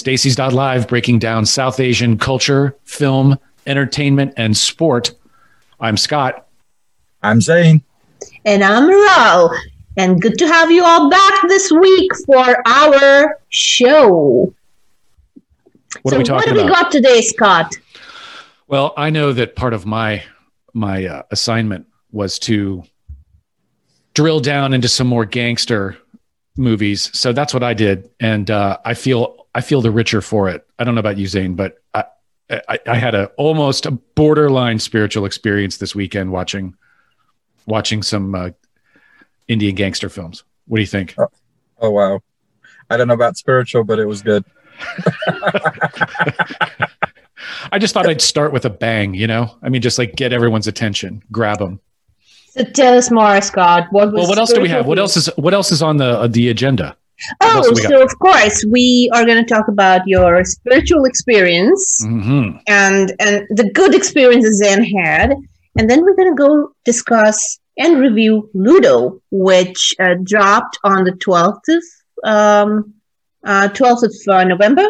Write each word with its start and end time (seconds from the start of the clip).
Stacy's 0.00 0.38
Live 0.38 0.88
breaking 0.88 1.18
down 1.18 1.44
South 1.44 1.78
Asian 1.78 2.16
culture, 2.16 2.74
film, 2.84 3.38
entertainment, 3.66 4.32
and 4.38 4.56
sport. 4.56 5.12
I'm 5.78 5.98
Scott. 5.98 6.48
I'm 7.22 7.42
Zane. 7.42 7.82
And 8.46 8.64
I'm 8.64 8.88
Ral. 8.88 9.54
And 9.98 10.18
good 10.18 10.38
to 10.38 10.46
have 10.46 10.70
you 10.70 10.82
all 10.82 11.10
back 11.10 11.48
this 11.48 11.70
week 11.70 12.10
for 12.24 12.66
our 12.66 13.38
show. 13.50 14.54
What 16.00 16.12
so 16.12 16.16
are 16.16 16.18
we 16.18 16.24
talking 16.24 16.34
what 16.34 16.46
have 16.46 16.56
we 16.56 16.62
about? 16.62 16.84
got 16.84 16.92
today, 16.92 17.20
Scott? 17.20 17.74
Well, 18.68 18.94
I 18.96 19.10
know 19.10 19.34
that 19.34 19.54
part 19.54 19.74
of 19.74 19.84
my 19.84 20.22
my 20.72 21.04
uh, 21.04 21.22
assignment 21.30 21.86
was 22.10 22.38
to 22.38 22.84
drill 24.14 24.40
down 24.40 24.72
into 24.72 24.88
some 24.88 25.08
more 25.08 25.26
gangster 25.26 25.98
movies. 26.56 27.10
So 27.12 27.34
that's 27.34 27.52
what 27.52 27.62
I 27.62 27.74
did, 27.74 28.08
and 28.18 28.50
uh, 28.50 28.78
I 28.82 28.94
feel 28.94 29.39
I 29.54 29.60
feel 29.60 29.82
the 29.82 29.90
richer 29.90 30.20
for 30.20 30.48
it. 30.48 30.66
I 30.78 30.84
don't 30.84 30.94
know 30.94 31.00
about 31.00 31.18
you, 31.18 31.26
Zane, 31.26 31.54
but 31.54 31.82
I 31.94 32.04
I, 32.68 32.78
I 32.86 32.94
had 32.96 33.14
a 33.14 33.26
almost 33.36 33.86
a 33.86 33.92
borderline 33.92 34.78
spiritual 34.78 35.24
experience 35.24 35.76
this 35.78 35.94
weekend 35.94 36.32
watching 36.32 36.74
watching 37.66 38.02
some 38.02 38.34
uh, 38.34 38.50
Indian 39.48 39.74
gangster 39.74 40.08
films. 40.08 40.44
What 40.66 40.76
do 40.76 40.82
you 40.82 40.86
think? 40.86 41.14
Oh 41.80 41.90
wow. 41.90 42.20
I 42.88 42.96
don't 42.96 43.08
know 43.08 43.14
about 43.14 43.36
spiritual, 43.36 43.84
but 43.84 43.98
it 43.98 44.06
was 44.06 44.22
good. 44.22 44.44
I 47.72 47.78
just 47.78 47.94
thought 47.94 48.06
I'd 48.06 48.20
start 48.20 48.52
with 48.52 48.64
a 48.64 48.70
bang, 48.70 49.14
you 49.14 49.26
know? 49.26 49.56
I 49.62 49.68
mean, 49.68 49.80
just 49.80 49.98
like 49.98 50.16
get 50.16 50.32
everyone's 50.32 50.66
attention, 50.66 51.22
grab 51.30 51.58
them. 51.58 51.80
So 52.50 52.64
tell 52.64 52.98
us 52.98 53.10
more, 53.10 53.40
Scott. 53.40 53.86
What 53.90 54.06
was 54.06 54.14
Well, 54.14 54.28
what 54.28 54.38
else 54.38 54.52
do 54.52 54.60
we 54.60 54.68
have? 54.68 54.86
What 54.86 54.98
else 54.98 55.16
is 55.16 55.28
what 55.36 55.54
else 55.54 55.70
is 55.70 55.82
on 55.82 55.98
the 55.98 56.18
uh, 56.18 56.26
the 56.26 56.48
agenda? 56.48 56.96
Oh, 57.40 57.74
so 57.74 58.02
of 58.02 58.18
course 58.18 58.64
we 58.68 59.10
are 59.14 59.24
going 59.24 59.44
to 59.44 59.54
talk 59.54 59.68
about 59.68 60.02
your 60.06 60.44
spiritual 60.44 61.04
experience 61.04 62.04
hmm 62.06 62.50
and 62.66 63.12
and 63.20 63.46
the 63.50 63.70
good 63.74 63.94
experiences 63.94 64.58
Zen 64.58 64.84
had, 64.84 65.34
and 65.76 65.88
then 65.88 66.02
we're 66.02 66.16
going 66.16 66.34
to 66.34 66.42
go 66.42 66.72
discuss 66.84 67.58
and 67.78 68.00
review 68.00 68.50
Ludo, 68.54 69.20
which 69.30 69.94
uh, 70.00 70.14
dropped 70.22 70.78
on 70.84 71.04
the 71.04 71.12
twelfth 71.12 71.68
of 71.68 71.82
um, 72.24 72.94
uh, 73.44 73.68
twelfth 73.68 74.02
of 74.02 74.14
uh, 74.28 74.44
November, 74.44 74.86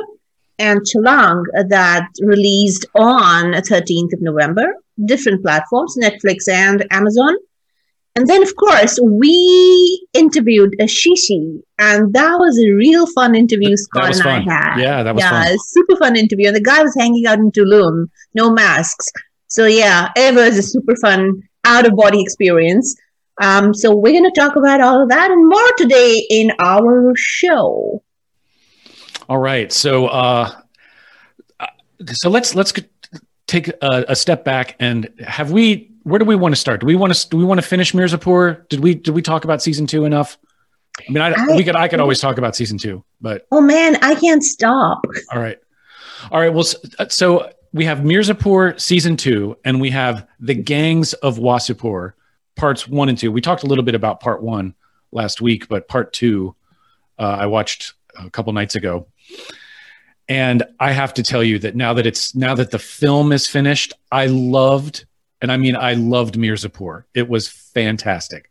and 0.59 0.81
Chhalaang 0.81 1.43
uh, 1.57 1.65
that 1.69 2.09
released 2.23 2.87
on 2.95 3.61
thirteenth 3.63 4.13
of 4.13 4.21
November. 4.23 4.75
Different 5.05 5.43
platforms, 5.43 5.97
Netflix 6.01 6.49
and 6.49 6.85
Amazon. 6.91 7.35
And 8.21 8.29
then, 8.29 8.43
of 8.43 8.55
course, 8.57 8.99
we 9.03 10.07
interviewed 10.13 10.75
a 10.79 10.85
Shishi, 10.85 11.63
and 11.79 12.13
that 12.13 12.37
was 12.39 12.59
a 12.59 12.71
real 12.73 13.07
fun 13.07 13.35
interview 13.35 13.75
Scott 13.79 14.15
and 14.15 14.23
fun. 14.23 14.47
I 14.47 14.53
had. 14.53 14.79
Yeah, 14.79 15.03
that 15.03 15.15
was 15.15 15.25
yeah, 15.25 15.31
fun. 15.31 15.55
a 15.55 15.57
super 15.59 15.97
fun 15.97 16.17
interview. 16.17 16.49
And 16.49 16.55
the 16.55 16.61
guy 16.61 16.83
was 16.83 16.95
hanging 16.99 17.25
out 17.25 17.39
in 17.39 17.51
Tulum, 17.51 18.11
no 18.35 18.51
masks. 18.51 19.11
So 19.47 19.65
yeah, 19.65 20.11
it 20.17 20.35
was 20.35 20.59
a 20.59 20.63
super 20.63 20.95
fun 20.97 21.41
out 21.65 21.87
of 21.87 21.97
body 21.97 22.21
experience. 22.21 22.95
Um, 23.41 23.73
so 23.73 23.97
we're 23.97 24.13
going 24.13 24.31
to 24.31 24.39
talk 24.39 24.55
about 24.55 24.83
all 24.83 25.03
of 25.03 25.09
that 25.09 25.31
and 25.31 25.49
more 25.49 25.73
today 25.79 26.23
in 26.29 26.53
our 26.59 27.15
show. 27.17 28.03
All 29.31 29.39
right. 29.39 29.73
So 29.73 30.09
uh 30.09 30.61
uh, 31.59 31.67
so 32.13 32.29
let's 32.29 32.55
let's 32.55 32.75
take 33.47 33.69
a, 33.69 34.05
a 34.09 34.15
step 34.15 34.45
back 34.45 34.77
and 34.79 35.09
have 35.27 35.53
we 35.53 35.90
where 36.03 36.19
do 36.19 36.25
we 36.25 36.35
want 36.37 36.55
to 36.55 36.61
start? 36.61 36.81
Do 36.81 36.87
we 36.87 36.95
want 36.97 37.15
to 37.15 37.29
do 37.29 37.37
we 37.37 37.45
want 37.45 37.61
to 37.61 37.67
finish 37.67 37.93
Mirzapur? 37.93 38.69
Did 38.69 38.81
we 38.81 38.95
did 38.95 39.15
we 39.15 39.23
talk 39.23 39.45
about 39.45 39.63
season 39.63 39.87
2 39.87 40.05
enough? 40.05 40.39
I 41.09 41.13
mean, 41.13 41.23
I, 41.23 41.33
I- 41.33 41.57
we 41.57 41.65
could 41.65 41.77
I 41.77 41.89
could 41.89 42.01
always 42.01 42.21
talk 42.21 42.39
about 42.39 42.57
season 42.57 42.79
2, 42.79 43.03
but 43.21 43.47
Oh 43.51 43.61
man, 43.61 43.97
I 44.03 44.15
can't 44.15 44.43
stop. 44.43 45.05
All 45.33 45.41
right. 45.41 45.59
All 46.31 46.41
right. 46.41 46.53
Well, 46.53 46.65
uh, 46.99 47.09
so 47.09 47.51
we 47.73 47.85
have 47.85 47.99
Mirzapur 47.99 48.79
season 48.81 49.17
two, 49.17 49.57
and 49.65 49.81
we 49.81 49.91
have 49.91 50.27
the 50.41 50.55
Gangs 50.55 51.13
of 51.15 51.39
Wasseypur 51.39 52.13
parts 52.57 52.87
one 52.89 53.09
and 53.09 53.17
two. 53.17 53.31
We 53.33 53.41
talked 53.41 53.63
a 53.63 53.67
little 53.67 53.85
bit 53.85 53.95
about 53.95 54.21
part 54.21 54.43
one 54.43 54.75
last 55.13 55.41
week, 55.41 55.69
but 55.69 55.89
part 55.89 56.13
two 56.13 56.55
uh, 57.19 57.23
I 57.41 57.47
watched 57.47 57.95
a 58.19 58.29
couple 58.29 58.53
nights 58.53 58.75
ago. 58.75 59.07
And 60.29 60.63
I 60.79 60.93
have 60.93 61.15
to 61.15 61.23
tell 61.23 61.43
you 61.43 61.59
that 61.61 61.75
now 61.75 61.95
that 61.95 62.07
it's 62.07 62.35
now 62.35 62.55
that 62.55 62.71
the 62.71 62.79
film 62.79 63.33
is 63.33 63.47
finished, 63.49 63.93
I 64.13 64.27
loved, 64.27 65.05
and 65.41 65.51
I 65.51 65.57
mean 65.57 65.77
I 65.77 65.95
loved 65.95 66.35
Mirzapur. 66.35 67.05
It 67.15 67.29
was 67.29 67.49
fantastic. 67.49 68.51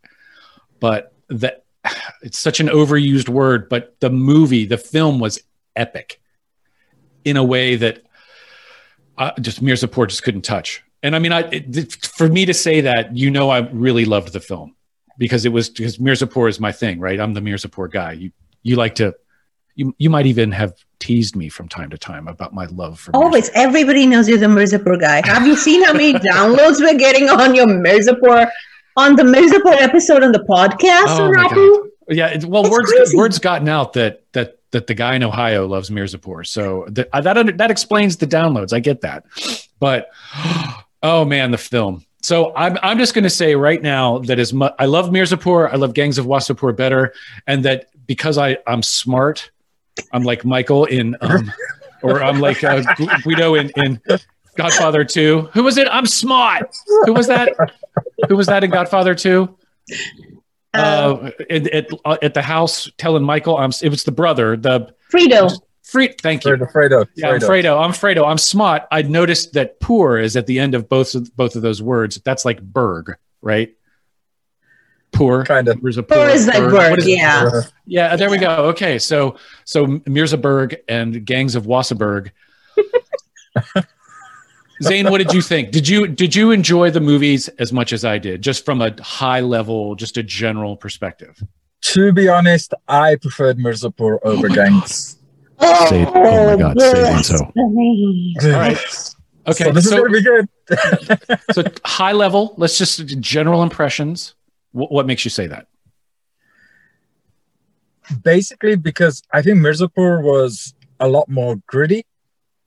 But 0.80 1.14
that 1.30 1.64
it's 2.22 2.40
such 2.40 2.60
an 2.60 2.68
overused 2.68 3.30
word, 3.30 3.70
but 3.70 4.00
the 4.00 4.10
movie, 4.10 4.66
the 4.66 4.78
film 4.78 5.20
was 5.20 5.42
epic 5.76 6.22
in 7.26 7.38
a 7.38 7.44
way 7.44 7.76
that 7.76 8.04
uh, 9.18 9.32
just 9.42 9.64
Mirzapur 9.64 10.08
just 10.08 10.24
couldn't 10.24 10.44
touch. 10.44 10.84
And 11.04 11.16
I 11.16 11.20
mean, 11.20 11.32
I 11.32 11.42
it, 11.52 11.94
for 12.06 12.28
me 12.28 12.46
to 12.46 12.54
say 12.54 12.82
that, 12.82 13.16
you 13.16 13.32
know, 13.32 13.50
I 13.50 13.60
really 13.70 14.06
loved 14.06 14.34
the 14.34 14.40
film 14.40 14.76
because 15.18 15.46
it 15.46 15.50
was 15.50 15.70
because 15.70 15.98
Mirzapur 15.98 16.50
is 16.50 16.60
my 16.60 16.72
thing, 16.72 17.00
right? 17.00 17.20
I'm 17.20 17.34
the 17.34 17.42
Mirzapur 17.42 17.92
guy. 17.92 18.14
You 18.14 18.32
you 18.64 18.76
like 18.76 18.96
to 18.96 19.16
you 19.76 19.96
you 19.98 20.10
might 20.10 20.26
even 20.26 20.52
have 20.52 20.74
teased 21.00 21.36
me 21.36 21.48
from 21.50 21.70
time 21.70 21.90
to 21.90 21.98
time 21.98 22.28
about 22.28 22.54
my 22.54 22.66
love 22.66 23.00
for 23.00 23.12
Mirzapur. 23.12 23.16
Always, 23.24 23.50
everybody 23.54 24.06
knows 24.06 24.28
you're 24.28 24.38
the 24.38 24.48
Mirzapur 24.48 25.00
guy. 25.00 25.26
Have 25.26 25.48
you 25.48 25.56
seen 25.56 25.84
how 25.84 25.94
many 25.94 26.14
downloads 26.34 26.80
we're 26.80 26.98
getting 26.98 27.30
on 27.30 27.56
your 27.56 27.68
Mirzapur, 27.68 28.50
on 28.98 29.16
the 29.16 29.24
Mirzapur 29.24 29.76
episode 29.82 30.24
on 30.24 30.32
the 30.32 30.40
podcast, 30.40 31.06
Oh? 31.08 31.88
Yeah, 32.10 32.28
it, 32.28 32.44
well, 32.46 32.64
It's 32.64 32.72
words 32.72 32.92
crazy. 32.92 33.18
words 33.18 33.40
gotten 33.40 33.70
out 33.70 33.94
that 33.94 34.24
that 34.34 34.58
that 34.72 34.88
the 34.88 34.94
guy 34.94 35.16
in 35.16 35.24
Ohio 35.24 35.68
loves 35.68 35.90
Mirzapur, 35.90 36.46
so 36.46 36.86
that 36.90 37.08
uh, 37.14 37.22
that 37.22 37.38
under, 37.38 37.52
that 37.54 37.72
explains 37.72 38.18
the 38.18 38.28
downloads. 38.28 38.74
I 38.74 38.80
get 38.80 39.02
that, 39.02 39.26
but 39.80 40.10
oh 41.04 41.24
man, 41.26 41.52
the 41.52 41.58
film. 41.58 42.06
So 42.22 42.54
I'm 42.56 42.78
I'm 42.82 42.98
just 42.98 43.14
going 43.14 43.24
to 43.24 43.30
say 43.30 43.56
right 43.56 43.82
now 43.82 44.20
that 44.20 44.40
as 44.40 44.52
much 44.54 44.74
I 44.78 44.86
love 44.86 45.10
Mirzapur, 45.10 45.72
I 45.72 45.76
love 45.78 45.94
Gangs 45.94 46.18
of 46.18 46.26
Wasipur 46.26 46.76
better, 46.76 47.14
and 47.48 47.64
that 47.64 47.86
because 48.08 48.38
I 48.38 48.58
I'm 48.68 48.84
smart, 48.84 49.52
I'm 50.12 50.24
like 50.24 50.46
Michael 50.46 50.86
in 50.86 51.16
um, 51.22 51.52
or 52.02 52.24
I'm 52.24 52.40
like 52.40 52.64
uh, 52.64 52.82
Guido 53.24 53.56
in 53.56 53.72
in 53.76 54.02
Godfather 54.56 55.04
Two. 55.04 55.50
Who 55.54 55.64
was 55.64 55.78
it? 55.78 55.88
I'm 55.92 56.06
smart. 56.06 56.76
Who 57.06 57.14
was 57.14 57.28
that? 57.28 57.54
Who 58.28 58.36
was 58.36 58.48
that 58.48 58.64
in 58.64 58.72
Godfather 58.72 59.16
Two? 59.16 59.56
uh, 60.74 61.32
at, 61.50 61.68
at, 61.68 61.88
uh, 62.06 62.18
at 62.22 62.34
the 62.34 62.42
house 62.42 62.90
telling 62.98 63.24
Michael, 63.24 63.58
I'm, 63.58 63.72
it 63.82 63.90
was 63.90 64.04
the 64.04 64.12
brother, 64.12 64.56
the 64.56 64.94
Frito. 65.12 65.52
free. 65.84 66.14
Thank 66.22 66.46
you. 66.46 66.52
Fredo, 66.52 66.72
Fredo, 66.72 67.08
Yeah, 67.16 67.30
I'm 67.30 67.40
Fredo. 67.40 67.48
Fredo. 67.48 67.84
I'm 67.84 67.92
Fredo. 67.92 68.28
I'm 68.28 68.38
smart. 68.38 68.84
I 68.92 69.02
noticed 69.02 69.54
that 69.54 69.80
poor 69.80 70.18
is 70.18 70.36
at 70.36 70.46
the 70.48 70.60
end 70.60 70.76
of 70.76 70.88
both 70.88 71.16
of, 71.16 71.36
both 71.36 71.56
of 71.56 71.62
those 71.62 71.82
words. 71.82 72.22
That's 72.24 72.46
like 72.46 72.62
Berg, 72.62 73.16
right? 73.42 73.74
Poor. 75.12 75.44
Kind 75.44 75.68
of. 75.68 75.82
There's 75.82 75.98
a 75.98 76.04
Poor 76.04 76.30
is 76.30 76.48
like 76.48 76.58
Berg, 76.58 76.74
What 76.74 77.00
is 77.00 77.08
it? 77.08 77.18
yeah. 77.18 77.50
Yeah, 77.86 78.16
there 78.16 78.30
we 78.30 78.38
go. 78.38 78.50
Okay, 78.70 79.00
so 79.00 79.36
so 79.66 80.00
Mirza 80.06 80.38
Berg 80.38 80.78
and 80.88 81.26
gangs 81.26 81.56
of 81.56 81.66
Wasserberg. 81.66 82.32
Zane, 84.82 85.10
what 85.12 85.18
did 85.18 85.34
you 85.34 85.42
think? 85.42 85.72
Did 85.72 85.88
you 85.90 86.08
did 86.08 86.36
you 86.36 86.52
enjoy 86.52 86.90
the 86.92 87.02
movies 87.02 87.50
as 87.60 87.74
much 87.74 87.92
as 87.92 88.06
I 88.06 88.18
did, 88.18 88.42
just 88.42 88.64
from 88.64 88.82
a 88.82 88.96
high 89.02 89.42
level, 89.42 89.96
just 89.96 90.18
a 90.18 90.24
general 90.24 90.78
perspective? 90.78 91.42
to 91.82 92.12
be 92.12 92.28
honest, 92.28 92.74
I 92.90 93.16
preferred 93.16 93.58
Mirzapur 93.58 94.20
over 94.24 94.48
oh 94.48 94.50
my 94.50 94.56
Gangs. 94.56 95.18
Oh, 95.60 95.90
say- 95.90 96.06
oh 96.06 96.56
my 96.56 96.62
God, 96.62 96.80
say 96.80 97.16
it 97.16 97.24
so. 97.24 97.38
All 97.56 98.60
right. 98.60 98.78
Okay, 99.48 99.64
So 99.64 99.72
this 99.72 99.86
is 99.86 99.92
gonna 99.92 100.10
be 100.10 100.22
good. 100.22 100.48
so 101.54 101.64
high 101.84 102.12
level. 102.12 102.54
Let's 102.58 102.78
just 102.78 103.20
general 103.20 103.64
impressions. 103.64 104.36
What, 104.72 104.92
what 104.92 105.06
makes 105.06 105.26
you 105.26 105.32
say 105.32 105.48
that? 105.48 105.68
Basically, 108.24 108.76
because 108.76 109.22
I 109.32 109.42
think 109.42 109.58
Mirzapur 109.60 110.24
was 110.24 110.74
a 111.00 111.08
lot 111.08 111.30
more 111.30 111.58
gritty, 111.68 112.06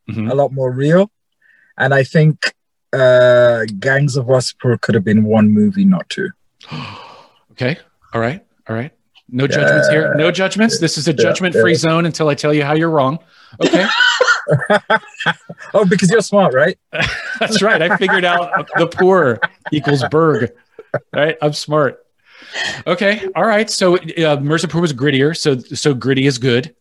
Mhm. 0.08 0.31
a 0.31 0.34
lot 0.34 0.52
more 0.52 0.70
real, 0.70 1.10
and 1.76 1.93
I 1.93 2.04
think 2.04 2.54
uh, 2.93 3.64
Gangs 3.78 4.16
of 4.16 4.26
Wasseypur 4.26 4.81
could 4.81 4.94
have 4.94 5.04
been 5.04 5.25
one 5.25 5.50
movie, 5.50 5.84
not 5.84 6.08
two. 6.08 6.31
Okay. 7.52 7.78
All 8.14 8.20
right. 8.20 8.43
All 8.66 8.75
right. 8.75 8.90
No 9.28 9.46
judgments 9.46 9.88
here. 9.90 10.14
No 10.14 10.31
judgments. 10.31 10.78
This 10.78 10.96
is 10.96 11.06
a 11.06 11.12
judgment 11.12 11.54
free 11.54 11.72
yeah. 11.72 11.78
zone 11.78 12.06
until 12.06 12.28
I 12.31 12.34
tell 12.34 12.52
you 12.52 12.64
how 12.64 12.75
you're 12.75 12.90
wrong. 12.90 13.19
Okay. 13.62 13.87
oh, 15.75 15.84
because 15.84 16.10
you're 16.10 16.22
smart, 16.22 16.54
right? 16.54 16.78
That's 17.40 17.62
right. 17.62 17.81
I 17.81 17.96
figured 17.96 18.25
out 18.25 18.69
the 18.76 18.87
poor 18.87 19.38
equals 19.70 20.04
Berg. 20.10 20.50
Right. 21.12 21.37
I'm 21.41 21.55
smart. 21.55 22.05
Okay. 22.87 23.27
All 23.35 23.47
right. 23.47 23.71
So 23.71 23.97
uh, 23.97 24.37
Mirzapur 24.37 24.81
was 24.81 24.93
grittier. 24.93 25.37
So 25.37 25.59
so 25.59 25.94
gritty 25.94 26.27
is 26.27 26.39
good. 26.39 26.75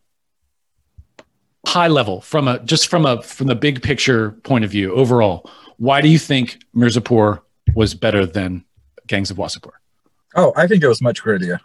High 1.66 1.88
level 1.88 2.20
from 2.20 2.48
a 2.48 2.58
just 2.60 2.88
from 2.88 3.06
a 3.06 3.22
from 3.22 3.46
the 3.46 3.54
big 3.54 3.82
picture 3.82 4.32
point 4.42 4.64
of 4.64 4.70
view 4.70 4.92
overall. 4.92 5.48
Why 5.78 6.00
do 6.00 6.08
you 6.08 6.18
think 6.18 6.62
Mirzapur 6.76 7.40
was 7.74 7.94
better 7.94 8.26
than 8.26 8.64
Gangs 9.06 9.30
of 9.30 9.38
Wasseypur? 9.38 9.72
Oh, 10.36 10.52
I 10.56 10.66
think 10.66 10.82
it 10.82 10.88
was 10.88 11.00
much 11.00 11.22
grittier. 11.22 11.58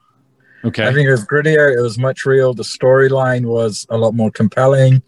Okay. 0.64 0.88
I 0.88 0.94
think 0.94 1.08
it 1.08 1.12
was 1.12 1.26
grittier. 1.26 1.76
It 1.76 1.82
was 1.82 1.98
much 1.98 2.26
real. 2.26 2.54
The 2.54 2.64
storyline 2.64 3.46
was 3.46 3.86
a 3.90 3.98
lot 3.98 4.14
more 4.14 4.32
compelling. 4.32 5.02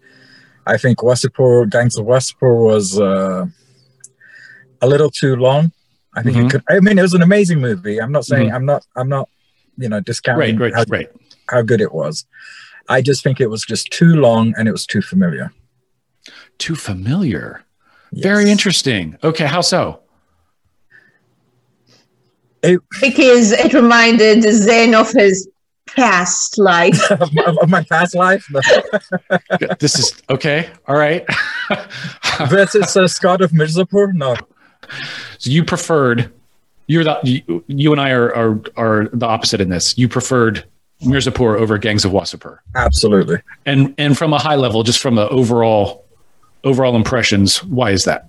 I 0.66 0.76
think 0.76 0.98
Wasseypur, 0.98 1.70
Gangs 1.70 1.96
of 1.98 2.06
Wasseypur 2.06 2.64
was 2.64 3.00
uh, 3.00 3.46
a 4.80 4.86
little 4.86 5.10
too 5.10 5.36
long. 5.36 5.72
I 6.14 6.22
think 6.22 6.36
Mhm. 6.36 6.46
it 6.46 6.50
could. 6.50 6.62
I 6.68 6.80
mean, 6.80 6.98
it 6.98 7.02
was 7.02 7.14
an 7.14 7.22
amazing 7.22 7.60
movie. 7.60 8.00
I'm 8.00 8.12
not 8.12 8.24
saying 8.24 8.48
Mhm. 8.50 8.54
I'm 8.54 8.64
not. 8.66 8.84
I'm 8.96 9.08
not. 9.08 9.28
You 9.78 9.88
know, 9.88 10.00
discounting 10.00 10.58
right, 10.58 10.72
right, 10.72 10.74
how, 10.74 10.84
right. 10.88 11.08
how 11.48 11.62
good 11.62 11.80
it 11.80 11.92
was. 11.92 12.26
I 12.88 13.00
just 13.00 13.22
think 13.22 13.40
it 13.40 13.48
was 13.48 13.64
just 13.64 13.90
too 13.90 14.14
long 14.16 14.52
and 14.58 14.68
it 14.68 14.72
was 14.72 14.84
too 14.84 15.00
familiar. 15.00 15.52
Too 16.58 16.74
familiar. 16.74 17.62
Yes. 18.12 18.22
Very 18.24 18.50
interesting. 18.50 19.16
Okay, 19.24 19.46
how 19.46 19.60
so? 19.62 20.00
Because 22.62 23.52
it 23.52 23.72
reminded 23.72 24.42
Zen 24.42 24.94
of 24.94 25.10
his 25.12 25.48
past 25.86 26.58
life. 26.58 27.10
of, 27.20 27.32
my, 27.32 27.44
of 27.62 27.68
my 27.70 27.82
past 27.84 28.14
life 28.14 28.46
this 29.78 29.98
is 29.98 30.12
okay. 30.28 30.68
All 30.86 30.96
right. 30.96 31.24
versus 32.48 32.96
uh, 32.96 33.08
Scott 33.08 33.40
of 33.40 33.52
Mirzapur. 33.52 34.12
No, 34.12 34.36
so 35.38 35.50
you 35.50 35.64
preferred 35.64 36.32
you're 36.86 37.04
the 37.04 37.18
you, 37.22 37.64
you 37.68 37.92
and 37.92 38.00
I 38.00 38.10
are, 38.10 38.34
are 38.34 38.60
are 38.76 39.08
the 39.12 39.26
opposite 39.26 39.60
in 39.60 39.68
this. 39.68 39.96
You 39.96 40.08
preferred 40.08 40.64
Mirzapur 41.02 41.58
over 41.58 41.78
Gangs 41.78 42.04
of 42.04 42.12
Wasseypur. 42.12 42.58
absolutely. 42.74 43.38
And 43.64 43.94
and 43.96 44.18
from 44.18 44.32
a 44.32 44.38
high 44.38 44.56
level, 44.56 44.82
just 44.82 44.98
from 44.98 45.14
the 45.14 45.28
overall 45.28 46.04
overall 46.64 46.96
impressions, 46.96 47.62
why 47.64 47.90
is 47.90 48.04
that? 48.04 48.28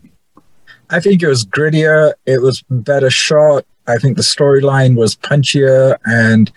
I 0.92 1.00
think 1.00 1.24
it 1.24 1.28
was 1.28 1.46
grittier. 1.46 2.14
It 2.26 2.42
was 2.42 2.64
better 2.70 3.10
shot. 3.10 3.66
I 3.88 3.98
think 3.98 4.16
the 4.16 4.24
storyline 4.24 4.96
was 4.96 5.16
punchier, 5.16 5.98
and 6.06 6.52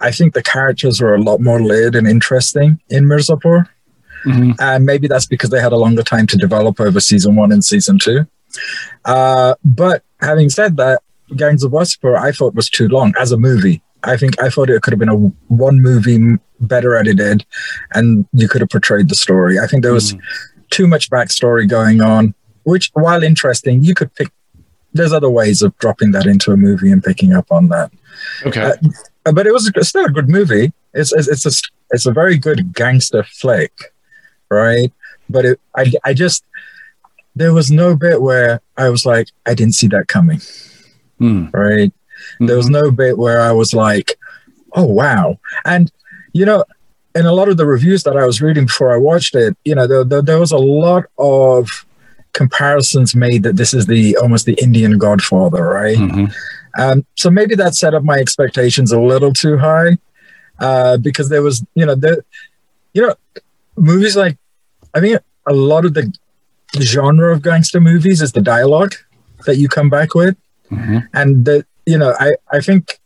I 0.00 0.10
think 0.10 0.32
the 0.34 0.42
characters 0.42 1.00
were 1.02 1.14
a 1.14 1.20
lot 1.22 1.40
more 1.40 1.60
layered 1.60 1.94
and 1.96 2.08
interesting 2.08 2.80
in 2.88 3.04
Mirzapur. 3.04 3.68
Mhm. 4.24 4.54
And 4.58 4.86
maybe 4.86 5.06
that's 5.06 5.26
because 5.26 5.50
they 5.50 5.60
had 5.60 5.72
a 5.72 5.76
longer 5.76 6.02
time 6.02 6.26
to 6.28 6.36
develop 6.36 6.80
over 6.80 6.98
season 7.00 7.36
one 7.36 7.52
and 7.52 7.64
season 7.64 7.98
two. 7.98 8.26
Uh, 9.04 9.54
but 9.64 10.02
having 10.20 10.48
said 10.50 10.76
that, 10.76 11.02
Gangs 11.36 11.62
of 11.62 11.72
Wasseypur 11.72 12.18
I 12.18 12.32
thought 12.32 12.54
was 12.54 12.68
too 12.68 12.88
long 12.88 13.14
as 13.18 13.32
a 13.32 13.36
movie. 13.36 13.82
I 14.02 14.16
think 14.16 14.40
I 14.42 14.48
thought 14.48 14.70
it 14.70 14.82
could 14.82 14.92
have 14.92 14.98
been 14.98 15.08
a 15.08 15.16
one 15.48 15.80
movie 15.80 16.38
better 16.60 16.96
edited, 16.96 17.44
and 17.94 18.26
you 18.32 18.48
could 18.48 18.60
have 18.62 18.70
portrayed 18.70 19.08
the 19.08 19.14
story. 19.14 19.58
I 19.58 19.66
think 19.66 19.82
there 19.82 19.92
was 19.92 20.14
too 20.70 20.86
much 20.86 21.10
backstory 21.10 21.68
going 21.68 22.00
on, 22.00 22.34
which 22.64 22.90
while 22.94 23.22
interesting, 23.22 23.84
you 23.84 23.94
could 23.94 24.14
pick. 24.14 24.30
There's 24.92 25.12
other 25.12 25.30
ways 25.30 25.62
of 25.62 25.76
dropping 25.78 26.10
that 26.12 26.26
into 26.26 26.50
a 26.50 26.56
movie 26.56 26.90
and 26.90 27.02
picking 27.04 27.32
up 27.32 27.46
on 27.52 27.68
that. 27.68 27.92
Okay. 28.44 28.62
Uh, 28.62 28.72
Uh, 29.26 29.32
But 29.32 29.46
it 29.46 29.52
was 29.52 29.70
still 29.82 30.06
a 30.06 30.10
good 30.10 30.28
movie. 30.30 30.72
It's 30.94 31.12
it's 31.12 31.28
it's 31.28 31.46
a 31.46 31.52
it's 31.90 32.06
a 32.06 32.12
very 32.12 32.38
good 32.38 32.72
gangster 32.72 33.22
flick, 33.22 33.72
right? 34.50 34.90
But 35.28 35.44
it, 35.44 35.60
I 35.76 35.92
I 36.04 36.14
just 36.14 36.42
there 37.40 37.54
was 37.54 37.70
no 37.70 37.96
bit 37.96 38.20
where 38.28 38.60
I 38.76 38.88
was 38.90 39.04
like 39.12 39.28
I 39.46 39.54
didn't 39.54 39.74
see 39.80 39.88
that 39.88 40.06
coming, 40.08 40.40
Hmm. 41.18 41.46
right? 41.52 41.90
There 42.38 42.56
was 42.56 42.68
no 42.68 42.90
bit 42.90 43.16
where 43.16 43.40
I 43.40 43.52
was 43.60 43.72
like, 43.74 44.08
oh, 44.78 44.84
wow. 45.00 45.38
And, 45.64 45.90
you 46.38 46.44
know, 46.44 46.64
in 47.14 47.24
a 47.26 47.32
lot 47.32 47.48
of 47.48 47.56
the 47.56 47.66
reviews 47.66 48.02
that 48.04 48.16
I 48.16 48.24
was 48.26 48.40
reading 48.42 48.66
before 48.66 48.92
I 48.94 48.98
watched 48.98 49.34
it, 49.34 49.56
you 49.64 49.74
know, 49.74 49.86
there, 49.86 50.04
there, 50.04 50.22
there 50.22 50.38
was 50.38 50.52
a 50.52 50.58
lot 50.58 51.04
of 51.18 51.68
comparisons 52.34 53.14
made 53.14 53.42
that 53.42 53.56
this 53.56 53.72
is 53.74 53.86
the 53.86 54.16
almost 54.18 54.44
the 54.46 54.56
Indian 54.62 54.98
Godfather, 54.98 55.64
right? 55.64 55.96
Mhm. 55.98 56.32
Um, 56.78 57.04
so 57.16 57.30
maybe 57.30 57.54
that 57.56 57.74
set 57.74 57.94
up 57.94 58.04
my 58.04 58.18
expectations 58.18 58.92
a 58.92 59.00
little 59.00 59.32
too 59.32 59.56
high 59.58 59.98
uh, 60.60 60.98
because 60.98 61.28
there 61.30 61.42
was, 61.42 61.64
you 61.74 61.84
know, 61.86 61.94
the, 61.96 62.22
you 62.94 63.02
know, 63.02 63.14
movies 63.76 64.14
like, 64.16 64.36
I 64.94 65.00
mean, 65.00 65.18
a 65.46 65.52
lot 65.54 65.84
of 65.86 65.94
the 65.94 66.12
genre 66.80 67.32
of 67.32 67.42
gangster 67.42 67.80
movies 67.80 68.22
is 68.22 68.32
the 68.32 68.40
dialogue 68.40 68.94
that 69.46 69.56
you 69.56 69.68
come 69.68 69.90
back 69.90 70.14
with 70.14 70.36
Mhm. 70.70 71.06
and 71.14 71.44
the 71.44 71.64
you 71.86 71.98
know 71.98 72.14
i 72.20 72.30
i 72.52 72.60
think 72.60 73.00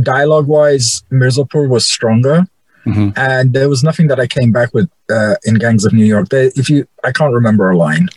dialogue 0.00 0.46
wise 0.46 1.02
mirzapur 1.12 1.68
was 1.68 1.84
stronger 1.88 2.46
Mhm. 2.86 3.12
and 3.16 3.52
there 3.52 3.68
was 3.68 3.84
nothing 3.84 4.08
that 4.08 4.18
i 4.18 4.26
came 4.26 4.50
back 4.52 4.72
with 4.74 4.88
uh, 5.10 5.34
in 5.44 5.54
gangs 5.56 5.84
of 5.84 5.92
new 5.92 6.06
york 6.06 6.28
they, 6.30 6.46
if 6.56 6.70
you 6.70 6.86
i 7.04 7.12
can't 7.12 7.34
remember 7.34 7.70
a 7.70 7.76
line 7.76 8.08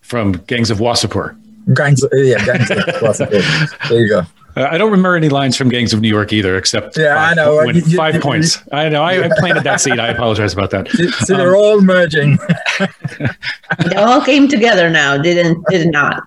From 0.00 0.32
Gangs 0.46 0.70
of 0.70 0.78
Wasseypur. 0.78 1.34
gangs 1.74 2.04
yeah 2.12 2.44
gangs 2.44 2.70
of 2.70 2.78
Wasseypur. 3.04 3.42
there 3.88 4.00
you 4.00 4.08
go 4.08 4.22
Uh, 4.56 4.68
I 4.70 4.78
don't 4.78 4.90
remember 4.90 5.16
any 5.16 5.28
lines 5.28 5.56
from 5.56 5.68
Gangs 5.68 5.92
of 5.92 6.00
New 6.00 6.08
York 6.08 6.32
either, 6.32 6.56
except 6.56 6.96
Yeah, 6.96 7.14
I 7.20 7.28
five, 7.28 7.36
know. 7.36 7.56
when- 7.56 7.74
You- 7.76 7.82
you- 7.86 7.96
five 7.96 8.14
you- 8.14 8.20
points. 8.20 8.58
I 8.72 8.88
know. 8.88 9.02
I, 9.02 9.24
I 9.24 9.30
planted 9.38 9.64
that 9.64 9.80
seed. 9.80 9.98
I 9.98 10.08
apologize 10.08 10.52
about 10.52 10.70
that. 10.70 10.88
so 11.26 11.36
they're 11.36 11.56
all 11.56 11.80
merging 11.80 12.38
It 12.80 13.96
all 13.96 14.20
came 14.20 14.48
together 14.48 14.90
now, 14.90 15.16
didn't 15.18 15.64
did 15.68 15.86
it 15.86 15.90
not? 15.90 16.22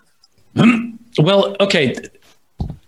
Well, 1.19 1.55
okay. 1.59 1.95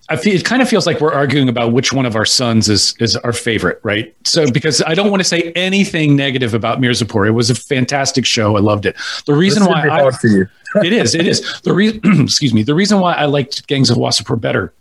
I 0.07 0.15
feel 0.15 0.36
it 0.36 0.45
kind 0.45 0.62
of 0.62 0.69
feels 0.69 0.86
like 0.86 1.01
we're 1.01 1.12
arguing 1.13 1.50
about 1.50 1.71
which 1.71 1.91
one 1.91 2.06
of 2.06 2.15
our 2.15 2.25
sons 2.25 2.69
is 2.69 2.94
is 3.00 3.15
our 3.18 3.33
favorite, 3.33 3.80
right? 3.81 4.15
So 4.24 4.51
because 4.51 4.83
I 4.83 4.94
don't 4.94 5.09
want 5.09 5.19
to 5.21 5.24
say 5.27 5.51
anything 5.56 6.15
negative 6.15 6.53
about 6.53 6.80
Mirzapur. 6.80 7.27
It 7.27 7.31
was 7.31 7.50
a 7.50 7.56
fantastic 7.56 8.25
show. 8.27 8.56
I 8.56 8.59
loved 8.59 8.86
it. 8.86 8.95
The 9.25 9.33
reason 9.33 9.63
This 9.63 9.69
why 9.69 9.81
I, 9.88 10.01
hard 10.01 10.15
for 10.15 10.27
you 10.27 10.47
it 10.83 10.94
is 10.94 11.15
it 11.15 11.25
is 11.27 11.59
the 11.62 11.74
reason 11.74 12.01
excuse 12.21 12.53
me 12.53 12.62
the 12.62 12.75
reason 12.75 13.00
why 13.00 13.13
i 13.13 13.25
liked 13.25 13.65
gangs 13.65 13.89
of 13.89 13.97
wasseypur 13.97 14.39
better 14.39 14.71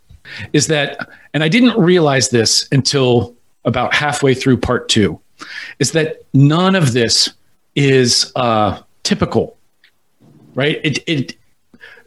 is 0.53 0.67
that 0.67 1.09
and 1.33 1.43
i 1.43 1.47
didn't 1.47 1.77
realize 1.79 2.29
this 2.29 2.67
until 2.71 3.35
about 3.65 3.93
halfway 3.93 4.33
through 4.33 4.57
part 4.57 4.89
two 4.89 5.19
is 5.79 5.91
that 5.91 6.21
none 6.33 6.75
of 6.75 6.93
this 6.93 7.29
is 7.75 8.31
uh 8.35 8.79
typical 9.03 9.57
right 10.55 10.79
it 10.83 10.99
it 11.07 11.35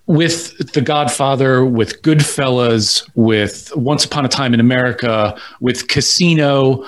with 0.06 0.72
the 0.72 0.80
godfather 0.80 1.64
with 1.64 2.02
goodfellas 2.02 3.08
with 3.14 3.74
once 3.76 4.04
upon 4.04 4.24
a 4.24 4.28
time 4.28 4.52
in 4.52 4.60
america 4.60 5.38
with 5.60 5.88
casino 5.88 6.84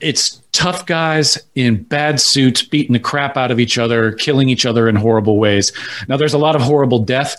it's 0.00 0.42
tough 0.52 0.86
guys 0.86 1.38
in 1.54 1.82
bad 1.84 2.20
suits 2.20 2.62
beating 2.62 2.92
the 2.92 2.98
crap 2.98 3.36
out 3.36 3.50
of 3.50 3.60
each 3.60 3.78
other, 3.78 4.12
killing 4.12 4.48
each 4.48 4.66
other 4.66 4.88
in 4.88 4.96
horrible 4.96 5.38
ways. 5.38 5.72
Now, 6.08 6.16
there's 6.16 6.34
a 6.34 6.38
lot 6.38 6.56
of 6.56 6.62
horrible 6.62 6.98
death, 6.98 7.36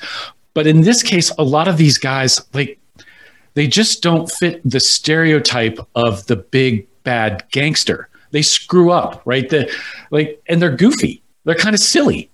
but 0.54 0.68
in 0.68 0.82
this 0.82 1.04
case, 1.04 1.30
a 1.38 1.44
lot 1.44 1.68
of 1.68 1.78
these 1.78 1.98
guys, 1.98 2.42
like, 2.54 2.79
they 3.60 3.68
just 3.68 4.02
don't 4.02 4.32
fit 4.32 4.62
the 4.64 4.80
stereotype 4.80 5.80
of 5.94 6.26
the 6.28 6.38
big 6.38 6.88
bad 7.04 7.44
gangster. 7.52 8.08
They 8.32 8.42
screw 8.42 8.90
up, 8.90 9.22
right? 9.26 9.50
The 9.50 9.70
like, 10.12 10.42
and 10.48 10.62
they're 10.62 10.74
goofy. 10.74 11.22
They're 11.44 11.56
kind 11.56 11.74
of 11.76 11.82
silly, 11.82 12.32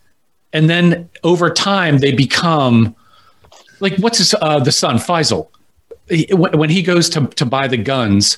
and 0.54 0.70
then 0.70 1.10
over 1.24 1.50
time, 1.50 1.98
they 1.98 2.12
become 2.12 2.96
like 3.80 3.98
what's 3.98 4.20
his 4.20 4.36
uh, 4.40 4.60
the 4.60 4.72
son 4.72 4.98
Faisal. 4.98 5.48
He- 6.10 6.30
when 6.32 6.70
he 6.70 6.84
goes 6.84 7.10
to 7.10 7.26
to 7.26 7.44
buy 7.44 7.68
the 7.68 7.78
guns, 7.78 8.38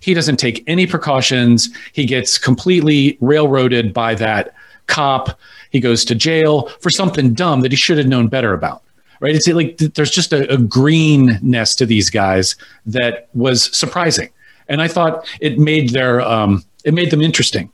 he 0.00 0.12
doesn't 0.12 0.38
take 0.38 0.64
any 0.66 0.88
precautions. 0.88 1.70
He 1.92 2.04
gets 2.04 2.36
completely 2.36 3.16
railroaded 3.20 3.94
by 3.94 4.16
that 4.16 4.56
cop. 4.88 5.38
He 5.70 5.78
goes 5.78 6.04
to 6.06 6.16
jail 6.16 6.66
for 6.80 6.90
something 6.90 7.32
dumb 7.32 7.60
that 7.60 7.70
he 7.70 7.76
should 7.76 7.98
have 7.98 8.08
known 8.08 8.26
better 8.26 8.54
about. 8.54 8.83
Right? 9.20 9.34
It's 9.34 9.46
like 9.48 9.76
there's 9.78 10.10
just 10.10 10.32
a, 10.32 10.52
a 10.52 10.58
greenness 10.58 11.74
to 11.76 11.86
these 11.86 12.10
guys 12.10 12.56
that 12.86 13.28
was 13.34 13.76
surprising, 13.76 14.30
and 14.68 14.82
I 14.82 14.88
thought 14.88 15.26
it 15.40 15.58
made 15.58 15.90
their 15.90 16.20
um, 16.20 16.64
it 16.84 16.94
made 16.94 17.10
them 17.10 17.20
interesting. 17.20 17.70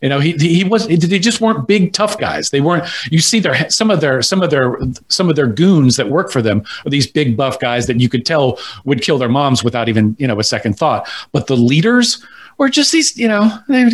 You 0.00 0.08
know, 0.08 0.18
he 0.18 0.32
he 0.32 0.64
was 0.64 0.88
they 0.88 1.18
just 1.18 1.42
weren't 1.42 1.68
big 1.68 1.92
tough 1.92 2.18
guys. 2.18 2.50
They 2.50 2.62
weren't. 2.62 2.84
You 3.12 3.18
see 3.18 3.38
their 3.38 3.68
some 3.68 3.90
of 3.90 4.00
their 4.00 4.22
some 4.22 4.40
of 4.40 4.50
their 4.50 4.78
some 5.08 5.28
of 5.28 5.36
their 5.36 5.46
goons 5.46 5.96
that 5.96 6.08
work 6.08 6.30
for 6.30 6.40
them 6.40 6.64
are 6.86 6.90
these 6.90 7.06
big 7.06 7.36
buff 7.36 7.60
guys 7.60 7.86
that 7.86 8.00
you 8.00 8.08
could 8.08 8.24
tell 8.24 8.58
would 8.84 9.02
kill 9.02 9.18
their 9.18 9.28
moms 9.28 9.62
without 9.62 9.88
even 9.90 10.16
you 10.18 10.26
know 10.26 10.40
a 10.40 10.44
second 10.44 10.78
thought. 10.78 11.08
But 11.32 11.48
the 11.48 11.56
leaders 11.56 12.24
were 12.56 12.70
just 12.70 12.92
these 12.92 13.16
you 13.18 13.28
know 13.28 13.50
they 13.68 13.90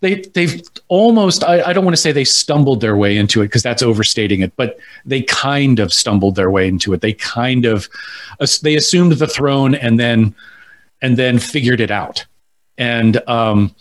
they 0.00 0.22
they've 0.34 0.62
almost 0.94 1.42
I, 1.44 1.62
I 1.62 1.72
don't 1.72 1.84
want 1.84 1.96
to 1.96 2.00
say 2.00 2.12
they 2.12 2.24
stumbled 2.24 2.80
their 2.80 2.96
way 2.96 3.16
into 3.16 3.42
it 3.42 3.46
because 3.46 3.62
that's 3.62 3.82
overstating 3.82 4.42
it, 4.42 4.54
but 4.56 4.78
they 5.04 5.22
kind 5.22 5.80
of 5.80 5.92
stumbled 5.92 6.36
their 6.36 6.50
way 6.50 6.68
into 6.68 6.92
it. 6.92 7.00
They 7.00 7.14
kind 7.14 7.64
of 7.64 7.88
they 8.62 8.76
assumed 8.76 9.12
the 9.12 9.26
throne 9.26 9.74
and 9.74 9.98
then 9.98 10.34
and 11.02 11.16
then 11.16 11.38
figured 11.38 11.80
it 11.80 11.90
out. 11.90 12.24
And 12.78 13.26
um 13.28 13.74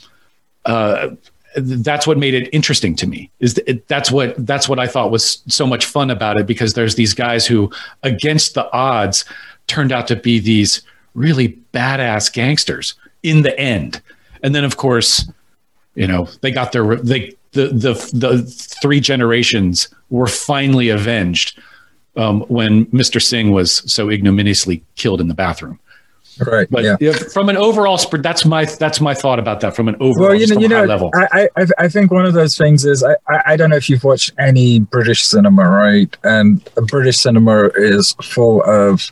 uh 0.65 1.09
that's 1.55 2.07
what 2.07 2.17
made 2.17 2.33
it 2.33 2.49
interesting 2.51 2.95
to 2.95 3.05
me 3.05 3.29
is 3.39 3.59
it, 3.67 3.87
that's 3.87 4.09
what 4.11 4.33
that's 4.43 4.67
what 4.67 4.79
i 4.79 4.87
thought 4.87 5.11
was 5.11 5.43
so 5.47 5.67
much 5.67 5.85
fun 5.85 6.09
about 6.09 6.35
it 6.35 6.47
because 6.47 6.73
there's 6.73 6.95
these 6.95 7.13
guys 7.13 7.45
who 7.45 7.71
against 8.01 8.55
the 8.55 8.71
odds 8.73 9.23
turned 9.67 9.91
out 9.91 10.07
to 10.07 10.15
be 10.15 10.39
these 10.39 10.81
really 11.13 11.59
badass 11.71 12.33
gangsters 12.33 12.95
in 13.21 13.43
the 13.43 13.55
end 13.59 14.01
and 14.41 14.55
then 14.55 14.63
of 14.63 14.77
course 14.77 15.29
you 15.95 16.07
know 16.07 16.27
they 16.41 16.51
got 16.51 16.71
their 16.71 16.95
they 16.95 17.35
the 17.51 17.67
the 17.67 17.93
the 18.13 18.43
three 18.81 18.99
generations 18.99 19.87
were 20.09 20.27
finally 20.27 20.89
avenged 20.89 21.59
um, 22.15 22.41
when 22.41 22.85
Mr. 22.87 23.21
Singh 23.21 23.51
was 23.51 23.83
so 23.91 24.09
ignominiously 24.09 24.83
killed 24.95 25.21
in 25.21 25.27
the 25.27 25.33
bathroom. 25.33 25.79
Right. 26.39 26.67
But 26.69 26.83
yeah. 26.83 26.97
if- 26.99 27.31
from 27.31 27.49
an 27.49 27.57
overall, 27.57 27.97
that's 27.97 28.45
my 28.45 28.65
that's 28.65 28.99
my 28.99 29.13
thought 29.13 29.39
about 29.39 29.61
that. 29.61 29.75
From 29.75 29.87
an 29.87 29.95
overall, 29.99 30.29
Well, 30.29 30.35
you 30.35 30.47
know, 30.47 30.59
you 30.59 30.67
know, 30.67 30.83
level. 30.85 31.11
I, 31.13 31.47
I, 31.55 31.67
I 31.77 31.87
think 31.87 32.11
one 32.11 32.25
of 32.25 32.33
those 32.33 32.57
things 32.57 32.85
is 32.85 33.03
I, 33.03 33.13
I, 33.27 33.41
I 33.47 33.55
don't 33.55 33.69
know 33.69 33.75
if 33.75 33.89
you've 33.89 34.03
watched 34.03 34.31
any 34.39 34.79
British 34.79 35.23
cinema, 35.23 35.69
right? 35.69 36.15
And 36.23 36.67
British 36.87 37.17
cinema 37.17 37.69
is 37.75 38.13
full 38.21 38.63
of 38.63 39.11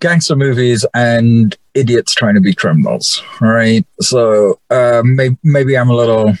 gangster 0.00 0.36
movies 0.36 0.84
and 0.94 1.56
idiots 1.74 2.14
trying 2.14 2.34
to 2.34 2.40
be 2.40 2.54
criminals, 2.54 3.22
right? 3.40 3.84
So 4.00 4.58
uh, 4.70 5.02
may, 5.04 5.36
maybe 5.42 5.76
I'm 5.76 5.90
a 5.90 5.96
little, 5.96 6.34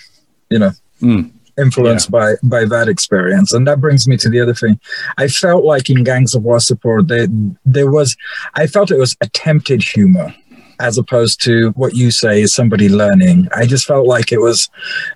you 0.50 0.58
know, 0.58 0.70
Mm. 1.02 1.30
influenced 1.58 2.10
by 2.10 2.36
by 2.42 2.64
that 2.64 2.88
experience, 2.88 3.52
and 3.52 3.66
that 3.66 3.80
brings 3.82 4.08
me 4.08 4.16
to 4.16 4.30
the 4.30 4.40
other 4.40 4.54
thing. 4.54 4.80
I 5.18 5.28
felt 5.28 5.62
like 5.64 5.90
in 5.90 6.04
Gangs 6.04 6.34
of 6.34 6.42
Wasseypur, 6.42 7.06
there 7.06 7.26
there 7.66 7.90
was, 7.90 8.16
I 8.54 8.66
felt 8.66 8.90
it 8.90 8.98
was 8.98 9.14
attempted 9.20 9.82
humor 9.82 10.34
as 10.80 10.96
opposed 10.98 11.42
to 11.44 11.70
what 11.70 11.94
you 11.94 12.10
say 12.10 12.42
is 12.42 12.54
somebody 12.54 12.88
learning. 12.88 13.48
I 13.54 13.66
just 13.66 13.86
felt 13.86 14.06
like 14.06 14.32
it 14.32 14.40
was 14.40 14.68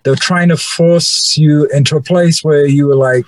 they 0.02 0.10
were 0.10 0.16
trying 0.16 0.49
to 0.50 0.56
force 0.58 1.37
you 1.38 1.66
into 1.66 1.96
a 1.96 2.02
place 2.02 2.42
where 2.44 2.66
you 2.66 2.87
were 2.87 2.96
like, 2.96 3.26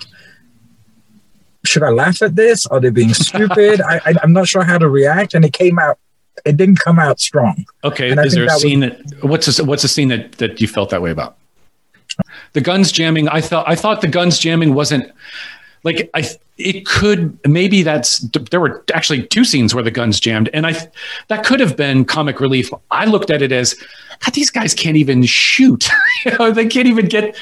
should 1.65 1.83
I 1.83 1.89
laugh 1.89 2.21
at 2.21 2.35
this? 2.35 2.65
Are 2.67 2.79
they 2.79 2.89
being 2.89 3.13
stupid? 3.13 3.81
I, 3.81 3.97
I 4.05 4.13
I'm 4.23 4.33
not 4.33 4.47
sure 4.47 4.63
how 4.63 4.77
to 4.77 4.89
react, 4.89 5.33
and 5.33 5.43
it 5.45 5.53
came 5.53 5.79
out. 5.79 5.97
It 6.45 6.57
didn't 6.57 6.79
come 6.79 6.99
out 6.99 7.19
strong. 7.19 7.65
Okay, 7.83 8.09
And 8.11 8.19
is 8.25 8.33
there 8.33 8.43
a 8.43 8.47
that 8.47 8.53
was- 8.53 8.61
scene 8.61 8.79
that 8.81 8.99
what's 9.23 9.59
a, 9.59 9.63
what's 9.63 9.83
a 9.83 9.87
scene 9.87 10.09
that 10.09 10.33
that 10.33 10.59
you 10.59 10.67
felt 10.67 10.89
that 10.89 11.01
way 11.01 11.11
about? 11.11 11.37
The 12.53 12.61
guns 12.61 12.91
jamming. 12.91 13.27
I 13.29 13.41
thought 13.41 13.67
I 13.67 13.75
thought 13.75 14.01
the 14.01 14.07
guns 14.07 14.39
jamming 14.39 14.73
wasn't 14.73 15.11
like 15.83 16.09
I. 16.13 16.27
It 16.55 16.85
could 16.85 17.39
maybe 17.47 17.81
that's 17.81 18.19
there 18.51 18.59
were 18.59 18.83
actually 18.93 19.23
two 19.25 19.43
scenes 19.43 19.73
where 19.73 19.83
the 19.83 19.89
guns 19.89 20.19
jammed, 20.19 20.49
and 20.53 20.67
I 20.67 20.75
that 21.29 21.43
could 21.43 21.59
have 21.59 21.75
been 21.75 22.05
comic 22.05 22.39
relief. 22.39 22.69
I 22.91 23.05
looked 23.05 23.31
at 23.31 23.41
it 23.41 23.51
as 23.51 23.73
God, 24.23 24.33
these 24.35 24.51
guys 24.51 24.75
can't 24.75 24.95
even 24.97 25.23
shoot. 25.23 25.89
you 26.25 26.37
know, 26.37 26.51
they 26.51 26.67
can't 26.67 26.87
even 26.87 27.07
get. 27.07 27.35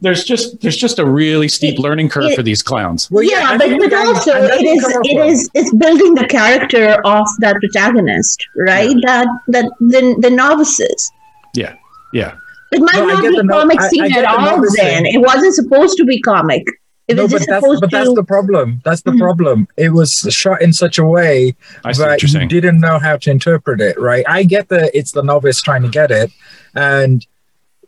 There's 0.00 0.22
just 0.24 0.60
there's 0.60 0.76
just 0.76 0.98
a 1.00 1.04
really 1.04 1.48
steep 1.48 1.78
learning 1.78 2.08
curve 2.08 2.26
it- 2.30 2.36
for 2.36 2.42
these 2.42 2.62
clowns. 2.62 3.10
Well, 3.10 3.24
yeah, 3.24 3.50
I 3.50 3.58
but, 3.58 3.68
but 3.78 3.92
also 3.92 4.32
and 4.32 4.44
that 4.44 4.54
it 4.54 4.62
didn't 4.62 4.76
is 4.78 4.82
come 4.84 4.92
off 4.92 5.06
it 5.06 5.16
well. 5.16 5.28
is 5.28 5.50
it's 5.54 5.74
building 5.74 6.14
the 6.14 6.26
character 6.26 7.00
of 7.04 7.26
that 7.40 7.56
protagonist, 7.56 8.46
right? 8.56 8.94
That 9.04 9.26
that 9.48 9.64
the 9.80 10.16
the 10.20 10.30
novices. 10.30 11.10
Yeah, 11.54 11.74
yeah. 12.12 12.34
It 12.70 12.80
might 12.80 12.94
No, 12.94 13.06
not 13.06 13.22
be 13.22 13.30
the 13.30 13.40
a 13.40 13.42
no- 13.42 13.58
comic 13.60 13.80
I- 13.80 13.86
I 13.86 13.88
scene 13.88 14.08
get 14.08 14.18
at 14.24 14.30
the 14.36 14.38
all. 14.38 14.56
novice 14.56 14.76
Then 14.76 15.06
it 15.06 15.20
wasn't 15.20 15.54
supposed 15.54 15.96
to 15.96 16.04
be 16.04 16.20
comic. 16.20 16.62
It 17.08 17.16
no, 17.16 17.22
was 17.22 17.32
but 17.32 17.38
just 17.38 17.48
that's 17.48 17.64
supposed 17.64 17.80
but 17.80 17.90
that's 17.90 18.14
the 18.14 18.22
problem. 18.22 18.82
That's 18.84 19.00
the 19.00 19.12
Hmm. 19.12 19.18
problem. 19.18 19.68
It 19.78 19.94
was 19.94 20.12
shot 20.30 20.60
in 20.60 20.74
such 20.74 20.98
a 20.98 21.04
way 21.04 21.56
I 21.84 21.92
that 21.94 22.20
you're 22.22 22.28
you 22.28 22.34
saying. 22.34 22.48
didn't 22.48 22.78
know 22.80 22.98
how 22.98 23.16
to 23.16 23.30
interpret 23.30 23.80
it. 23.80 23.98
Right? 23.98 24.24
I 24.28 24.42
get 24.44 24.68
that 24.68 24.90
it's 24.94 25.12
the 25.12 25.22
novice 25.22 25.60
trying 25.62 25.82
to 25.82 25.88
get 25.88 26.10
it, 26.10 26.30
and 26.74 27.26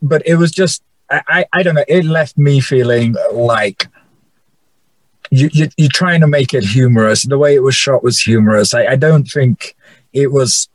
but 0.02 0.22
it 0.26 0.36
was 0.36 0.50
just 0.50 0.82
I 1.10 1.22
I, 1.28 1.44
I 1.52 1.62
don't 1.62 1.74
know. 1.74 1.84
It 1.88 2.04
left 2.04 2.38
me 2.38 2.60
feeling 2.60 3.14
like. 3.32 3.88
You, 5.32 5.48
you, 5.52 5.68
you're 5.76 5.88
trying 5.92 6.22
to 6.22 6.26
make 6.26 6.54
it 6.54 6.64
humorous. 6.64 7.22
The 7.22 7.38
way 7.38 7.54
it 7.54 7.62
was 7.62 7.76
shot 7.76 8.02
was 8.02 8.18
humorous. 8.20 8.74
I, 8.74 8.86
I 8.86 8.96
don't 8.96 9.22
think 9.30 9.76
it 10.12 10.32
was 10.32 10.68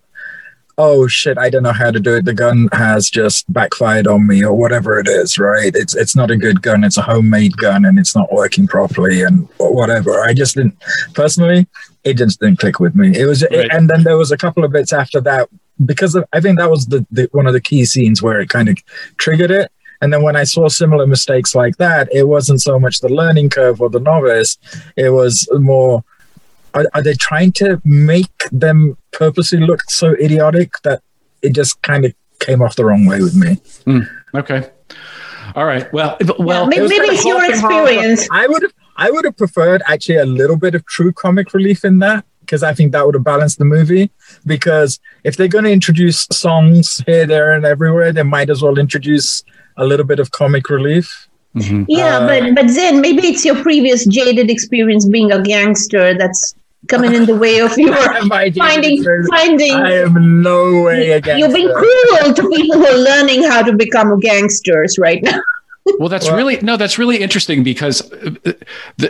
oh 0.77 1.07
shit, 1.07 1.37
I 1.37 1.49
don't 1.49 1.63
know 1.63 1.71
how 1.71 1.91
to 1.91 1.99
do 1.99 2.15
it. 2.15 2.25
The 2.25 2.33
gun 2.33 2.67
has 2.73 3.09
just 3.09 3.51
backfired 3.51 4.07
on 4.07 4.27
me 4.27 4.43
or 4.43 4.53
whatever 4.53 4.99
it 4.99 5.07
is, 5.07 5.37
right? 5.37 5.71
It's 5.75 5.95
it's 5.95 6.15
not 6.15 6.31
a 6.31 6.37
good 6.37 6.61
gun. 6.61 6.83
It's 6.83 6.97
a 6.97 7.01
homemade 7.01 7.57
gun 7.57 7.85
and 7.85 7.97
it's 7.97 8.15
not 8.15 8.31
working 8.31 8.67
properly 8.67 9.21
and 9.23 9.47
whatever. 9.57 10.21
I 10.23 10.33
just 10.33 10.55
didn't 10.55 10.75
personally, 11.13 11.67
it 12.03 12.15
just 12.15 12.39
didn't 12.39 12.59
click 12.59 12.79
with 12.79 12.95
me. 12.95 13.17
It 13.17 13.25
was 13.25 13.43
Right. 13.51 13.69
and 13.71 13.89
then 13.89 14.03
there 14.03 14.17
was 14.17 14.31
a 14.31 14.37
couple 14.37 14.63
of 14.63 14.71
bits 14.71 14.91
after 14.93 15.21
that 15.21 15.49
because 15.85 16.15
of, 16.15 16.25
I 16.33 16.39
think 16.41 16.57
that 16.59 16.69
was 16.69 16.87
the, 16.87 17.05
the 17.11 17.29
one 17.31 17.47
of 17.47 17.53
the 17.53 17.61
key 17.61 17.85
scenes 17.85 18.21
where 18.21 18.39
it 18.39 18.49
kind 18.49 18.69
of 18.69 18.77
triggered 19.17 19.51
it. 19.51 19.71
And 20.05 20.13
then 20.13 20.21
when 20.21 20.35
I 20.35 20.43
saw 20.43 20.67
similar 20.69 21.07
mistakes 21.07 21.55
like 21.55 21.77
that, 21.77 22.07
it 22.13 22.27
wasn't 22.27 22.61
so 22.61 22.79
much 22.79 22.99
the 22.99 23.09
learning 23.09 23.49
curve 23.49 23.81
or 23.81 23.89
the 23.89 23.99
novice, 23.99 24.55
it 24.95 25.09
was 25.09 25.49
more 25.51 26.03
are, 26.75 26.85
are 26.93 27.01
they 27.01 27.15
trying 27.15 27.51
to 27.53 27.81
make 27.83 28.37
them 28.51 28.95
purposely 29.11 29.59
look 29.61 29.81
so 29.89 30.11
idiotic 30.21 30.73
that 30.83 31.01
it 31.41 31.53
just 31.53 31.81
kind 31.81 32.05
of 32.05 32.13
came 32.37 32.61
off 32.61 32.75
the 32.75 32.85
wrong 32.85 33.07
way 33.07 33.19
with 33.19 33.33
me? 33.35 33.57
Okay. 34.35 34.69
All 35.55 35.65
right. 35.65 35.91
Well, 35.91 36.17
if- 36.19 36.29
well, 36.37 36.67
maybe- 36.67 36.85
It 36.85 36.89
maybe 36.89 37.05
it's 37.15 37.25
your 37.25 37.39
half 37.39 37.49
and 37.49 37.55
experience. 37.55 38.27
I 38.31 38.45
would 38.45 38.61
have 38.61 38.73
I 38.97 39.09
would 39.09 39.25
have 39.25 39.35
preferred 39.37 39.81
actually 39.87 40.17
a 40.17 40.25
little 40.25 40.55
bit 40.57 40.75
of 40.75 40.85
true 40.85 41.11
comic 41.13 41.51
relief 41.55 41.83
in 41.83 41.97
that 41.99 42.25
because 42.41 42.61
I 42.61 42.75
think 42.75 42.91
that 42.91 43.03
would 43.07 43.15
have 43.15 43.23
balanced 43.23 43.57
the 43.57 43.65
movie. 43.65 44.11
Because 44.45 44.99
if 45.23 45.35
they're 45.35 45.47
going 45.47 45.63
to 45.65 45.71
introduce 45.71 46.27
songs 46.31 47.01
here, 47.07 47.25
there, 47.25 47.53
and 47.53 47.65
everywhere, 47.65 48.13
they 48.13 48.21
might 48.23 48.51
as 48.51 48.61
well 48.61 48.77
introduce 48.77 49.43
a 49.77 49.85
little 49.85 50.05
bit 50.05 50.19
of 50.19 50.31
comic 50.31 50.69
relief. 50.69 51.27
mhm. 51.55 51.85
Yeah, 51.87 52.17
Uh, 52.19 52.27
but 52.27 52.55
but 52.55 52.67
then 52.75 52.99
maybe 53.01 53.23
it's 53.27 53.43
your 53.45 53.55
previous 53.61 54.05
jaded 54.05 54.49
experience 54.49 55.05
being 55.07 55.31
a 55.31 55.41
gangster 55.41 56.13
that's 56.17 56.53
coming 56.87 57.13
in 57.15 57.25
the 57.25 57.35
way 57.35 57.59
of 57.59 57.71
your 57.83 57.95
My 58.25 58.51
finding 58.51 58.97
listeners, 58.97 59.27
finding. 59.29 59.71
I 59.73 59.93
am 60.05 60.41
no 60.43 60.81
way 60.83 61.11
against 61.11 61.39
You're 61.39 61.53
being 61.53 61.67
that. 61.69 61.81
cruel 61.81 62.33
to 62.39 62.41
people 62.55 62.75
who 62.79 62.85
are 62.85 62.97
learning 63.11 63.43
how 63.43 63.61
to 63.63 63.73
become 63.73 64.19
gangsters 64.19 64.97
right 64.99 65.21
now. 65.23 65.39
Well, 65.99 66.09
that's 66.09 66.25
Well- 66.27 66.35
really 66.37 66.57
no, 66.61 66.77
that's 66.77 66.97
really 66.97 67.17
interesting 67.17 67.63
because 67.63 67.97
uh, 68.11 68.53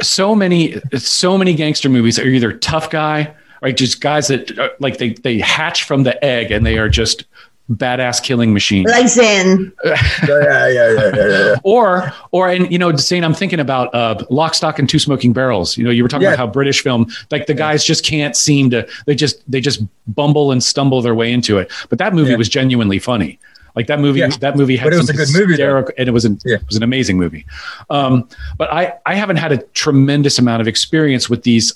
so 0.01 0.35
many, 0.35 0.75
so 0.97 1.37
many 1.37 1.53
gangster 1.53 1.87
movies 1.89 2.19
are 2.19 2.27
either 2.27 2.51
tough 2.51 2.89
guy, 2.89 3.33
right? 3.61 3.75
Just 3.77 4.01
guys 4.01 4.27
that 4.27 4.59
uh, 4.59 4.69
like 4.79 4.97
they 4.97 5.09
they 5.25 5.39
hatch 5.39 5.83
from 5.83 6.03
the 6.03 6.15
egg 6.23 6.51
and 6.51 6.65
they 6.65 6.77
are 6.77 6.89
just 6.89 7.23
badass 7.71 8.21
killing 8.21 8.53
machine. 8.53 8.83
Like 8.85 9.07
Zen. 9.07 9.71
Yeah, 9.83 9.95
yeah, 10.27 10.67
yeah, 10.67 10.67
yeah, 10.69 11.11
yeah, 11.15 11.27
yeah. 11.27 11.55
or 11.63 12.11
or 12.31 12.47
and 12.49 12.71
you 12.71 12.77
know, 12.77 12.95
saying 12.95 13.23
I'm 13.23 13.33
thinking 13.33 13.59
about 13.59 13.93
uh, 13.95 14.23
Lock, 14.29 14.53
Stock, 14.53 14.77
and 14.79 14.87
Two 14.87 14.99
Smoking 14.99 15.33
Barrels. 15.33 15.77
You 15.77 15.83
know, 15.83 15.89
you 15.89 16.03
were 16.03 16.09
talking 16.09 16.23
Yeah. 16.23 16.29
about 16.33 16.39
how 16.39 16.47
British 16.47 16.81
film, 16.83 17.07
like 17.31 17.47
the 17.47 17.53
guys 17.55 17.83
just 17.83 18.05
can't 18.05 18.35
seem 18.35 18.69
to. 18.71 18.87
They 19.05 19.15
just 19.15 19.49
they 19.51 19.61
just 19.61 19.81
bumble 20.07 20.51
and 20.51 20.63
stumble 20.63 21.01
their 21.01 21.15
way 21.15 21.31
into 21.33 21.57
it. 21.57 21.71
But 21.89 21.97
that 21.99 22.13
movie 22.13 22.31
Yeah. 22.31 22.37
was 22.37 22.49
genuinely 22.49 22.99
funny. 22.99 23.39
Like 23.75 23.87
that 23.87 23.99
movie, 23.99 24.19
Yeah. 24.19 24.29
that 24.39 24.55
movie 24.55 24.77
had 24.77 24.85
But 24.85 24.93
it 24.93 24.97
was 24.97 25.07
some 25.07 25.15
a 25.15 25.17
good 25.17 25.33
movie, 25.33 25.45
though. 25.47 25.51
hysterical- 25.51 25.93
and 25.97 26.07
it 26.07 26.11
was 26.11 26.23
an 26.23 26.39
Yeah. 26.45 26.55
it 26.57 26.67
was 26.67 26.77
an 26.77 26.83
amazing 26.83 27.17
movie. 27.17 27.45
Um, 27.89 28.29
but 28.57 28.71
I 28.71 28.93
I 29.05 29.15
haven't 29.15 29.37
had 29.37 29.51
a 29.51 29.57
tremendous 29.73 30.37
amount 30.39 30.61
of 30.61 30.67
experience 30.67 31.29
with 31.29 31.43
these. 31.43 31.73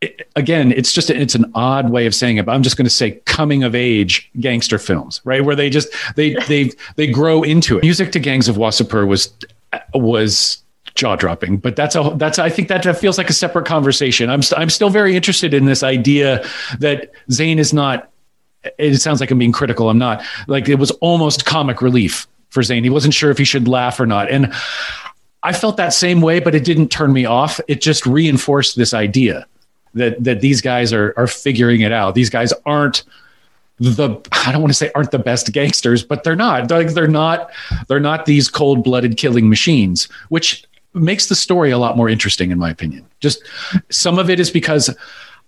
It- 0.00 0.28
again, 0.36 0.72
it's 0.72 0.92
just 0.92 1.10
it's 1.10 1.34
an 1.34 1.50
odd 1.54 1.90
way 1.90 2.06
of 2.06 2.14
saying 2.14 2.36
it, 2.36 2.46
but 2.46 2.52
I'm 2.52 2.62
just 2.62 2.76
going 2.76 2.84
to 2.86 2.90
say 2.90 3.12
coming 3.24 3.64
of 3.64 3.74
age 3.74 4.30
gangster 4.40 4.78
films, 4.78 5.20
right? 5.24 5.44
Where 5.44 5.56
they 5.56 5.70
just 5.70 5.88
they 6.16 6.34
they 6.48 6.70
they 6.96 7.06
grow 7.06 7.42
into 7.42 7.78
it. 7.78 7.82
Music 7.82 8.12
to 8.12 8.18
Gangs 8.18 8.48
of 8.48 8.56
Wasseypur 8.56 9.06
was 9.06 9.32
was 9.94 10.62
jaw 10.94 11.16
dropping, 11.16 11.58
but 11.58 11.76
that's 11.76 11.94
a 11.94 12.12
that's 12.16 12.38
I 12.38 12.48
think 12.48 12.68
that, 12.68 12.82
that 12.84 12.98
feels 12.98 13.18
like 13.18 13.30
a 13.30 13.34
separate 13.34 13.66
conversation. 13.66 14.30
I'm 14.30 14.42
st- 14.42 14.58
I'm 14.60 14.70
still 14.70 14.90
very 14.90 15.16
interested 15.16 15.54
in 15.54 15.64
this 15.66 15.82
idea 15.82 16.44
that 16.78 17.10
Zane 17.30 17.58
is 17.58 17.72
not. 17.72 18.10
It 18.78 18.98
sounds 19.00 19.20
like 19.20 19.30
I'm 19.30 19.38
being 19.38 19.52
critical. 19.52 19.88
I'm 19.90 19.98
not. 19.98 20.22
Like 20.48 20.68
it 20.68 20.76
was 20.76 20.90
almost 20.92 21.44
comic 21.46 21.80
relief 21.82 22.26
for 22.48 22.62
Zane. 22.62 22.82
He 22.84 22.90
wasn't 22.90 23.14
sure 23.14 23.30
if 23.30 23.38
he 23.38 23.44
should 23.44 23.68
laugh 23.68 24.00
or 24.00 24.06
not, 24.06 24.30
and 24.30 24.52
I 25.42 25.52
felt 25.52 25.76
that 25.76 25.92
same 25.92 26.20
way, 26.20 26.40
but 26.40 26.54
it 26.54 26.64
didn't 26.64 26.88
turn 26.88 27.12
me 27.12 27.24
off. 27.24 27.60
It 27.68 27.80
just 27.80 28.04
reinforced 28.06 28.76
this 28.76 28.92
idea 28.92 29.46
that 29.96 30.22
that 30.22 30.40
these 30.40 30.60
guys 30.60 30.92
are 30.92 31.12
are 31.16 31.26
figuring 31.26 31.80
it 31.80 31.92
out. 31.92 32.14
These 32.14 32.30
guys 32.30 32.52
aren't 32.64 33.02
the 33.78 34.20
I 34.46 34.52
don't 34.52 34.62
want 34.62 34.70
to 34.70 34.78
say 34.78 34.90
aren't 34.94 35.10
the 35.10 35.18
best 35.18 35.52
gangsters, 35.52 36.04
but 36.04 36.24
they're 36.24 36.36
not. 36.36 36.68
They're, 36.68 36.84
like 36.84 36.94
they're 36.94 37.08
not 37.08 37.50
they're 37.88 38.00
not 38.00 38.26
these 38.26 38.48
cold-blooded 38.48 39.16
killing 39.16 39.48
machines, 39.48 40.08
which 40.28 40.64
makes 40.94 41.26
the 41.26 41.34
story 41.34 41.70
a 41.70 41.78
lot 41.78 41.96
more 41.96 42.08
interesting 42.08 42.50
in 42.50 42.58
my 42.58 42.70
opinion. 42.70 43.04
Just 43.20 43.42
some 43.90 44.18
of 44.18 44.30
it 44.30 44.40
is 44.40 44.50
because 44.50 44.94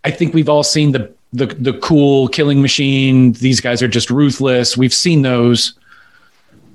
I 0.04 0.10
think 0.10 0.34
we've 0.34 0.48
all 0.48 0.64
seen 0.64 0.92
the 0.92 1.12
the 1.32 1.46
the 1.46 1.74
cool 1.74 2.28
killing 2.28 2.60
machine. 2.62 3.32
These 3.32 3.60
guys 3.60 3.82
are 3.82 3.88
just 3.88 4.10
ruthless. 4.10 4.76
We've 4.76 4.94
seen 4.94 5.22
those. 5.22 5.74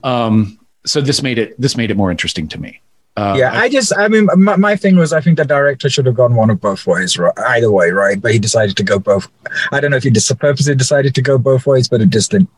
Um 0.04 0.60
so 0.86 1.02
this 1.02 1.24
made 1.24 1.38
it 1.38 1.60
this 1.60 1.78
made 1.78 1.92
it 1.92 1.98
more 1.98 2.12
interesting 2.12 2.48
to 2.50 2.60
me. 2.60 2.82
Uh, 3.16 3.36
yeah, 3.38 3.54
I 3.54 3.70
just, 3.70 3.96
I 3.96 4.08
mean, 4.08 4.28
my, 4.36 4.56
my 4.56 4.76
thing 4.76 4.96
was, 4.96 5.14
I 5.14 5.22
think 5.22 5.38
the 5.38 5.46
director 5.46 5.88
should 5.90 6.08
have 6.08 6.16
gone 6.16 6.36
one 6.36 6.50
of 6.50 6.60
both 6.60 6.88
ways, 6.88 7.18
right? 7.18 7.34
Either 7.38 7.72
way, 7.72 7.92
right? 7.92 8.20
But 8.20 8.32
he 8.34 8.40
decided 8.40 8.76
to 8.78 8.84
go 8.84 8.98
both. 8.98 9.28
I 9.72 9.80
don't 9.80 9.92
know 9.92 9.98
if 9.98 10.04
he 10.04 10.10
just 10.10 10.36
purposely 10.40 10.74
decided 10.74 11.14
to 11.16 11.22
go 11.22 11.38
both 11.38 11.68
ways, 11.68 11.88
but 11.88 12.02
it 12.02 12.10
just 12.10 12.32
didn't. 12.32 12.50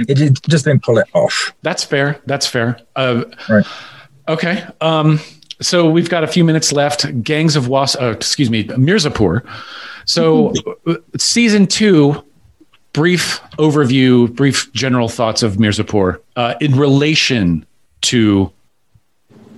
It 0.00 0.16
just 0.48 0.64
didn't 0.64 0.82
pull 0.82 0.98
it 0.98 1.06
off. 1.14 1.54
That's 1.62 1.84
fair. 1.84 2.20
That's 2.26 2.46
fair. 2.46 2.78
Uh, 2.94 3.24
Right. 3.48 3.64
Okay. 4.28 4.64
Um, 4.80 5.20
so 5.60 5.88
we've 5.88 6.10
got 6.10 6.24
a 6.24 6.26
few 6.26 6.44
minutes 6.44 6.72
left. 6.72 7.22
Gangs 7.22 7.56
of 7.56 7.68
Was, 7.68 7.96
uh, 7.96 8.06
excuse 8.10 8.50
me, 8.50 8.64
Mirzapur. 8.64 9.46
So 10.04 10.52
season 11.18 11.66
two, 11.66 12.22
brief 12.92 13.40
overview, 13.58 14.34
brief 14.34 14.72
general 14.72 15.08
thoughts 15.08 15.42
of 15.42 15.56
Mirzapur 15.56 16.20
uh, 16.36 16.54
in 16.60 16.74
relation 16.76 17.64
to 18.02 18.52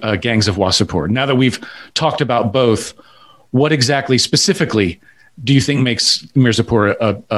uh, 0.02 0.16
Gangs 0.16 0.48
of 0.48 0.56
Wasseypur. 0.56 1.08
Now 1.10 1.26
that 1.26 1.36
we've 1.36 1.58
talked 1.94 2.20
about 2.20 2.52
both, 2.52 2.94
what 3.50 3.72
exactly 3.72 4.18
specifically 4.18 5.00
do 5.44 5.54
you 5.54 5.60
think 5.60 5.80
makes 5.82 6.18
Mirzapur 6.34 6.96
a, 7.00 7.22
a, 7.30 7.36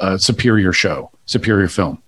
a, 0.00 0.12
a 0.14 0.18
superior 0.18 0.72
show, 0.72 1.10
superior 1.26 1.68
film? 1.68 2.00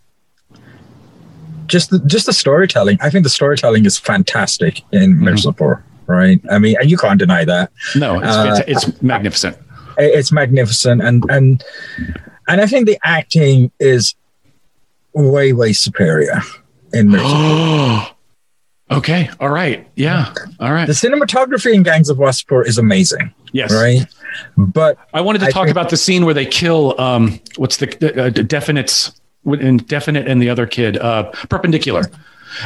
Just 1.66 1.90
the, 1.90 1.98
just 2.00 2.26
the 2.26 2.32
storytelling. 2.32 2.96
I 3.00 3.10
think 3.10 3.24
the 3.24 3.30
storytelling 3.30 3.84
is 3.86 3.98
fantastic 3.98 4.82
in 4.92 5.14
Mm-hmm. 5.14 5.26
Mirzapur, 5.28 5.82
right? 6.06 6.40
I 6.50 6.58
mean, 6.58 6.76
and 6.80 6.90
you 6.90 6.96
can't 6.96 7.18
deny 7.18 7.44
that. 7.44 7.72
No, 7.96 8.18
it's, 8.18 8.26
Uh, 8.28 8.46
fanta- 8.46 8.64
it's 8.68 9.02
magnificent. 9.02 9.56
it's 9.98 10.30
magnificent 10.30 11.02
and 11.02 11.24
and 11.30 11.64
and 12.48 12.60
I 12.60 12.66
think 12.66 12.86
the 12.86 12.98
acting 13.02 13.72
is 13.80 14.14
way 15.14 15.52
way 15.52 15.72
superior 15.72 16.40
in 16.92 17.08
Mirzapur. 17.10 18.12
Okay. 18.90 19.28
All 19.40 19.48
right. 19.50 19.86
Yeah. 19.96 20.32
All 20.60 20.72
right. 20.72 20.86
the 20.86 20.92
cinematography 20.92 21.72
in 21.74 21.82
Gangs 21.82 22.08
of 22.10 22.18
Wasseypur 22.18 22.66
is 22.66 22.78
amazing, 22.78 23.32
Yes. 23.52 23.72
right? 23.72 24.06
But 24.56 24.98
I 25.14 25.20
wanted 25.22 25.40
to 25.40 25.46
I 25.46 25.50
talk 25.50 25.68
about 25.68 25.88
the 25.90 25.96
scene 25.96 26.24
where 26.24 26.34
they 26.34 26.46
kill 26.46 26.98
um 27.00 27.40
what's 27.56 27.78
the 27.78 28.24
uh, 28.26 28.30
definite 28.30 29.10
indefinite 29.46 30.26
and 30.28 30.42
the 30.42 30.50
other 30.50 30.66
kid 30.66 30.98
uh 30.98 31.24
perpendicular 31.48 32.02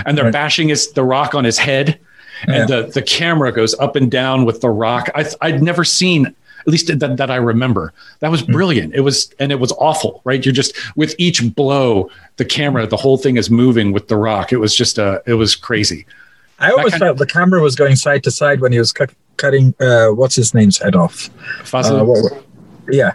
and 0.06 0.16
they're 0.16 0.24
Right. 0.24 0.32
bashing 0.32 0.68
his 0.68 0.90
the 0.92 1.04
rock 1.04 1.34
on 1.34 1.44
his 1.44 1.58
head 1.58 1.98
and 2.46 2.68
the 2.68 2.90
the 2.92 3.02
camera 3.02 3.52
goes 3.52 3.78
up 3.78 3.94
and 3.96 4.10
down 4.10 4.44
with 4.46 4.60
the 4.62 4.70
rock 4.70 5.10
I 5.14 5.26
I'd 5.42 5.62
never 5.62 5.84
seen 5.84 6.34
at 6.60 6.68
least 6.68 6.86
that, 6.98 7.16
that 7.16 7.30
I 7.30 7.36
remember. 7.36 7.92
That 8.20 8.30
was 8.30 8.42
brilliant. 8.42 8.94
It 8.94 9.00
was 9.00 9.32
and 9.38 9.52
it 9.52 9.60
was 9.60 9.72
awful, 9.72 10.20
right? 10.24 10.44
You're 10.44 10.54
just 10.54 10.76
with 10.96 11.14
each 11.18 11.54
blow, 11.54 12.10
the 12.36 12.44
camera, 12.44 12.86
the 12.86 12.96
whole 12.96 13.16
thing 13.16 13.36
is 13.36 13.50
moving 13.50 13.92
with 13.92 14.08
the 14.08 14.16
rock. 14.16 14.52
It 14.52 14.58
was 14.58 14.74
just 14.74 14.98
a 14.98 15.22
it 15.26 15.34
was 15.34 15.56
crazy. 15.56 16.06
I 16.58 16.70
always 16.70 16.96
felt 16.96 17.16
the 17.16 17.26
camera 17.26 17.62
was 17.62 17.74
going 17.74 17.96
side 17.96 18.22
to 18.24 18.30
side 18.30 18.60
when 18.60 18.70
he 18.70 18.78
was 18.78 18.92
cut, 18.92 19.10
cutting 19.38 19.74
uh, 19.80 20.08
what's 20.08 20.34
his 20.34 20.52
name's 20.52 20.76
head 20.78 20.94
off. 20.94 21.30
Uh, 21.72 22.04
what, 22.04 22.44
yeah, 22.90 23.14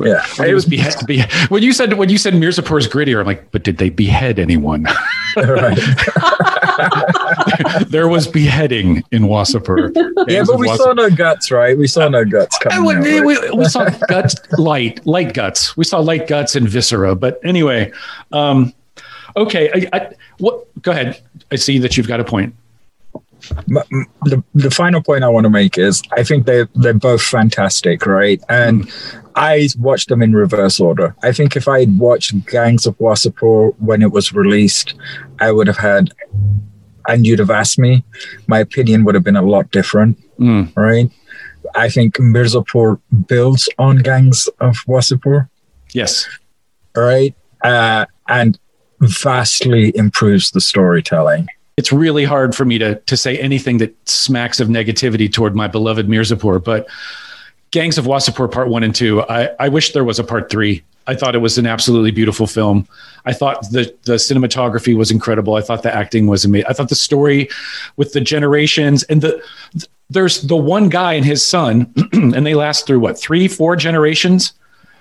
yeah. 0.00 0.26
when 0.36 0.48
it 0.48 0.54
was 0.54 0.64
behead, 0.64 1.30
when 1.50 1.62
you 1.62 1.72
said 1.72 1.92
when 1.94 2.08
you 2.08 2.18
said 2.18 2.34
Mirzapur 2.34 2.78
is 2.78 2.88
grittier, 2.88 3.20
I'm 3.20 3.26
like, 3.26 3.50
but 3.52 3.62
did 3.62 3.78
they 3.78 3.90
behead 3.90 4.38
anyone? 4.38 4.86
right. 5.36 5.78
there 7.88 8.08
was 8.08 8.26
beheading 8.28 9.02
in 9.12 9.24
Wasseypur. 9.24 9.92
Yeah, 10.28 10.44
but 10.46 10.58
we 10.58 10.68
saw 10.76 10.92
no 10.92 11.10
guts, 11.10 11.50
right? 11.50 11.76
We 11.76 11.88
saw 11.88 12.08
no 12.08 12.24
guts 12.24 12.56
coming 12.58 12.84
would- 12.84 12.96
out, 12.98 13.04
right? 13.04 13.24
we, 13.24 13.50
we 13.50 13.64
saw 13.64 13.88
guts, 14.08 14.36
light, 14.56 15.04
light 15.04 15.34
guts. 15.34 15.76
We 15.76 15.84
saw 15.84 15.98
light 15.98 16.28
guts 16.28 16.54
and 16.54 16.68
viscera. 16.68 17.16
But 17.16 17.40
anyway, 17.44 17.90
um, 18.30 18.72
okay. 19.36 19.70
I, 19.92 19.96
I, 19.96 20.10
what? 20.38 20.64
Go 20.82 20.92
ahead. 20.92 21.20
I 21.50 21.56
see 21.56 21.78
that 21.78 21.96
you've 21.96 22.06
got 22.06 22.20
a 22.20 22.24
point. 22.24 22.54
The, 23.66 24.44
the 24.54 24.70
final 24.70 25.02
point 25.02 25.24
I 25.24 25.28
want 25.28 25.44
to 25.44 25.50
make 25.50 25.76
is 25.76 26.00
I 26.12 26.22
think 26.22 26.46
they 26.46 26.66
they're 26.76 26.94
both 26.94 27.22
fantastic, 27.22 28.06
right? 28.06 28.40
And 28.48 28.88
I 29.34 29.68
watched 29.78 30.08
them 30.08 30.22
in 30.22 30.32
reverse 30.34 30.78
order. 30.78 31.14
I 31.22 31.32
think 31.32 31.56
if 31.56 31.66
I 31.66 31.80
had 31.80 31.98
watched 31.98 32.46
Gangs 32.46 32.86
of 32.86 32.96
Wasseypur 32.98 33.74
when 33.80 34.02
it 34.02 34.12
was 34.12 34.32
released, 34.32 34.94
I 35.40 35.50
would 35.50 35.66
have 35.66 35.78
had, 35.78 36.12
and 37.08 37.26
you'd 37.26 37.38
have 37.38 37.50
asked 37.50 37.78
me, 37.78 38.04
my 38.46 38.58
opinion 38.60 39.04
would 39.04 39.14
have 39.14 39.24
been 39.24 39.36
a 39.36 39.42
lot 39.42 39.70
different, 39.70 40.18
Mm. 40.38 40.74
right? 40.76 41.10
I 41.74 41.88
think 41.88 42.16
Mirzapur 42.16 43.00
builds 43.28 43.68
on 43.78 43.98
Gangs 43.98 44.48
of 44.60 44.76
Wasseypur, 44.88 45.48
Yes. 45.92 46.28
right? 46.96 47.34
Uh, 47.64 48.06
and 48.28 48.58
vastly 49.00 49.92
improves 49.96 50.50
the 50.50 50.60
storytelling. 50.60 51.46
It's 51.76 51.92
really 51.92 52.24
hard 52.24 52.54
for 52.54 52.64
me 52.64 52.78
to 52.78 52.96
to 52.96 53.16
say 53.16 53.38
anything 53.38 53.78
that 53.78 53.94
smacks 54.08 54.60
of 54.60 54.68
negativity 54.68 55.32
toward 55.32 55.56
my 55.56 55.66
beloved 55.68 56.06
Mirzapur, 56.08 56.62
but 56.62 56.86
Gangs 57.70 57.96
of 57.98 58.04
Wasseypur 58.04 58.50
Part 58.50 58.68
One 58.68 58.82
and 58.82 58.94
Two. 58.94 59.22
I, 59.22 59.48
I 59.58 59.68
wish 59.68 59.92
there 59.92 60.04
was 60.04 60.18
a 60.18 60.24
Part 60.24 60.50
Three. 60.50 60.82
I 61.06 61.14
thought 61.14 61.34
it 61.34 61.38
was 61.38 61.58
an 61.58 61.66
absolutely 61.66 62.10
beautiful 62.10 62.46
film. 62.46 62.86
I 63.24 63.32
thought 63.32 63.62
the 63.70 63.94
the 64.04 64.14
cinematography 64.14 64.96
was 64.96 65.10
incredible. 65.10 65.54
I 65.54 65.60
thought 65.60 65.82
the 65.82 65.94
acting 65.94 66.26
was 66.26 66.44
amazing. 66.44 66.66
I 66.68 66.72
thought 66.72 66.88
the 66.88 66.94
story 66.94 67.48
with 67.96 68.12
the 68.12 68.20
generations 68.20 69.02
and 69.04 69.20
the 69.20 69.42
there's 70.10 70.42
the 70.42 70.56
one 70.56 70.88
guy 70.88 71.14
and 71.14 71.24
his 71.24 71.46
son, 71.46 71.92
and 72.12 72.46
they 72.46 72.54
last 72.54 72.86
through 72.86 73.00
what 73.00 73.18
three, 73.18 73.48
four 73.48 73.76
generations 73.76 74.52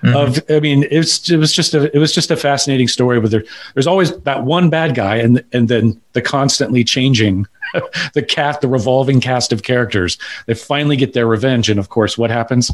mm-hmm. 0.02 0.16
of. 0.16 0.44
I 0.50 0.60
mean, 0.60 0.84
it 0.84 0.98
was 0.98 1.30
it 1.30 1.38
was 1.38 1.54
just 1.54 1.74
a 1.74 1.96
it 1.96 2.00
was 2.00 2.14
just 2.14 2.32
a 2.32 2.38
fascinating 2.38 2.88
story. 2.88 3.20
With 3.20 3.32
there, 3.32 3.44
there's 3.74 3.88
always 3.88 4.16
that 4.20 4.44
one 4.44 4.70
bad 4.70 4.96
guy, 4.96 5.18
and 5.18 5.44
and 5.54 5.68
then 5.68 6.00
the 6.14 6.22
constantly 6.22 6.84
changing 6.84 7.48
the 8.14 8.24
cast, 8.24 8.62
the 8.62 8.68
revolving 8.68 9.22
cast 9.22 9.52
of 9.52 9.64
characters. 9.64 10.18
They 10.46 10.54
finally 10.54 10.96
get 10.96 11.14
their 11.14 11.28
revenge, 11.28 11.70
and 11.70 11.80
of 11.80 11.90
course, 11.90 12.18
what 12.18 12.30
happens? 12.30 12.72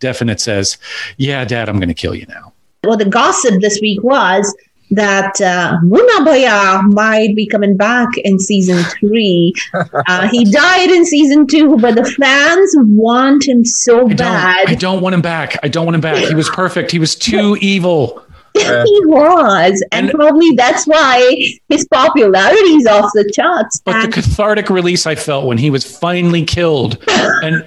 Definite 0.00 0.40
says, 0.40 0.78
"Yeah, 1.16 1.44
Dad, 1.44 1.68
I'm 1.68 1.76
going 1.76 1.88
to 1.88 1.94
kill 1.94 2.14
you 2.14 2.26
now." 2.26 2.52
Well, 2.84 2.96
the 2.96 3.04
gossip 3.04 3.60
this 3.60 3.78
week 3.80 4.02
was 4.02 4.54
that 4.92 5.40
uh, 5.40 5.78
might 5.82 7.36
be 7.36 7.46
coming 7.46 7.76
back 7.76 8.08
in 8.18 8.38
season 8.38 8.82
three. 8.98 9.54
Uh, 9.74 10.28
he 10.28 10.44
died 10.50 10.90
in 10.90 11.04
season 11.04 11.46
two, 11.46 11.76
but 11.78 11.94
the 11.94 12.04
fans 12.04 12.74
want 12.78 13.46
him 13.46 13.64
so 13.64 14.08
I 14.10 14.14
bad. 14.14 14.68
I 14.68 14.74
don't 14.74 15.00
want 15.00 15.14
him 15.14 15.22
back. 15.22 15.56
I 15.62 15.68
don't 15.68 15.84
want 15.84 15.94
him 15.94 16.00
back. 16.00 16.16
He 16.26 16.34
was 16.34 16.48
perfect. 16.50 16.90
He 16.90 16.98
was 16.98 17.14
too 17.14 17.56
evil. 17.60 18.24
Uh, 18.56 18.84
he 18.84 19.00
was, 19.06 19.84
and, 19.92 20.08
And- 20.08 20.18
probably 20.18 20.50
that's 20.56 20.86
why 20.86 21.36
his 21.68 21.86
popularity 21.88 22.74
is 22.76 22.86
off 22.86 23.10
the 23.14 23.30
charts. 23.32 23.80
But 23.84 24.06
the 24.06 24.12
cathartic 24.12 24.70
release 24.70 25.06
I 25.06 25.14
felt 25.14 25.46
when 25.46 25.58
he 25.58 25.70
was 25.70 25.84
finally 25.84 26.44
killed, 26.44 26.96
and 27.06 27.64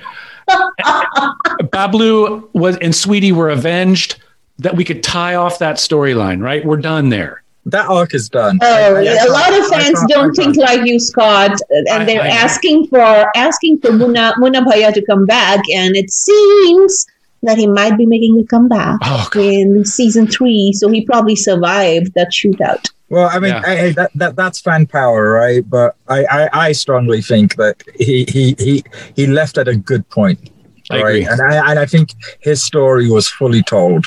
Bablu 1.72 2.50
was 2.54 2.78
and 2.78 2.94
Sweetie 2.94 3.32
were 3.32 3.50
avenged. 3.50 4.20
That 4.60 4.76
we 4.76 4.84
could 4.84 5.02
tie 5.04 5.36
off 5.36 5.60
that 5.60 5.78
storyline, 5.78 6.42
right? 6.42 6.64
We're 6.66 6.78
done 6.78 7.10
there. 7.10 7.40
that 7.66 7.88
arc 7.88 8.14
is 8.14 8.28
done. 8.28 8.60
Oh, 8.62 8.68
I- 8.68 8.80
I- 8.80 9.00
I 9.00 9.02
a 9.04 9.16
can't- 9.18 9.30
lot 9.32 9.54
of 9.58 9.68
fans 9.68 10.00
can't- 10.00 10.10
don't 10.10 10.32
I 10.32 10.44
think 10.44 10.56
can't. 10.58 10.80
like 10.80 10.86
you, 10.86 11.00
Scott, 11.00 11.58
and 11.70 11.88
I- 11.90 12.04
they're 12.06 12.22
I 12.22 12.28
know. 12.28 12.34
asking 12.36 12.88
for 12.88 13.26
asking 13.38 13.80
for 13.80 13.94
Munna 13.94 14.34
Munna 14.38 14.62
Bhaiya 14.66 14.94
to 14.94 15.02
come 15.06 15.26
back, 15.26 15.62
and 15.74 15.96
it 15.96 16.12
seems 16.12 17.06
that 17.42 17.58
he 17.58 17.66
might 17.68 17.98
be 17.98 18.06
making 18.06 18.38
a 18.40 18.44
comeback 18.46 19.00
Oh, 19.04 19.30
in 19.36 19.86
season 19.86 20.28
three. 20.28 20.74
So 20.74 20.90
he 20.90 21.06
probably 21.06 21.38
survived 21.38 22.14
that 22.16 22.32
shootout. 22.34 22.90
Well, 23.10 23.30
I 23.32 23.40
mean, 23.40 23.52
Yeah. 23.54 23.62
I, 23.66 23.80
I- 23.86 23.92
that, 23.94 24.12
that 24.16 24.36
that's 24.36 24.60
fan 24.60 24.86
power, 24.86 25.30
right? 25.32 25.64
But 25.70 25.96
I, 26.10 26.26
I, 26.26 26.50
I 26.68 26.72
strongly 26.74 27.22
think 27.22 27.56
that 27.56 27.82
he, 27.98 28.26
he 28.28 28.56
he 28.60 28.84
he 29.16 29.26
left 29.26 29.58
at 29.58 29.70
a 29.70 29.76
good 29.76 30.08
point, 30.10 30.50
I 30.92 30.96
right? 30.96 31.00
agree. 31.02 31.26
And 31.26 31.42
I 31.42 31.70
and 31.72 31.80
I 31.80 31.86
think 31.86 32.10
his 32.42 32.62
story 32.62 33.10
was 33.10 33.30
fully 33.30 33.64
told. 33.64 34.06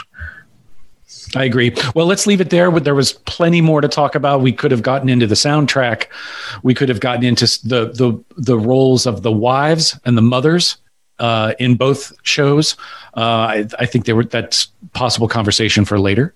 I 1.35 1.45
agree. 1.45 1.75
Well, 1.95 2.07
let's 2.07 2.27
leave 2.27 2.40
it 2.40 2.51
there. 2.51 2.71
There 2.81 2.95
was 2.95 3.12
plenty 3.12 3.61
more 3.61 3.81
to 3.81 3.88
talk 3.88 4.14
about. 4.14 4.40
We 4.40 4.53
could 4.53 4.71
have 4.71 4.83
gotten 4.83 5.09
into 5.09 5.27
the 5.27 5.35
soundtrack. 5.35 6.07
We 6.62 6.75
could 6.75 6.88
have 6.88 7.01
gotten 7.01 7.25
into 7.25 7.47
the 7.64 7.92
the 7.92 8.25
the 8.37 8.59
roles 8.59 9.07
of 9.07 9.23
the 9.23 9.33
wives 9.33 9.99
and 10.05 10.16
the 10.16 10.23
mothers 10.23 10.79
uh, 11.19 11.55
in 11.59 11.77
both 11.77 12.12
shows. 12.23 12.77
Uh, 13.16 13.21
I, 13.21 13.66
I 13.79 13.87
think 13.87 14.05
there 14.05 14.16
were 14.16 14.25
that's 14.25 14.66
possible 14.92 15.29
conversation 15.29 15.85
for 15.85 15.99
later. 15.99 16.35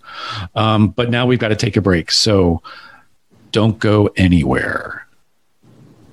Um, 0.55 0.89
but 0.89 1.11
now 1.11 1.27
we've 1.27 1.39
got 1.39 1.49
to 1.49 1.57
take 1.57 1.77
a 1.77 1.81
break. 1.81 2.11
So 2.11 2.63
don't 3.53 3.79
go 3.79 4.11
anywhere. 4.17 5.07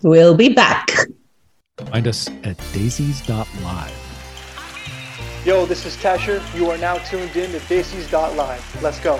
We'll 0.03 0.35
be 0.35 0.49
back. 0.49 0.91
Find 1.77 2.07
us 2.07 2.27
at 2.43 2.57
daisies.live. 2.73 4.06
Yo, 5.47 5.65
this 5.65 5.85
is 5.85 5.95
Tesher. 5.95 6.43
You 6.53 6.69
are 6.71 6.77
now 6.77 6.97
tuned 6.97 7.33
in 7.37 7.49
to 7.51 7.59
This 7.69 8.11
Dot 8.11 8.35
Live. 8.35 8.83
Let's 8.83 8.99
go. 8.99 9.17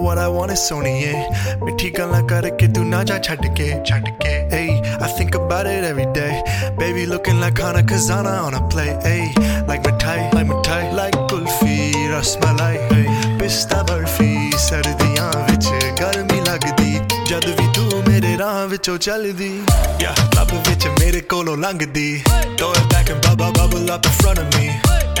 what 0.00 0.18
I 0.18 0.28
want 0.28 0.50
is 0.50 0.60
soniye 0.60 1.12
mithi 1.60 1.92
galan 1.92 2.26
karke 2.26 2.72
tu 2.72 2.84
na 2.84 3.02
ja 3.02 3.18
chhad 3.18 3.42
ke 3.58 3.66
chhad 3.88 4.06
ke 4.22 4.32
ay 4.58 4.80
I 5.06 5.08
think 5.18 5.34
about 5.34 5.66
it 5.66 5.84
every 5.84 6.06
day 6.14 6.42
baby 6.78 7.04
looking 7.06 7.40
like 7.40 7.58
Hana 7.58 7.82
Kazana 7.82 8.34
on 8.44 8.54
a 8.54 8.62
play 8.68 8.90
ay 9.12 9.20
like 9.68 9.82
mithai 9.82 10.32
like 10.32 10.46
mithai 10.46 10.82
like 11.00 11.18
kulfi 11.32 11.76
rasmalai 12.14 12.76
ay 12.96 13.29
ਰਿਸ਼ਤਾ 13.50 13.82
ਬਰਫੀ 13.82 14.52
ਸਰਦੀਆਂ 14.58 15.30
ਵਿੱਚ 15.50 15.66
ਗਰਮੀ 16.00 16.40
ਲੱਗਦੀ 16.40 17.00
ਜਦ 17.26 17.44
ਵੀ 17.46 17.66
ਤੂੰ 17.74 18.02
ਮੇਰੇ 18.08 18.38
ਰਾਹ 18.38 18.66
ਵਿੱਚੋਂ 18.66 18.98
ਚੱਲਦੀ। 18.98 19.62
ਯਾ 20.00 20.14
ਲੱਭ 20.34 20.52
ਵਿੱਚ 20.68 20.86
ਮੇਰੇ 20.86 21.20
ਕੋਲੋਂ 21.20 21.56
ਲੰਘਦੀ। 21.56 22.22
Throw 22.60 22.68
it 22.76 22.84
back 22.92 23.10
and 23.14 23.18
bubble 23.24 23.50
bubble 23.56 23.90
up 23.94 24.06
in 24.10 24.14
front 24.20 24.40
of 24.42 24.46
me 24.54 24.68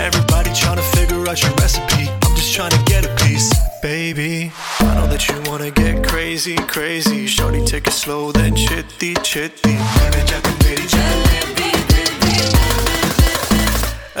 everybody 0.04 0.52
trying 0.60 0.84
figure 0.92 1.18
out 1.32 1.42
your 1.46 1.52
recipe. 1.62 2.06
I'm 2.26 2.36
just 2.36 2.54
trying 2.58 2.76
get 2.92 3.08
a 3.08 3.12
piece. 3.22 3.50
Baby 3.86 4.30
i 4.30 4.92
know 4.94 5.08
that 5.14 5.28
you 5.30 5.36
wanna 5.50 5.72
get 5.80 6.00
crazy 6.08 6.56
crazy. 6.76 7.20
Shorty 7.36 7.64
take 7.72 7.92
it 7.94 7.98
slow 7.98 8.22
then 8.40 8.62
chitty 8.64 9.12
chitty. 9.32 9.76
Mere 9.98 10.24
jaat 10.32 10.50
meri 10.62 10.86
jalebi 10.94 11.70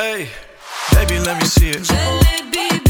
hey 0.02 0.20
baby 0.94 1.24
let 1.30 1.36
me 1.44 1.52
see 1.56 1.74
it 1.78 2.89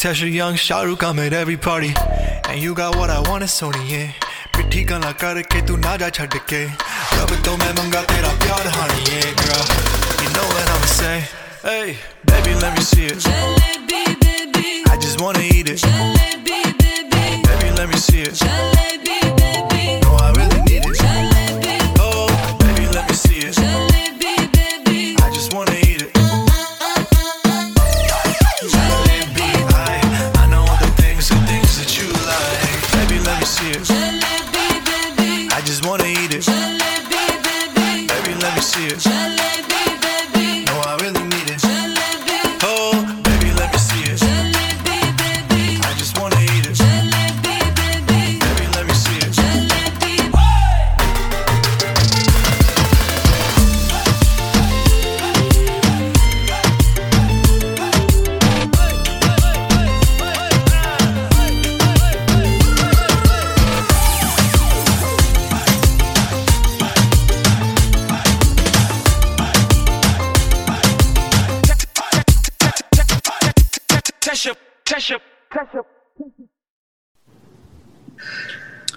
Tasha 0.00 0.32
Young, 0.32 0.54
Shah 0.54 0.80
Rukh, 0.80 1.04
I'm 1.04 1.18
at 1.18 1.34
every 1.34 1.58
party. 1.58 1.92
And 2.48 2.58
you 2.58 2.74
got 2.74 2.96
what 2.96 3.10
I 3.10 3.20
want, 3.28 3.42
it's 3.44 3.60
Sony, 3.60 3.84
yeah. 3.86 4.12
ਪਿੱਠੀ 4.56 4.82
ਗੱਲਾਂ 4.84 5.12
ਕਰਕੇ 5.20 5.60
ਤੂੰ 5.66 5.78
ਨਾ 5.80 5.96
ਜਾ 5.96 6.08
ਛੱਡ 6.16 6.36
ਕੇ 6.48 6.64
ਰੱਬ 7.18 7.30
that. 7.44 7.78
ਮੰਗਾ 7.78 8.02
ਤੇਰਾ 8.08 8.32
honey, 8.76 9.04
yeah, 9.12 9.28
girl. 9.42 9.64
You 10.22 10.30
know 10.36 10.48
what 10.54 10.72
i'm 10.74 10.86
saying 10.96 11.24
hey 11.68 11.96
baby 12.32 12.54
let 12.64 12.72
me 12.78 12.84
see 12.90 13.06
it. 13.12 13.18
Jalebi 13.28 14.02
baby. 14.24 14.68
I 14.92 14.96
just 15.06 15.20
wanna 15.20 15.44
eat 15.54 15.68
it. 15.68 15.80
Jalebi 15.86 16.60
baby. 16.82 17.24
Baby 17.48 17.68
let 17.78 17.88
me 17.94 17.98
see 18.08 18.22
it. 18.28 18.34
Jalebi 18.44 18.79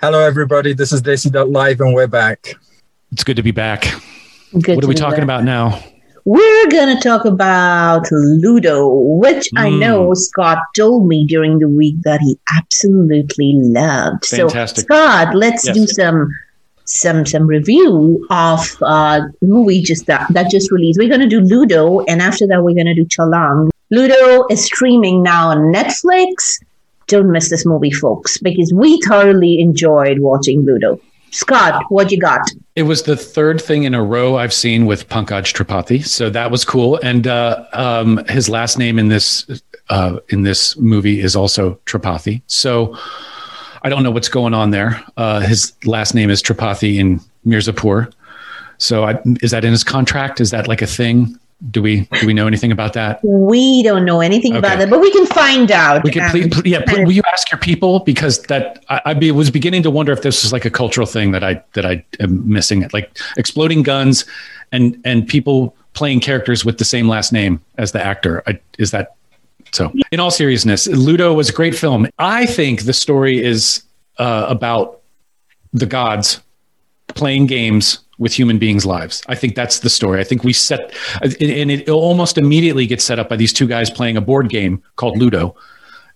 Hello, 0.04 0.20
everybody. 0.20 0.74
This 0.74 0.92
is 0.92 1.02
Desi.live, 1.02 1.80
and 1.80 1.94
we're 1.94 2.08
back. 2.08 2.56
It's 3.14 3.24
good 3.24 3.38
to 3.38 3.42
be 3.42 3.52
back. 3.52 3.84
Good 4.60 4.76
what 4.76 4.84
are 4.84 4.88
we 4.90 4.96
talking 4.96 5.20
back. 5.20 5.24
about 5.24 5.44
now? 5.46 5.82
We're 6.26 6.68
going 6.70 6.94
to 6.94 7.02
talk 7.02 7.24
about 7.24 8.06
Ludo, 8.12 8.90
which 8.94 9.48
I 9.56 9.70
Mm. 9.70 9.80
know 9.80 10.14
Scott 10.14 10.58
told 10.76 11.08
me 11.08 11.26
during 11.26 11.60
the 11.60 11.70
week 11.70 11.96
that 12.04 12.20
he 12.20 12.38
absolutely 12.54 13.54
loved. 13.56 14.26
Fantastic. 14.26 14.82
So, 14.82 14.96
Scott, 14.96 15.36
let's 15.36 15.66
Yes. 15.66 15.74
do 15.76 15.88
some 15.88 16.28
some 16.84 17.26
some 17.26 17.48
review 17.48 18.28
of 18.30 18.60
uh 18.82 19.22
movie 19.42 19.82
just 19.82 20.06
that 20.08 20.28
that 20.32 20.52
just 20.52 20.70
released. 20.70 21.00
We're 21.00 21.08
going 21.08 21.22
to 21.22 21.28
do 21.30 21.40
Ludo, 21.40 22.02
and 22.10 22.22
after 22.22 22.46
that, 22.48 22.62
we're 22.62 22.76
going 22.76 22.88
to 22.88 22.94
do 22.94 23.06
Chhalaang. 23.06 23.70
Ludo 23.90 24.46
is 24.50 24.66
streaming 24.66 25.24
now 25.24 25.48
on 25.52 25.72
Netflix. 25.74 26.60
Don't 27.14 27.32
miss 27.32 27.52
this 27.52 27.64
movie, 27.64 27.92
folks, 27.92 28.40
because 28.40 28.74
we 28.74 29.00
thoroughly 29.02 29.60
enjoyed 29.60 30.18
watching 30.18 30.66
Ludo. 30.66 31.00
Scott, 31.30 31.84
what 31.90 32.12
you 32.12 32.20
got? 32.20 32.42
It 32.76 32.84
was 32.84 33.04
the 33.04 33.16
third 33.16 33.62
thing 33.62 33.84
in 33.84 33.94
a 33.94 34.04
row 34.04 34.38
I've 34.38 34.52
seen 34.52 34.88
with 34.88 35.08
Pankaj 35.10 35.54
Tripathi, 35.54 36.04
so 36.04 36.32
that 36.32 36.50
was 36.50 36.66
cool. 36.66 37.00
And 37.04 37.28
uh, 37.28 37.66
um, 37.74 38.26
his 38.30 38.50
last 38.50 38.80
name 38.80 38.98
in 38.98 39.10
this 39.10 39.46
uh, 39.90 40.22
in 40.30 40.42
this 40.42 40.76
movie 40.78 41.20
is 41.20 41.36
also 41.36 41.76
Tripathi. 41.86 42.42
So 42.48 42.98
I 43.84 43.90
don't 43.90 44.02
know 44.02 44.10
what's 44.10 44.30
going 44.30 44.56
on 44.56 44.72
there. 44.72 45.00
Uh, 45.16 45.42
his 45.42 45.72
last 45.86 46.16
name 46.16 46.32
is 46.32 46.42
Tripathi 46.42 46.98
in 46.98 47.22
Mirzapur. 47.46 48.12
So 48.80 49.04
I, 49.04 49.22
is 49.44 49.52
that 49.52 49.64
in 49.64 49.70
his 49.70 49.84
contract? 49.84 50.42
Is 50.42 50.50
that 50.50 50.68
like 50.68 50.82
a 50.82 50.88
thing? 50.88 51.38
Do 51.72 51.82
we 51.82 52.02
do 52.20 52.28
we 52.28 52.34
know 52.34 52.46
anything 52.46 52.72
about 52.74 52.92
that? 52.94 53.24
We 53.24 53.84
don't 53.84 54.04
know 54.04 54.20
anything 54.20 54.56
about 54.56 54.74
Okay. 54.74 54.84
it, 54.84 54.90
but 54.90 55.00
we 55.00 55.12
can 55.12 55.26
find 55.28 55.72
out. 55.72 56.04
We 56.04 56.12
can 56.12 56.24
and- 56.24 56.52
please, 56.52 56.66
yeah. 56.66 56.82
pl- 56.86 57.06
will 57.06 57.12
you 57.14 57.22
ask 57.32 57.50
your 57.52 57.60
people 57.60 58.00
because 58.02 58.42
that 58.44 58.84
I, 58.90 59.02
I 59.06 59.14
be, 59.14 59.32
was 59.32 59.50
beginning 59.50 59.82
to 59.84 59.90
wonder 59.90 60.12
if 60.12 60.24
this 60.24 60.44
was 60.44 60.52
like 60.52 60.66
a 60.66 60.70
cultural 60.70 61.08
thing 61.08 61.32
that 61.32 61.44
I 61.44 61.64
that 61.74 61.86
I 61.86 62.04
am 62.20 62.48
missing. 62.52 62.82
It, 62.82 62.94
like 62.94 63.18
exploding 63.38 63.82
guns 63.82 64.26
and 64.74 65.00
and 65.06 65.26
people 65.26 65.74
playing 65.94 66.20
characters 66.20 66.66
with 66.66 66.80
the 66.80 66.86
same 66.86 67.08
last 67.08 67.32
name 67.32 67.62
as 67.78 67.94
the 67.94 68.04
actor. 68.04 68.44
I, 68.46 68.60
is 68.78 68.92
that 68.92 69.16
so? 69.72 69.94
In 70.12 70.20
all 70.20 70.32
seriousness, 70.32 70.88
Ludo 70.88 71.34
was 71.34 71.50
a 71.50 71.54
great 71.54 71.76
film. 71.76 72.08
I 72.20 72.46
think 72.46 72.84
the 72.84 72.94
story 72.94 73.42
is 73.42 73.84
uh, 74.18 74.48
about 74.50 75.00
the 75.72 75.86
gods 75.86 76.42
playing 77.08 77.46
games 77.46 78.00
with 78.18 78.34
human 78.34 78.60
beings' 78.60 78.86
lives. 78.86 79.24
I 79.28 79.36
think 79.36 79.56
that's 79.56 79.80
the 79.80 79.90
story. 79.90 80.20
I 80.20 80.24
think 80.24 80.44
we 80.44 80.54
set, 80.54 80.94
and 81.22 81.72
it 81.72 81.90
almost 81.90 82.38
immediately 82.38 82.86
gets 82.86 83.04
set 83.04 83.20
up 83.20 83.30
by 83.30 83.36
these 83.36 83.52
two 83.54 83.68
guys 83.68 83.90
playing 83.90 84.18
a 84.18 84.22
board 84.22 84.50
game 84.50 84.82
called 84.96 85.18
Ludo. 85.18 85.56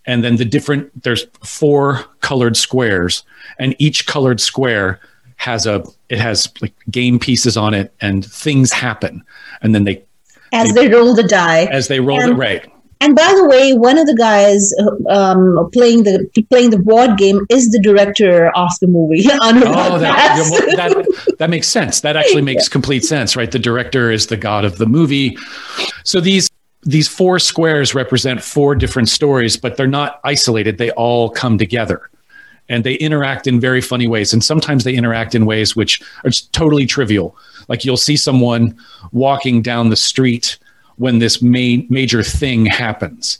And 0.06 0.24
then 0.24 0.36
the 0.36 0.44
different, 0.44 1.02
there's 1.02 1.26
four 1.44 2.04
colored 2.20 2.56
squares, 2.56 3.24
and 3.58 3.74
each 3.78 4.06
colored 4.06 4.40
square 4.40 5.00
has 5.36 5.66
a, 5.66 5.84
it 6.08 6.18
has 6.18 6.48
like 6.62 6.74
game 6.90 7.18
pieces 7.18 7.56
on 7.56 7.74
it, 7.74 7.92
and 8.00 8.24
things 8.24 8.72
happen. 8.72 9.22
And 9.60 9.74
then 9.74 9.84
they, 9.84 10.02
as 10.52 10.72
they 10.74 10.88
roll 10.88 11.14
the 11.14 11.24
die. 11.24 11.64
as 11.66 11.88
they 11.88 12.00
roll 12.00 12.20
it, 12.20 12.30
And- 12.30 12.38
right. 12.38 12.72
And 13.00 13.14
by 13.14 13.32
the 13.36 13.46
way, 13.46 13.74
one 13.74 13.96
of 13.96 14.06
the 14.06 14.14
guys 14.14 14.72
um, 15.08 15.70
playing 15.72 16.02
the 16.02 16.28
playing 16.50 16.70
the 16.70 16.78
board 16.78 17.16
game 17.16 17.46
is 17.48 17.70
the 17.70 17.78
director 17.80 18.50
of 18.56 18.70
the 18.80 18.86
movie. 18.86 19.24
Oh, 19.40 19.98
that, 19.98 20.36
that 20.76 21.36
that 21.38 21.50
makes 21.50 21.68
sense. 21.68 22.00
That 22.00 22.16
actually 22.16 22.42
makes 22.42 22.68
complete 22.68 23.04
sense, 23.04 23.36
right? 23.36 23.50
The 23.50 23.58
director 23.58 24.10
is 24.10 24.26
the 24.26 24.36
god 24.36 24.64
of 24.64 24.78
the 24.78 24.86
movie. 24.86 25.36
So 26.04 26.20
these 26.20 26.48
these 26.82 27.08
four 27.08 27.38
squares 27.38 27.94
represent 27.94 28.42
four 28.42 28.74
different 28.74 29.08
stories, 29.08 29.56
but 29.56 29.76
they're 29.76 29.86
not 29.86 30.20
isolated. 30.24 30.78
They 30.78 30.90
all 30.92 31.30
come 31.30 31.58
together. 31.58 32.10
And 32.68 32.84
they 32.84 32.94
interact 32.94 33.46
in 33.46 33.60
very 33.60 33.80
funny 33.80 34.06
ways. 34.06 34.32
And 34.32 34.44
sometimes 34.44 34.84
they 34.84 34.94
interact 34.94 35.34
in 35.34 35.46
ways 35.46 35.74
which 35.74 36.02
are 36.24 36.30
just 36.30 36.52
totally 36.52 36.86
trivial. 36.86 37.36
Like 37.68 37.84
you'll 37.84 37.96
see 37.96 38.16
someone 38.16 38.76
walking 39.12 39.62
down 39.62 39.88
the 39.88 39.96
street 39.96 40.58
when 40.98 41.18
this 41.18 41.40
main 41.42 41.86
major 41.90 42.22
thing 42.22 42.66
happens. 42.66 43.38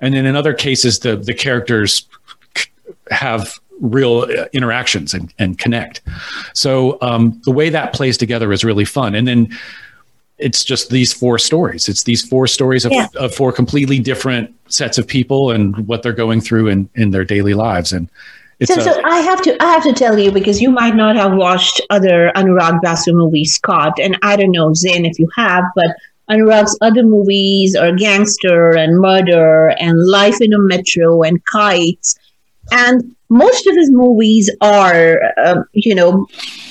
And 0.00 0.14
then 0.14 0.26
in 0.26 0.36
other 0.36 0.52
cases, 0.54 0.98
the 1.00 1.16
the 1.16 1.34
characters 1.34 2.06
have 3.10 3.58
real 3.80 4.20
uh, 4.22 4.46
interactions 4.52 5.12
and, 5.14 5.32
and 5.38 5.58
connect. 5.58 6.00
So 6.54 6.98
um, 7.02 7.40
the 7.44 7.50
way 7.50 7.68
that 7.70 7.92
plays 7.92 8.16
together 8.16 8.52
is 8.52 8.64
really 8.64 8.84
fun. 8.84 9.14
And 9.14 9.28
then 9.28 9.48
it's 10.38 10.64
just 10.64 10.90
these 10.90 11.12
four 11.12 11.38
stories. 11.38 11.88
It's 11.88 12.04
these 12.04 12.26
four 12.26 12.46
stories 12.46 12.84
of, 12.84 12.92
Yeah. 12.92 13.06
of 13.16 13.34
four 13.34 13.52
completely 13.52 13.98
different 13.98 14.54
sets 14.68 14.98
of 14.98 15.06
people 15.06 15.50
and 15.50 15.76
what 15.86 16.02
they're 16.02 16.12
going 16.12 16.40
through 16.40 16.68
in, 16.68 16.88
in 16.94 17.10
their 17.10 17.24
daily 17.24 17.54
lives. 17.54 17.92
And 17.92 18.08
it's 18.60 18.72
So, 18.74 18.80
a- 18.80 18.84
so 18.84 19.02
I 19.04 19.18
have 19.20 19.42
to 19.42 19.62
I 19.62 19.72
have 19.72 19.82
to 19.84 19.92
tell 19.92 20.18
you 20.18 20.30
because 20.32 20.60
you 20.60 20.70
might 20.70 20.96
not 20.96 21.16
have 21.16 21.34
watched 21.34 21.80
other 21.90 22.32
Anurag 22.34 22.80
Basu 22.82 23.12
movies, 23.12 23.54
Scott, 23.54 23.98
and 24.00 24.18
I 24.22 24.36
don't 24.36 24.50
know 24.52 24.72
Zain 24.74 25.04
if 25.04 25.18
you 25.18 25.28
have, 25.36 25.64
but 25.74 25.86
Anurag's 26.30 26.76
other 26.80 27.02
movies 27.02 27.76
are 27.76 27.92
Gangster 27.92 28.76
and 28.76 28.98
Murder 28.98 29.68
and 29.78 29.96
Life 30.06 30.40
in 30.40 30.52
a 30.52 30.58
Metro 30.58 31.22
and 31.22 31.44
Kites. 31.44 32.16
And 32.72 33.14
most 33.28 33.66
of 33.66 33.76
his 33.76 33.90
movies 33.92 34.50
are, 34.60 35.20
uh, 35.44 35.62
you 35.72 35.94
know, 35.94 36.26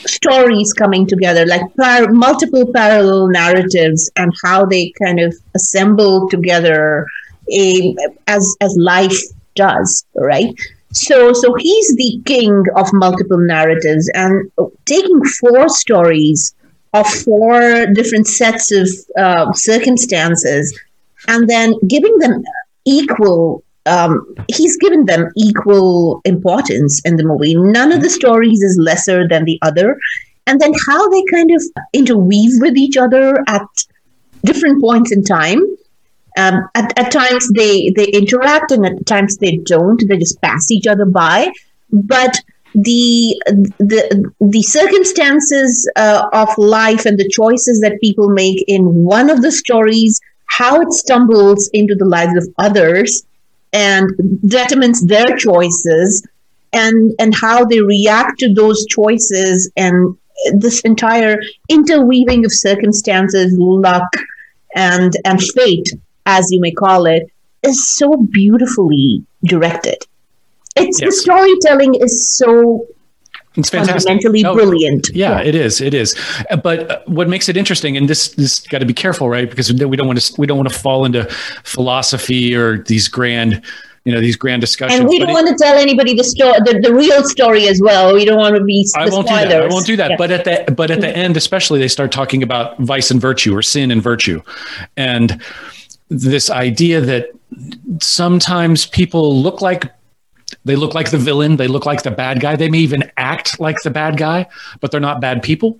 stories 0.05 0.73
coming 0.73 1.07
together, 1.07 1.45
like 1.45 1.61
par- 1.77 2.11
multiple 2.11 2.71
parallel 2.73 3.29
narratives, 3.29 4.09
and 4.17 4.33
how 4.43 4.65
they 4.65 4.93
kind 5.01 5.19
of 5.19 5.33
assemble 5.55 6.29
together 6.29 7.05
a, 7.51 7.95
as 8.27 8.55
as 8.61 8.75
life 8.77 9.17
does, 9.55 10.05
right? 10.15 10.53
So, 10.91 11.33
so 11.33 11.53
he's 11.55 11.95
the 11.95 12.21
king 12.25 12.63
of 12.75 12.87
multiple 12.93 13.37
narratives, 13.37 14.09
and 14.13 14.51
taking 14.85 15.23
four 15.39 15.67
stories 15.69 16.55
of 16.99 17.07
four 17.07 17.85
different 17.93 18.27
sets 18.27 18.71
of 18.71 18.87
uh, 19.17 19.51
circumstances, 19.53 20.77
and 21.27 21.49
then 21.49 21.73
giving 21.87 22.17
them 22.19 22.43
equal 22.85 23.63
um, 23.85 24.35
he's 24.47 24.77
given 24.77 25.05
them 25.05 25.29
equal 25.37 26.21
importance 26.25 27.01
in 27.05 27.17
the 27.17 27.23
movie. 27.23 27.55
None 27.55 27.91
of 27.91 28.01
the 28.01 28.09
stories 28.09 28.61
is 28.61 28.79
lesser 28.81 29.27
than 29.27 29.45
the 29.45 29.59
other. 29.61 29.97
And 30.47 30.59
then 30.59 30.73
how 30.87 31.09
they 31.09 31.23
kind 31.31 31.51
of 31.51 31.63
interweave 31.93 32.51
with 32.61 32.77
each 32.77 32.97
other 32.97 33.43
at 33.47 33.67
different 34.43 34.81
points 34.81 35.11
in 35.11 35.23
time. 35.23 35.61
Um, 36.37 36.67
at, 36.75 36.97
at 36.99 37.11
times 37.11 37.49
they, 37.53 37.91
they 37.95 38.07
interact 38.07 38.71
and 38.71 38.85
at 38.85 39.05
times 39.05 39.37
they 39.37 39.57
don't. 39.57 40.01
They 40.07 40.17
just 40.17 40.41
pass 40.41 40.69
each 40.71 40.87
other 40.87 41.05
by. 41.05 41.51
But 41.91 42.35
the 42.75 43.41
the 43.79 44.31
the 44.39 44.61
circumstances 44.61 45.89
uh, 45.95 46.27
of 46.33 46.49
life 46.57 47.05
and 47.05 47.17
the 47.17 47.29
choices 47.29 47.79
that 47.81 48.01
people 48.01 48.29
make 48.29 48.63
in 48.67 48.83
one 48.83 49.29
of 49.29 49.41
the 49.41 49.51
stories, 49.51 50.19
how 50.47 50.81
it 50.81 50.91
stumbles 50.91 51.69
into 51.73 51.95
the 51.95 52.05
lives 52.05 52.35
of 52.35 52.53
others, 52.57 53.25
and 53.71 54.11
determines 54.45 55.05
their 55.05 55.37
choices 55.37 56.27
and 56.73 57.13
and 57.17 57.33
how 57.33 57.63
they 57.65 57.81
react 57.81 58.39
to 58.39 58.53
those 58.53 58.85
choices 58.87 59.71
and 59.77 60.17
this 60.53 60.81
entire 60.81 61.39
interweaving 61.69 62.43
of 62.45 62.51
circumstances 62.53 63.53
luck 63.57 64.11
and 64.75 65.13
and 65.23 65.41
fate 65.41 65.87
as 66.25 66.47
you 66.51 66.59
may 66.59 66.71
call 66.71 67.05
it 67.05 67.23
is 67.63 67.89
so 67.95 68.17
beautifully 68.17 69.23
directed 69.45 69.97
it's 70.75 71.01
yes. 71.01 71.09
the 71.09 71.11
storytelling 71.11 71.95
is 71.95 72.35
so 72.37 72.87
it's 73.55 73.69
fantastic. 73.69 74.09
fundamentally 74.09 74.43
oh, 74.43 74.53
brilliant. 74.53 75.09
Yeah, 75.13 75.39
yeah, 75.39 75.47
it 75.47 75.55
is. 75.55 75.79
It 75.79 75.93
is. 75.93 76.15
But 76.61 76.91
uh, 76.91 76.99
what 77.05 77.29
makes 77.29 77.47
it 77.47 77.55
interesting, 77.55 77.95
and 77.95 78.09
this 78.09 78.29
this 78.29 78.59
got 78.59 78.79
to 78.79 78.85
be 78.85 78.93
careful, 78.93 79.29
right? 79.29 79.49
Because 79.49 79.71
we 79.71 79.95
don't 79.95 80.07
want 80.07 80.19
to 80.19 80.41
we 80.41 80.45
don't 80.45 80.57
want 80.57 80.69
to 80.69 80.77
fall 80.77 81.05
into 81.05 81.25
philosophy 81.63 82.53
or 82.53 82.79
these 82.83 83.07
grand 83.07 83.63
you 84.05 84.13
know 84.13 84.21
these 84.21 84.35
grand 84.35 84.61
discussions. 84.61 84.99
And 84.99 85.09
we 85.09 85.19
don't 85.19 85.33
want 85.33 85.47
to 85.47 85.55
tell 85.55 85.77
anybody 85.77 86.13
the 86.13 86.23
story, 86.23 86.53
the, 86.59 86.79
the 86.81 86.93
real 86.93 87.23
story 87.23 87.67
as 87.67 87.81
well. 87.81 88.13
We 88.13 88.23
don't 88.23 88.37
want 88.37 88.55
to 88.55 88.63
be. 88.63 88.87
I 88.95 89.09
won't 89.09 89.27
spoilers. 89.27 89.43
do 89.43 89.49
that. 89.49 89.63
I 89.63 89.67
won't 89.67 89.85
do 89.85 89.95
that. 89.97 90.11
Yeah. 90.11 90.17
But 90.17 90.31
at 90.31 90.43
the 90.45 90.71
but 90.71 90.91
at 90.91 91.01
the 91.01 91.15
end, 91.15 91.35
especially, 91.35 91.79
they 91.79 91.87
start 91.87 92.11
talking 92.11 92.43
about 92.43 92.77
vice 92.79 93.09
and 93.09 93.19
virtue, 93.19 93.55
or 93.55 93.61
sin 93.61 93.89
and 93.89 94.01
virtue, 94.01 94.41
and 94.95 95.41
this 96.09 96.51
idea 96.51 97.01
that 97.01 97.29
sometimes 97.99 98.85
people 98.85 99.41
look 99.41 99.61
like 99.61 99.91
they 100.65 100.75
look 100.75 100.93
like 100.93 101.11
the 101.11 101.17
villain. 101.17 101.55
They 101.55 101.67
look 101.67 101.85
like 101.85 102.03
the 102.03 102.11
bad 102.11 102.41
guy. 102.41 102.55
They 102.55 102.69
may 102.69 102.79
even 102.79 103.09
act 103.17 103.59
like 103.59 103.81
the 103.83 103.91
bad 103.91 104.17
guy, 104.17 104.47
but 104.81 104.91
they're 104.91 104.99
not 104.99 105.21
bad 105.21 105.43
people. 105.43 105.79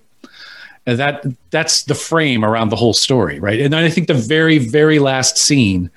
And 0.86 0.98
that 0.98 1.26
that's 1.50 1.82
the 1.82 1.96
frame 1.96 2.44
around 2.44 2.70
the 2.70 2.76
whole 2.76 2.94
story, 2.94 3.40
right? 3.40 3.60
And 3.60 3.74
I 3.74 3.90
think 3.90 4.06
the 4.06 4.14
very 4.14 4.58
very 4.58 5.00
last 5.00 5.36
scene, 5.36 5.90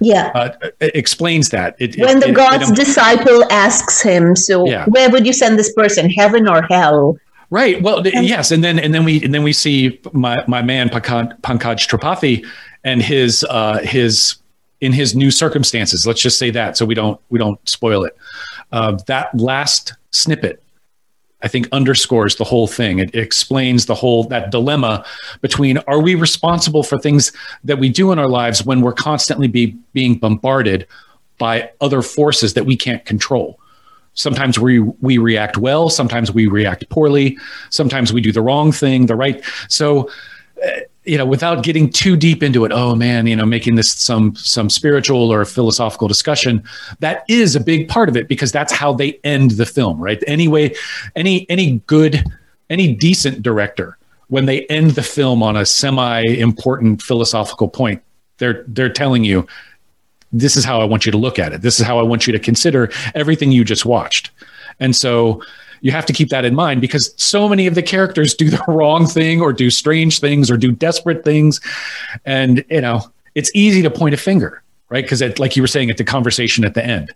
yeah, 0.00 0.30
uh, 0.34 0.70
explains 0.80 1.48
that. 1.50 1.74
It, 1.80 1.98
when 1.98 2.18
it, 2.18 2.20
the 2.20 2.28
it, 2.28 2.34
God's 2.34 2.70
disciple 2.70 3.44
asks 3.50 4.00
him, 4.00 4.36
"So 4.36 4.64
yeah. 4.66 4.86
where 4.86 5.10
would 5.10 5.26
you 5.26 5.32
send 5.32 5.58
this 5.58 5.72
person, 5.72 6.08
heaven 6.08 6.48
or 6.48 6.62
hell?" 6.62 7.18
Right. 7.50 7.82
Well, 7.82 8.06
yes, 8.06 8.52
and 8.52 8.62
then 8.62 8.78
and 8.78 8.94
then 8.94 9.04
we 9.04 9.24
and 9.24 9.34
then 9.34 9.42
we 9.42 9.52
see 9.52 10.00
my 10.12 10.36
my 10.46 10.62
man 10.62 10.88
Pankaj, 10.88 11.40
Pankaj 11.40 11.88
Tripathi 11.88 12.46
and 12.84 13.02
his 13.02 13.44
uh, 13.48 13.78
his 13.78 14.36
in 14.80 14.92
his 14.92 15.14
new 15.14 15.30
circumstances. 15.30 16.06
Let's 16.06 16.20
just 16.20 16.38
say 16.38 16.50
that, 16.50 16.76
so 16.76 16.86
we 16.86 16.94
don't 16.94 17.20
we 17.30 17.38
don't 17.38 17.58
spoil 17.68 18.04
it. 18.04 18.16
Uh, 18.70 18.98
that 19.06 19.36
last 19.38 19.94
snippet, 20.10 20.62
I 21.42 21.48
think, 21.48 21.68
underscores 21.72 22.36
the 22.36 22.44
whole 22.44 22.66
thing. 22.66 22.98
It, 22.98 23.14
it 23.14 23.20
explains 23.20 23.86
the 23.86 23.94
whole 23.94 24.24
that 24.24 24.50
dilemma 24.50 25.04
between 25.40 25.78
are 25.88 26.00
we 26.00 26.14
responsible 26.14 26.82
for 26.82 26.98
things 26.98 27.32
that 27.64 27.78
we 27.78 27.88
do 27.88 28.12
in 28.12 28.18
our 28.18 28.28
lives 28.28 28.64
when 28.64 28.80
we're 28.80 28.92
constantly 28.92 29.48
be 29.48 29.76
being 29.92 30.16
bombarded 30.16 30.86
by 31.38 31.70
other 31.80 32.02
forces 32.02 32.54
that 32.54 32.64
we 32.64 32.76
can't 32.76 33.04
control. 33.04 33.58
Sometimes 34.14 34.58
we 34.58 34.80
we 34.80 35.18
react 35.18 35.56
well, 35.56 35.88
sometimes 35.88 36.32
we 36.32 36.46
react 36.46 36.88
poorly, 36.88 37.38
sometimes 37.70 38.12
we 38.12 38.20
do 38.20 38.32
the 38.32 38.42
wrong 38.42 38.72
thing, 38.72 39.06
the 39.06 39.16
right. 39.16 39.42
So. 39.68 40.10
You 41.08 41.16
know, 41.16 41.24
without 41.24 41.64
getting 41.64 41.90
too 41.90 42.16
deep 42.16 42.42
into 42.42 42.64
it, 42.66 42.72
oh 42.72 42.94
man, 42.94 43.26
you 43.26 43.34
know, 43.34 43.46
making 43.46 43.76
this 43.76 43.90
some 43.92 44.36
some 44.36 44.68
spiritual 44.68 45.32
or 45.32 45.44
philosophical 45.44 46.06
discussion, 46.06 46.62
that 47.00 47.24
is 47.28 47.56
a 47.56 47.60
big 47.60 47.88
part 47.88 48.10
of 48.10 48.16
it 48.16 48.28
because 48.28 48.52
that's 48.52 48.72
how 48.72 48.92
they 48.92 49.18
end 49.24 49.52
the 49.52 49.64
film, 49.64 49.98
right? 49.98 50.22
Anyway, 50.26 50.74
any 51.16 51.48
any 51.48 51.78
good, 51.86 52.24
any 52.68 52.94
decent 52.94 53.42
director, 53.42 53.96
when 54.28 54.44
they 54.44 54.66
end 54.66 54.90
the 54.92 55.02
film 55.02 55.42
on 55.42 55.56
a 55.56 55.64
semi-important 55.64 57.00
philosophical 57.00 57.68
point, 57.68 58.02
they're 58.36 58.64
they're 58.68 58.92
telling 58.92 59.24
you, 59.24 59.46
this 60.30 60.56
is 60.56 60.64
how 60.64 60.80
I 60.80 60.84
want 60.84 61.06
you 61.06 61.12
to 61.12 61.18
look 61.18 61.38
at 61.38 61.52
it. 61.52 61.62
This 61.62 61.80
is 61.80 61.86
how 61.86 61.98
I 61.98 62.02
want 62.02 62.26
you 62.26 62.34
to 62.34 62.38
consider 62.38 62.90
everything 63.14 63.50
you 63.50 63.64
just 63.64 63.86
watched. 63.86 64.30
And 64.78 64.94
so 64.94 65.42
you 65.80 65.90
have 65.92 66.06
to 66.06 66.12
keep 66.12 66.28
that 66.30 66.44
in 66.44 66.54
mind 66.54 66.80
because 66.80 67.14
so 67.16 67.48
many 67.48 67.66
of 67.66 67.74
the 67.74 67.82
characters 67.82 68.34
do 68.34 68.50
the 68.50 68.62
wrong 68.68 69.06
thing 69.06 69.40
or 69.40 69.52
do 69.52 69.70
strange 69.70 70.20
things 70.20 70.50
or 70.50 70.56
do 70.56 70.72
desperate 70.72 71.24
things. 71.24 71.60
And, 72.24 72.64
you 72.70 72.80
know, 72.80 73.02
it's 73.34 73.50
easy 73.54 73.82
to 73.82 73.90
point 73.90 74.14
a 74.14 74.18
finger, 74.18 74.62
right? 74.88 75.04
Because, 75.04 75.22
like 75.38 75.56
you 75.56 75.62
were 75.62 75.68
saying 75.68 75.90
at 75.90 75.96
the 75.96 76.04
conversation 76.04 76.64
at 76.64 76.74
the 76.74 76.84
end, 76.84 77.12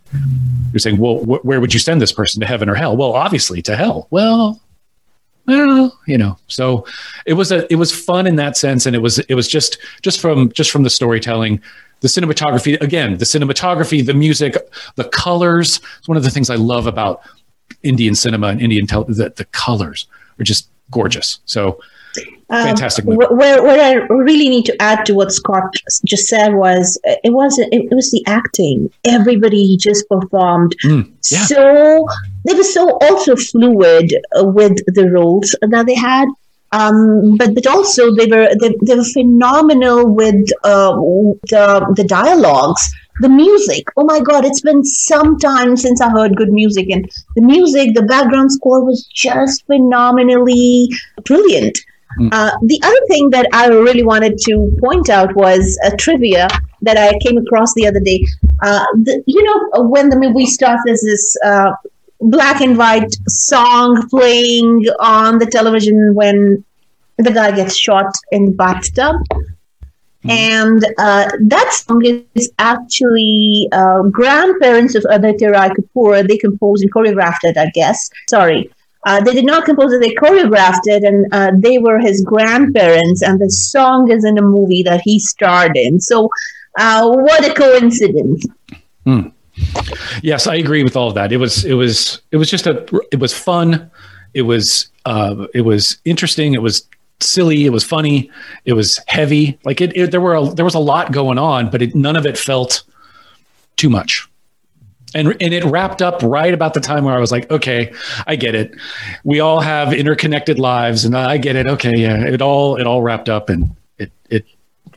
you're 0.73 0.81
saying, 0.81 0.99
well, 0.99 1.19
wh- 1.19 1.45
where 1.45 1.61
would 1.61 1.75
you 1.75 1.81
send 1.81 2.01
this 2.01 2.13
person 2.13 2.41
to 2.41 2.47
heaven 2.47 2.69
or 2.69 2.75
hell? 2.75 2.97
Well, 2.97 3.13
obviously 3.13 3.63
to 3.63 3.77
hell. 3.77 4.07
Well, 4.11 4.61
well, 5.47 5.99
you 6.07 6.17
know, 6.17 6.39
so 6.47 6.87
it 7.27 7.35
was 7.35 7.51
a 7.51 7.71
it 7.73 7.77
was 7.77 7.93
fun 7.93 8.27
in 8.27 8.37
that 8.37 8.57
sense, 8.57 8.87
and 8.87 8.95
it 8.95 9.01
was 9.01 9.19
it 9.19 9.35
was 9.35 9.49
just 9.49 9.79
just 10.03 10.21
from 10.21 10.53
just 10.53 10.71
from 10.71 10.85
the 10.85 10.91
storytelling, 10.91 11.61
the 12.01 12.09
cinematography 12.09 12.81
again, 12.81 13.19
the 13.19 13.25
cinematography, 13.25 14.07
the 14.07 14.15
music, 14.15 14.57
the 14.95 15.05
colors. 15.05 15.81
It's 15.99 16.07
one 16.07 16.17
of 16.17 16.23
the 16.23 16.31
things 16.31 16.49
I 16.49 16.55
love 16.55 16.87
about 16.87 17.23
Indian 17.83 18.15
cinema 18.15 18.49
and 18.49 18.61
Indian. 18.61 18.87
The, 18.87 19.33
the 19.35 19.47
colors 19.53 20.07
are 20.39 20.45
just 20.45 20.69
gorgeous. 20.91 21.41
So 21.47 21.81
um, 22.51 22.67
fantastic 22.67 23.07
movie. 23.07 23.17
What, 23.17 23.35
what 23.35 23.81
I 23.81 23.95
really 23.95 24.49
need 24.49 24.67
to 24.67 24.83
add 24.83 25.07
to 25.07 25.15
what 25.15 25.33
Scott 25.33 25.73
just 26.05 26.27
said 26.27 26.55
was 26.55 27.01
it 27.05 27.33
was 27.33 27.59
it, 27.59 27.69
it 27.73 27.95
was 27.95 28.11
the 28.11 28.23
acting. 28.27 28.91
Everybody 29.05 29.77
just 29.79 30.09
performed 30.09 30.77
mm, 30.85 31.11
yeah. 31.31 31.45
so. 31.45 32.07
They 32.45 32.55
were 32.55 32.65
so 32.65 32.99
also 33.01 33.37
fluid 33.37 34.15
uh, 34.37 34.45
with 34.45 34.85
the 34.87 35.09
roles 35.11 35.55
that 35.63 35.87
they 35.87 35.95
had. 35.95 36.29
Um, 36.73 37.37
but 37.37 37.55
but 37.55 37.67
also 37.67 38.15
they 38.15 38.27
were 38.27 38.49
they, 38.61 38.75
they 38.83 38.97
were 38.97 39.05
phenomenal 39.05 40.09
with 40.09 40.51
uh, 40.65 40.93
the 41.49 41.93
the 41.97 42.05
dialogues 42.05 42.93
the 43.21 43.29
music. 43.29 43.87
Oh 43.97 44.05
my 44.05 44.21
god 44.21 44.45
it's 44.45 44.61
been 44.61 44.85
some 44.85 45.39
time 45.39 45.77
since 45.77 46.01
i 46.01 46.09
heard 46.11 46.37
good 46.37 46.53
music 46.53 46.91
and 46.91 47.11
the 47.37 47.43
music 47.43 47.95
the 47.95 48.03
background 48.03 48.53
score 48.53 48.85
was 48.85 49.07
just 49.15 49.67
phenomenally 49.67 50.89
brilliant. 51.25 51.79
Mm. 52.19 52.29
uh, 52.31 52.51
the 52.63 52.79
other 52.83 53.07
thing 53.09 53.31
that 53.31 53.49
i 53.55 53.69
really 53.69 54.03
wanted 54.03 54.37
to 54.37 54.71
point 54.81 55.09
out 55.09 55.35
was 55.35 55.79
a 55.83 55.97
trivia 55.97 56.47
that 56.83 56.99
i 56.99 57.19
came 57.21 57.39
across 57.39 57.73
the 57.75 57.87
other 57.87 58.01
day. 58.01 58.23
Uh, 58.63 58.85
the, 59.03 59.23
you 59.27 59.43
know 59.43 59.89
when 59.89 60.11
the 60.11 60.19
movie 60.19 60.47
starts 60.47 60.83
there's 60.85 61.01
this 61.03 61.37
uh, 61.45 61.73
black 62.21 62.61
and 62.61 62.77
white 62.77 63.15
song 63.29 64.07
playing 64.11 64.85
on 65.01 65.39
the 65.39 65.47
television 65.47 66.15
when 66.15 66.65
the 67.19 67.31
guy 67.31 67.51
gets 67.51 67.77
shot 67.77 68.13
in 68.31 68.47
the 68.47 68.53
bathtub 68.53 69.17
Mm-hmm. 70.25 70.31
And 70.31 70.85
uh, 70.99 71.31
that 71.41 71.73
song 71.73 72.25
is 72.35 72.53
actually 72.59 73.69
uh, 73.73 74.03
grandparents 74.03 74.95
of 74.95 75.05
Aditya 75.11 75.51
Roy 75.51 75.69
Kapur. 75.71 76.27
They 76.27 76.39
composed 76.39 76.83
and 76.85 76.93
choreographed 76.95 77.43
it, 77.43 77.57
I 77.57 77.71
guess. 77.75 78.09
Sorry. 78.29 78.71
Uh, 79.05 79.21
they 79.21 79.33
did 79.33 79.45
not 79.45 79.65
compose 79.65 79.93
it, 79.93 80.01
they 80.01 80.15
choreographed 80.15 80.85
it, 80.85 81.03
and 81.03 81.27
uh, 81.33 81.51
they 81.57 81.79
were 81.79 81.99
his 81.99 82.23
grandparents. 82.23 83.21
And 83.21 83.41
the 83.41 83.51
song 83.51 84.13
is 84.13 84.25
in 84.25 84.39
a 84.39 84.43
movie 84.43 84.85
that 84.85 85.01
he 85.01 85.19
starred 85.19 85.77
in. 85.77 86.01
So, 86.01 86.29
uh, 86.79 87.11
what 87.11 87.45
a 87.45 87.53
coincidence. 87.53 88.47
Hmm. 89.05 89.29
Yes, 90.23 90.47
I 90.47 90.55
agree 90.55 90.85
with 90.85 90.97
all 90.97 91.09
of 91.09 91.15
that. 91.17 91.33
It 91.33 91.39
was, 91.39 91.65
it 91.65 91.75
was, 91.75 92.23
it 92.31 92.37
was 92.37 92.49
just 92.49 92.69
a, 92.69 92.87
it 93.11 93.19
was 93.19 93.37
fun. 93.37 93.91
It 94.35 94.43
was, 94.43 94.89
uh, 95.05 95.47
it 95.53 95.63
was 95.63 95.99
interesting. 96.05 96.55
It 96.55 96.63
was 96.63 96.89
silly. 97.23 97.65
It 97.65 97.71
was 97.71 97.85
funny. 97.85 98.31
It 98.65 98.75
was 98.75 99.01
heavy. 99.07 99.59
Like 99.65 99.81
it, 99.81 99.97
it 99.97 100.11
there 100.11 100.21
were 100.21 100.35
a, 100.35 100.45
there 100.55 100.65
was 100.65 100.75
a 100.75 100.81
lot 100.81 101.13
going 101.13 101.39
on, 101.39 101.71
but 101.71 101.83
it, 101.83 101.95
none 101.95 102.17
of 102.17 102.27
it 102.27 102.37
felt 102.37 102.83
too 103.77 103.89
much. 103.89 104.29
and 105.15 105.29
and 105.41 105.53
it 105.55 105.65
wrapped 105.65 106.01
up 106.03 106.23
right 106.23 106.55
about 106.55 106.75
the 106.75 106.81
time 106.81 107.05
where 107.05 107.15
I 107.15 107.21
was 107.21 107.33
like, 107.33 107.51
okay, 107.51 107.93
I 108.27 108.37
get 108.37 108.55
it. 108.55 108.75
We 109.25 109.41
all 109.41 109.61
have 109.61 109.93
interconnected 109.93 110.59
lives, 110.59 111.05
and 111.05 111.17
I 111.17 111.37
get 111.39 111.57
it. 111.57 111.67
Okay, 111.67 111.93
yeah, 111.97 112.25
it 112.25 112.41
all 112.43 112.77
it 112.77 112.87
all 112.87 113.03
wrapped 113.03 113.29
up, 113.29 113.49
and 113.51 113.75
it 113.99 114.11
it 114.31 114.45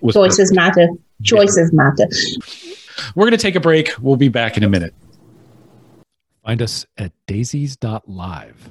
was 0.01 0.15
Choices 0.15 0.53
matter. 0.53 0.87
Choices 1.23 1.71
matter. 1.73 2.07
We're 3.15 3.25
gonna 3.25 3.37
take 3.37 3.55
a 3.55 3.59
break. 3.59 3.91
We'll 3.99 4.15
be 4.15 4.29
back 4.29 4.57
in 4.57 4.63
a 4.63 4.69
minute. 4.69 4.93
Find 6.45 6.61
us 6.61 6.85
at 6.97 7.11
daisies.live. 7.27 8.69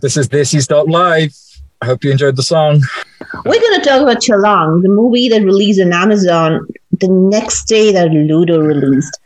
This 0.00 0.16
is 0.16 0.28
This 0.28 0.54
Is 0.54 0.70
Live. 0.70 1.34
I 1.80 1.86
hope 1.86 2.04
you 2.04 2.12
enjoyed 2.12 2.36
the 2.36 2.42
song. 2.42 2.82
We're 3.44 3.60
going 3.60 3.80
to 3.80 3.84
talk 3.84 4.00
about 4.02 4.18
Chhalaang, 4.18 4.82
the 4.82 4.88
movie 4.88 5.28
that 5.28 5.42
released 5.42 5.80
on 5.80 5.92
Amazon 5.92 6.68
the 6.92 7.08
next 7.08 7.64
day 7.64 7.92
that 7.92 8.10
Ludo 8.10 8.60
released. 8.60 9.18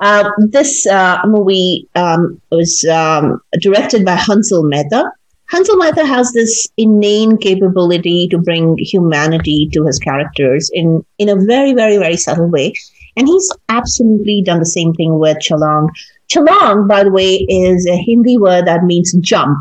Uh, 0.00 0.30
this 0.38 0.86
uh, 0.86 1.18
movie 1.26 1.88
um, 1.96 2.40
was 2.52 2.84
um, 2.84 3.40
directed 3.60 4.04
by 4.04 4.14
Hansal 4.14 4.68
Mehta. 4.68 5.10
Hansal 5.52 5.78
Mehta 5.78 6.06
has 6.06 6.30
this 6.32 6.68
inane 6.76 7.36
capability 7.36 8.28
to 8.28 8.38
bring 8.38 8.78
humanity 8.78 9.68
to 9.72 9.84
his 9.84 9.98
characters 9.98 10.70
in, 10.72 11.04
in 11.18 11.28
a 11.28 11.34
very, 11.34 11.72
very, 11.72 11.96
very 11.96 12.16
subtle 12.16 12.48
way. 12.48 12.72
And 13.16 13.26
he's 13.26 13.52
absolutely 13.68 14.42
done 14.44 14.60
the 14.60 14.66
same 14.66 14.94
thing 14.94 15.18
with 15.18 15.38
Chhalaang. 15.38 15.88
Chhalaang, 16.28 16.86
by 16.86 17.02
the 17.02 17.10
way, 17.10 17.44
is 17.48 17.84
a 17.86 17.96
Hindi 17.96 18.36
word 18.36 18.66
that 18.66 18.84
means 18.84 19.12
jump, 19.20 19.58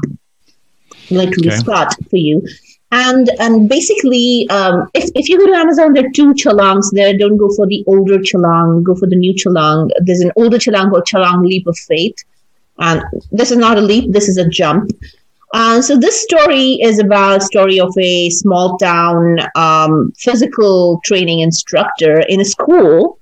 literally 1.12 1.50
Okay. 1.50 1.58
spot 1.58 1.94
for 2.10 2.18
you. 2.18 2.46
And 2.92 3.30
and 3.40 3.70
basically, 3.70 4.48
um, 4.50 4.90
if, 4.96 5.12
if 5.14 5.30
you 5.30 5.38
go 5.38 5.46
to 5.46 5.54
Amazon, 5.54 5.94
there 5.94 6.06
are 6.06 6.12
two 6.16 6.34
chalangs 6.34 6.88
there. 6.92 7.16
Don't 7.16 7.38
go 7.38 7.50
for 7.56 7.68
the 7.68 7.84
older 7.86 8.18
chalang, 8.18 8.82
go 8.84 8.96
for 8.96 9.06
the 9.06 9.16
new 9.16 9.34
Chhalaang. 9.34 9.92
There's 10.02 10.22
an 10.22 10.32
older 10.36 10.58
chalang 10.58 10.90
called 10.90 11.06
Chalang 11.06 11.46
Leap 11.46 11.68
of 11.68 11.78
Faith. 11.78 12.16
And 12.80 13.04
this 13.32 13.52
is 13.52 13.58
not 13.58 13.78
a 13.78 13.82
leap, 13.82 14.12
this 14.12 14.28
is 14.28 14.38
a 14.38 14.48
jump. 14.48 14.92
Uh, 15.54 15.82
so 15.82 15.98
this 15.98 16.22
story 16.22 16.80
is 16.82 17.00
about 17.00 17.44
story 17.44 17.80
of 17.80 17.94
a 18.00 18.30
small 18.30 18.78
town 18.78 19.38
um, 19.56 20.12
physical 20.18 21.02
training 21.04 21.42
instructor 21.42 22.22
in 22.30 22.40
a 22.40 22.46
school 22.46 23.19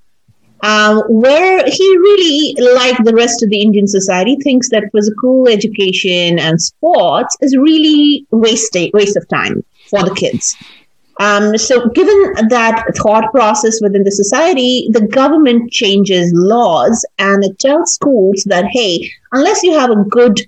um, 0.61 1.01
where 1.07 1.63
he 1.65 1.97
really, 1.97 2.55
like 2.75 2.97
the 3.03 3.13
rest 3.13 3.43
of 3.43 3.49
the 3.49 3.61
Indian 3.61 3.87
society, 3.87 4.35
thinks 4.37 4.69
that 4.69 4.89
physical 4.91 5.47
education 5.47 6.39
and 6.39 6.61
sports 6.61 7.37
is 7.41 7.55
really 7.55 8.25
waste 8.31 8.75
waste 8.93 9.17
of 9.17 9.27
time 9.27 9.63
for 9.89 10.03
the 10.03 10.13
kids. 10.15 10.55
Um, 11.19 11.57
so, 11.57 11.89
given 11.89 12.33
that 12.49 12.83
thought 12.95 13.31
process 13.31 13.79
within 13.81 14.03
the 14.03 14.11
society, 14.11 14.87
the 14.91 15.07
government 15.07 15.71
changes 15.71 16.31
laws 16.35 17.03
and 17.17 17.43
it 17.43 17.57
tells 17.59 17.93
schools 17.93 18.43
that 18.45 18.65
hey, 18.71 19.09
unless 19.31 19.63
you 19.63 19.73
have 19.73 19.89
a 19.89 20.03
good 20.03 20.41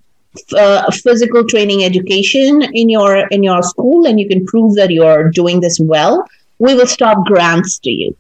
uh, 0.56 0.92
physical 0.92 1.44
training 1.44 1.84
education 1.84 2.62
in 2.74 2.90
your 2.90 3.28
in 3.30 3.42
your 3.42 3.64
school 3.64 4.06
and 4.06 4.20
you 4.20 4.28
can 4.28 4.46
prove 4.46 4.76
that 4.76 4.92
you're 4.92 5.30
doing 5.32 5.60
this 5.60 5.80
well, 5.80 6.24
we 6.60 6.76
will 6.76 6.88
stop 6.88 7.26
grants 7.26 7.80
to 7.80 7.90
you. 7.90 8.16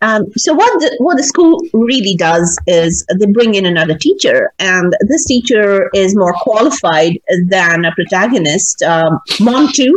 Um, 0.00 0.26
so 0.36 0.54
what 0.54 0.80
the, 0.80 0.96
what 0.98 1.16
the 1.16 1.24
school 1.24 1.60
really 1.72 2.14
does 2.14 2.56
is 2.66 3.04
they 3.18 3.26
bring 3.26 3.54
in 3.54 3.66
another 3.66 3.96
teacher, 3.96 4.52
and 4.58 4.94
this 5.08 5.24
teacher 5.24 5.90
is 5.94 6.16
more 6.16 6.34
qualified 6.34 7.18
than 7.46 7.84
a 7.84 7.92
protagonist, 7.92 8.82
um, 8.82 9.18
Montu. 9.38 9.90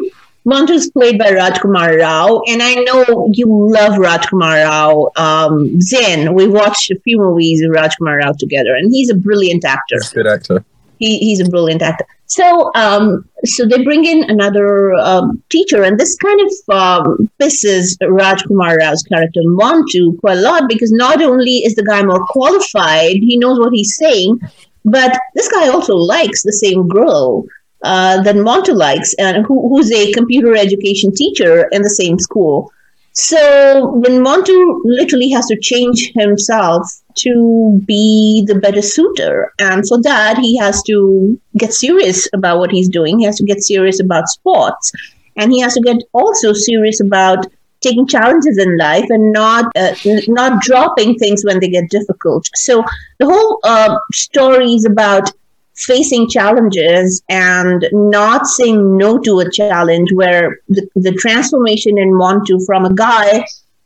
Montu 0.43 0.71
is 0.71 0.89
played 0.89 1.19
by 1.19 1.29
Rajkumar 1.31 1.99
Rao, 1.99 2.41
and 2.47 2.63
I 2.63 2.73
know 2.75 3.29
you 3.31 3.45
love 3.47 3.93
Rajkumar 3.93 4.65
Rao. 4.65 5.11
Um, 5.15 5.79
Zen, 5.81 6.33
we 6.33 6.47
watched 6.47 6.89
a 6.89 6.99
few 7.01 7.19
movies 7.19 7.61
with 7.61 7.77
Rajkumar 7.77 8.17
Rao 8.23 8.31
together, 8.39 8.73
and 8.73 8.91
he's 8.91 9.11
a 9.11 9.15
brilliant 9.15 9.63
actor 9.65 9.97
He's 10.01 10.11
a 10.11 10.15
good 10.15 10.27
actor. 10.27 10.65
he, 10.97 11.19
he's 11.19 11.41
a 11.41 11.49
brilliant 11.49 11.83
actor. 11.83 12.05
So, 12.31 12.71
um, 12.75 13.27
so 13.43 13.65
they 13.65 13.83
bring 13.83 14.05
in 14.05 14.23
another 14.29 14.93
um, 14.93 15.43
teacher, 15.49 15.83
and 15.83 15.99
this 15.99 16.15
kind 16.15 16.39
of 16.39 16.51
um, 16.73 17.29
pisses 17.41 17.97
Rajkumar 18.01 18.77
Rao's 18.77 19.03
character 19.03 19.41
Montu 19.41 20.17
quite 20.21 20.37
a 20.37 20.41
lot 20.41 20.69
because 20.69 20.93
not 20.93 21.21
only 21.21 21.57
is 21.57 21.75
the 21.75 21.83
guy 21.83 22.01
more 22.03 22.25
qualified, 22.27 23.17
he 23.17 23.37
knows 23.37 23.59
what 23.59 23.73
he's 23.73 23.97
saying, 23.97 24.39
but 24.85 25.11
this 25.35 25.51
guy 25.51 25.67
also 25.67 25.93
likes 25.95 26.43
the 26.43 26.53
same 26.53 26.87
girl 26.87 27.43
uh, 27.83 28.21
that 28.21 28.35
Montu 28.35 28.73
likes, 28.73 29.13
and 29.15 29.45
who, 29.45 29.67
who's 29.67 29.91
a 29.91 30.13
computer 30.13 30.55
education 30.55 31.13
teacher 31.13 31.67
in 31.73 31.81
the 31.81 31.89
same 31.89 32.17
school. 32.17 32.71
So 33.11 33.91
when 33.95 34.23
Montu 34.23 34.79
literally 34.85 35.31
has 35.31 35.47
to 35.47 35.59
change 35.59 36.13
himself 36.15 37.00
to 37.17 37.81
be 37.85 38.43
the 38.47 38.55
better 38.55 38.81
suitor, 38.81 39.53
and 39.59 39.87
for 39.87 40.01
that 40.01 40.37
he 40.37 40.57
has 40.57 40.81
to 40.83 41.39
get 41.57 41.73
serious 41.73 42.27
about 42.33 42.59
what 42.59 42.71
he's 42.71 42.89
doing. 42.89 43.19
He 43.19 43.25
has 43.25 43.37
to 43.37 43.45
get 43.45 43.63
serious 43.63 43.99
about 43.99 44.27
sports, 44.27 44.91
and 45.37 45.51
he 45.51 45.59
has 45.61 45.73
to 45.75 45.81
get 45.81 45.97
also 46.13 46.53
serious 46.53 47.01
about 47.01 47.45
taking 47.81 48.07
challenges 48.07 48.57
in 48.57 48.77
life 48.77 49.05
and 49.09 49.31
not 49.33 49.65
uh, 49.75 49.93
not 50.27 50.61
dropping 50.61 51.15
things 51.15 51.43
when 51.43 51.59
they 51.59 51.69
get 51.69 51.89
difficult. 51.89 52.47
So 52.55 52.83
the 53.19 53.25
whole 53.25 53.59
uh, 53.63 53.97
story 54.13 54.73
is 54.73 54.85
about 54.85 55.31
facing 55.75 56.29
challenges 56.29 57.23
and 57.29 57.87
not 57.91 58.45
saying 58.45 58.97
no 58.97 59.17
to 59.19 59.39
a 59.39 59.49
challenge 59.49 60.11
where 60.13 60.59
the, 60.69 60.87
the 60.95 61.11
transformation 61.13 61.97
in 61.97 62.11
Montu 62.11 62.63
from 62.65 62.85
a 62.85 62.93
guy 62.93 63.43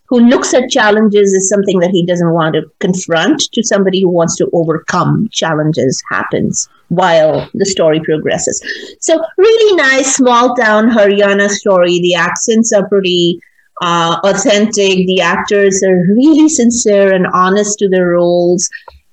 who 0.08 0.20
looks 0.20 0.54
at 0.54 0.70
challenges 0.70 1.34
is 1.34 1.50
something 1.50 1.80
that 1.80 1.90
he 1.90 2.06
doesn't 2.06 2.34
want 2.34 2.56
to 2.56 2.64
confront 2.80 3.42
to 3.54 3.64
somebody 3.64 4.02
who 4.02 4.10
wants 4.10 4.36
to 4.38 4.50
overcome 4.54 5.28
challenges 5.32 6.02
happens 6.12 6.70
while 6.90 7.50
the 7.54 7.66
story 7.66 8.00
progresses. 8.02 8.62
So 9.00 9.24
really 9.38 9.76
nice 9.76 10.16
small 10.16 10.56
town 10.56 10.90
Haryana 10.90 11.50
story. 11.50 12.00
The 12.00 12.16
accents 12.16 12.72
are 12.72 12.88
pretty 12.88 13.40
uh, 13.82 14.20
authentic. 14.24 15.08
The 15.08 15.22
actors 15.22 15.84
are 15.84 16.06
really 16.14 16.50
sincere 16.50 17.14
and 17.14 17.28
honest 17.34 17.80
to 17.80 17.90
their 17.90 18.10
roles 18.10 18.70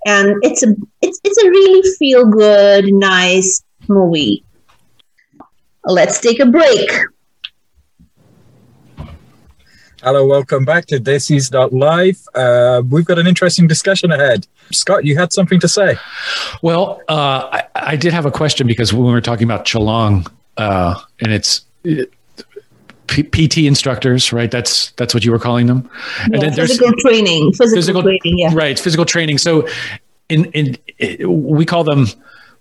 and 0.06 0.34
it's 0.42 0.62
a 0.62 0.74
it's 1.00 1.20
it's 1.24 1.42
a 1.42 1.48
really 1.48 1.88
feel 1.98 2.26
good, 2.26 2.86
nice 2.92 3.62
movie. 3.88 4.44
Let's 5.84 6.20
take 6.20 6.40
a 6.40 6.46
break. 6.46 6.90
Hello, 10.02 10.26
welcome 10.26 10.64
back 10.64 10.86
to 10.86 10.98
This 10.98 11.30
Is 11.30 11.52
Live. 11.52 12.26
Uh, 12.34 12.82
we've 12.90 13.04
got 13.04 13.20
an 13.20 13.28
interesting 13.28 13.68
discussion 13.68 14.10
ahead. 14.10 14.48
Scott, 14.72 15.04
you 15.04 15.16
had 15.16 15.32
something 15.32 15.60
to 15.60 15.68
say. 15.68 15.96
Well, 16.60 17.00
uh, 17.08 17.48
I, 17.52 17.64
I, 17.76 17.94
did 17.94 18.12
have 18.12 18.26
a 18.26 18.32
question 18.32 18.66
because 18.66 18.92
when 18.92 19.06
we 19.06 19.12
were 19.12 19.20
talking 19.20 19.44
about 19.44 19.64
Chhalaang, 19.64 20.28
uh, 20.56 21.00
and 21.20 21.32
it's 21.32 21.64
it, 21.84 22.12
P- 23.06 23.22
PT 23.22 23.58
instructors, 23.58 24.32
right? 24.32 24.50
That's 24.50 24.90
that's 24.92 25.14
what 25.14 25.24
you 25.24 25.30
were 25.30 25.38
calling 25.38 25.68
them. 25.68 25.88
Yeah, 26.18 26.24
and 26.32 26.42
then 26.42 26.52
physical 26.54 26.92
training, 26.98 27.52
physical, 27.52 27.76
physical, 27.76 28.02
training, 28.02 28.38
yeah. 28.38 28.50
Right, 28.52 28.76
physical 28.80 29.04
training. 29.04 29.38
So, 29.38 29.68
in 30.28 30.46
in, 30.46 30.78
we 31.28 31.64
call 31.64 31.84
them 31.84 32.08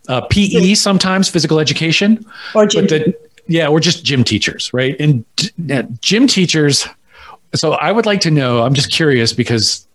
uh, 0.09 0.21
PE 0.29 0.75
sometimes, 0.75 1.27
physical 1.27 1.59
education, 1.59 2.23
or 2.53 2.67
gym. 2.67 2.85
The, 2.85 3.17
yeah, 3.47 3.67
or 3.67 3.79
just 3.79 4.05
gym 4.05 4.23
teachers, 4.23 4.71
right? 4.75 4.95
And 4.99 5.25
uh, 5.71 5.83
gym 6.01 6.27
teachers. 6.27 6.87
So 7.53 7.73
I 7.73 7.91
would 7.91 8.05
like 8.05 8.21
to 8.21 8.31
know. 8.31 8.63
I'm 8.63 8.73
just 8.73 8.91
curious 8.91 9.33
because 9.33 9.87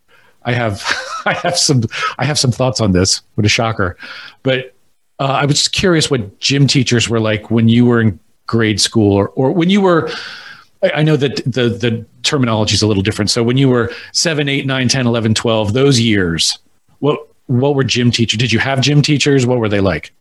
I 0.44 0.52
have 0.52 0.82
I 1.26 1.34
have 1.34 1.56
some 1.56 1.84
I 2.18 2.24
have 2.24 2.38
some 2.38 2.52
thoughts 2.52 2.80
on 2.80 2.92
this. 2.92 3.22
What 3.34 3.44
a 3.46 3.48
shocker! 3.48 3.96
But 4.42 4.74
uh, 5.18 5.24
I 5.24 5.46
was 5.46 5.56
just 5.56 5.72
curious 5.72 6.10
what 6.10 6.38
gym 6.40 6.66
teachers 6.66 7.08
were 7.08 7.20
like 7.20 7.50
when 7.50 7.68
you 7.68 7.86
were 7.86 8.00
in 8.00 8.18
grade 8.46 8.80
school 8.80 9.12
or, 9.14 9.28
or 9.30 9.50
when 9.50 9.70
you 9.70 9.80
were 9.80 10.10
I 10.94 11.02
know 11.02 11.16
that 11.16 11.36
the 11.44 11.68
the 11.68 12.04
terminology 12.22 12.74
is 12.74 12.82
a 12.82 12.86
little 12.86 13.02
different. 13.02 13.30
So 13.30 13.42
when 13.42 13.56
you 13.56 13.68
were 13.68 13.92
7, 14.12 14.48
8, 14.48 14.66
9, 14.66 14.88
10, 14.88 15.06
11, 15.06 15.34
12, 15.34 15.72
those 15.72 16.00
years, 16.00 16.58
what 16.98 17.26
what 17.46 17.74
were 17.74 17.84
gym 17.84 18.10
teachers? 18.10 18.38
Did 18.38 18.52
you 18.52 18.58
have 18.58 18.80
gym 18.80 19.02
teachers? 19.02 19.46
What 19.46 19.58
were 19.58 19.68
they 19.68 19.80
like? 19.80 20.12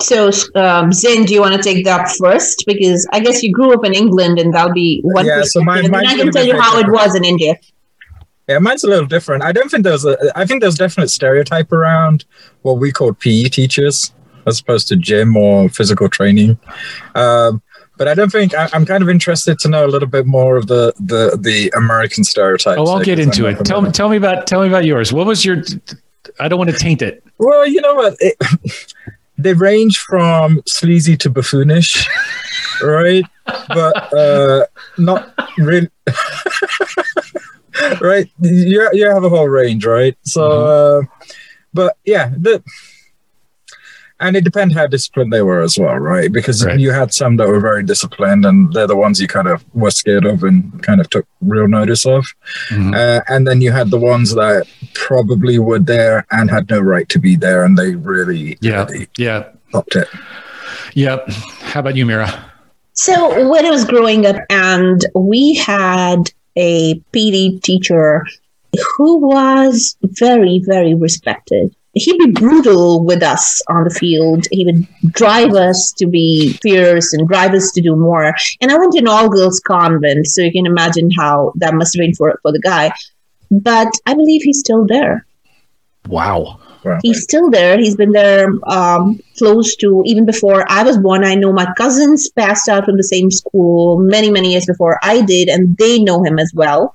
So, 0.00 0.30
um, 0.54 0.92
Zin, 0.92 1.24
do 1.24 1.34
you 1.34 1.40
want 1.40 1.54
to 1.54 1.62
take 1.62 1.84
that 1.84 2.08
first? 2.18 2.64
Because 2.66 3.06
I 3.12 3.20
guess 3.20 3.42
you 3.42 3.52
grew 3.52 3.74
up 3.74 3.84
in 3.84 3.92
England, 3.92 4.38
and 4.38 4.54
that'll 4.54 4.72
be 4.72 5.00
one. 5.02 5.26
Yeah, 5.26 5.42
so 5.42 5.62
mine, 5.62 5.94
I 5.94 6.16
can 6.16 6.30
tell 6.32 6.46
you 6.46 6.58
how 6.58 6.76
different. 6.76 6.88
it 6.88 6.92
was 6.92 7.14
in 7.14 7.24
India. 7.24 7.56
Yeah, 8.48 8.58
mine's 8.58 8.82
a 8.82 8.88
little 8.88 9.06
different. 9.06 9.44
I 9.44 9.52
don't 9.52 9.70
think 9.70 9.84
there's 9.84 10.04
a. 10.04 10.16
I 10.34 10.46
think 10.46 10.62
there's 10.62 10.76
definite 10.76 11.08
stereotype 11.08 11.70
around 11.70 12.24
what 12.62 12.78
we 12.78 12.90
call 12.92 13.12
PE 13.12 13.44
teachers 13.44 14.12
as 14.46 14.60
opposed 14.60 14.88
to 14.88 14.96
gym 14.96 15.36
or 15.36 15.68
physical 15.68 16.08
training. 16.08 16.58
Um, 17.14 17.62
but 17.96 18.08
I 18.08 18.14
don't 18.14 18.30
think 18.30 18.54
I, 18.54 18.68
am 18.72 18.86
kind 18.86 19.02
of 19.02 19.10
interested 19.10 19.58
to 19.58 19.68
know 19.68 19.84
a 19.84 19.88
little 19.88 20.08
bit 20.08 20.26
more 20.26 20.56
of 20.56 20.66
the 20.66 20.94
the 20.98 21.38
the 21.38 21.70
American 21.76 22.24
stereotypes. 22.24 22.78
Oh, 22.80 22.86
I'll 22.86 23.04
get 23.04 23.18
into 23.18 23.46
it. 23.46 23.62
Tell 23.64 23.82
me, 23.82 23.90
tell 23.90 24.08
me 24.08 24.16
about 24.16 24.46
tell 24.46 24.62
me 24.62 24.68
about 24.68 24.84
yours. 24.84 25.12
What 25.12 25.26
was 25.26 25.44
your? 25.44 25.62
I 26.38 26.48
don't 26.48 26.58
want 26.58 26.70
to 26.70 26.76
taint 26.76 27.02
it. 27.02 27.22
Well, 27.38 27.66
you 27.66 27.80
know 27.82 27.94
what. 27.94 28.16
It, 28.20 28.36
they 29.42 29.54
range 29.54 29.98
from 29.98 30.62
sleazy 30.66 31.16
to 31.18 31.30
buffoonish, 31.30 32.06
right? 32.82 33.24
But 33.68 34.12
uh, 34.12 34.66
not 34.98 35.34
really. 35.58 35.88
right? 38.00 38.28
You 38.40 38.88
you 38.92 39.08
have 39.08 39.24
a 39.24 39.28
whole 39.28 39.48
range, 39.48 39.84
right? 39.86 40.16
So, 40.22 40.42
mm-hmm. 40.42 41.06
uh, 41.06 41.26
but 41.72 41.96
yeah, 42.04 42.30
the 42.36 42.62
and 44.20 44.36
it 44.36 44.44
depends 44.44 44.74
how 44.74 44.86
disciplined 44.86 45.32
they 45.32 45.42
were 45.42 45.62
as 45.62 45.78
well, 45.78 45.96
right? 45.96 46.30
Because 46.30 46.64
right. 46.64 46.78
you 46.78 46.92
had 46.92 47.12
some 47.12 47.36
that 47.38 47.48
were 47.48 47.60
very 47.60 47.82
disciplined, 47.82 48.44
and 48.44 48.72
they're 48.72 48.86
the 48.86 48.96
ones 48.96 49.20
you 49.20 49.26
kind 49.26 49.48
of 49.48 49.64
were 49.74 49.90
scared 49.90 50.26
of 50.26 50.44
and 50.44 50.82
kind 50.82 51.00
of 51.00 51.08
took 51.10 51.26
real 51.40 51.66
notice 51.66 52.06
of. 52.06 52.26
Mm-hmm. 52.68 52.94
Uh, 52.94 53.20
and 53.28 53.46
then 53.46 53.60
you 53.60 53.72
had 53.72 53.90
the 53.90 53.98
ones 53.98 54.34
that 54.34 54.66
probably 54.94 55.58
were 55.58 55.78
there 55.78 56.26
and 56.30 56.50
had 56.50 56.68
no 56.68 56.80
right 56.80 57.08
to 57.08 57.18
be 57.18 57.34
there, 57.34 57.64
and 57.64 57.78
they 57.78 57.94
really, 57.94 58.58
yeah, 58.60 58.84
really 58.84 59.08
yeah, 59.16 59.48
popped 59.72 59.96
it. 59.96 60.08
Yep. 60.94 61.30
How 61.30 61.80
about 61.80 61.96
you, 61.96 62.04
Mira? 62.04 62.52
So 62.92 63.48
when 63.48 63.64
I 63.64 63.70
was 63.70 63.84
growing 63.84 64.26
up, 64.26 64.36
and 64.50 65.04
we 65.14 65.54
had 65.54 66.30
a 66.56 66.94
PD 67.12 67.62
teacher 67.62 68.26
who 68.96 69.18
was 69.18 69.96
very, 70.02 70.60
very 70.64 70.94
respected 70.94 71.74
he'd 71.94 72.18
be 72.18 72.30
brutal 72.30 73.04
with 73.04 73.22
us 73.22 73.60
on 73.68 73.84
the 73.84 73.90
field. 73.90 74.46
He 74.50 74.64
would 74.64 75.12
drive 75.12 75.54
us 75.54 75.92
to 75.98 76.06
be 76.06 76.52
fierce 76.62 77.12
and 77.12 77.28
drive 77.28 77.52
us 77.54 77.72
to 77.72 77.80
do 77.80 77.96
more. 77.96 78.34
And 78.60 78.70
I 78.70 78.78
went 78.78 78.92
to 78.92 78.98
an 78.98 79.08
all 79.08 79.28
girls 79.28 79.60
convent, 79.60 80.26
so 80.26 80.42
you 80.42 80.52
can 80.52 80.66
imagine 80.66 81.10
how 81.10 81.52
that 81.56 81.74
must 81.74 81.94
have 81.94 82.00
been 82.00 82.14
for, 82.14 82.38
for 82.42 82.52
the 82.52 82.60
guy. 82.60 82.92
But 83.50 83.92
I 84.06 84.14
believe 84.14 84.42
he's 84.42 84.60
still 84.60 84.86
there. 84.86 85.26
Wow. 86.08 86.60
He's 87.02 87.22
still 87.22 87.50
there. 87.50 87.76
He's 87.78 87.96
been 87.96 88.12
there 88.12 88.48
um, 88.66 89.20
close 89.36 89.76
to 89.76 90.02
even 90.06 90.24
before 90.24 90.64
I 90.70 90.82
was 90.82 90.96
born. 90.96 91.24
I 91.24 91.34
know 91.34 91.52
my 91.52 91.70
cousins 91.76 92.30
passed 92.30 92.70
out 92.70 92.86
from 92.86 92.96
the 92.96 93.04
same 93.04 93.30
school 93.30 93.98
many, 93.98 94.30
many 94.30 94.52
years 94.52 94.64
before 94.64 94.98
I 95.02 95.20
did, 95.20 95.48
and 95.48 95.76
they 95.76 95.98
know 95.98 96.24
him 96.24 96.38
as 96.38 96.52
well 96.54 96.94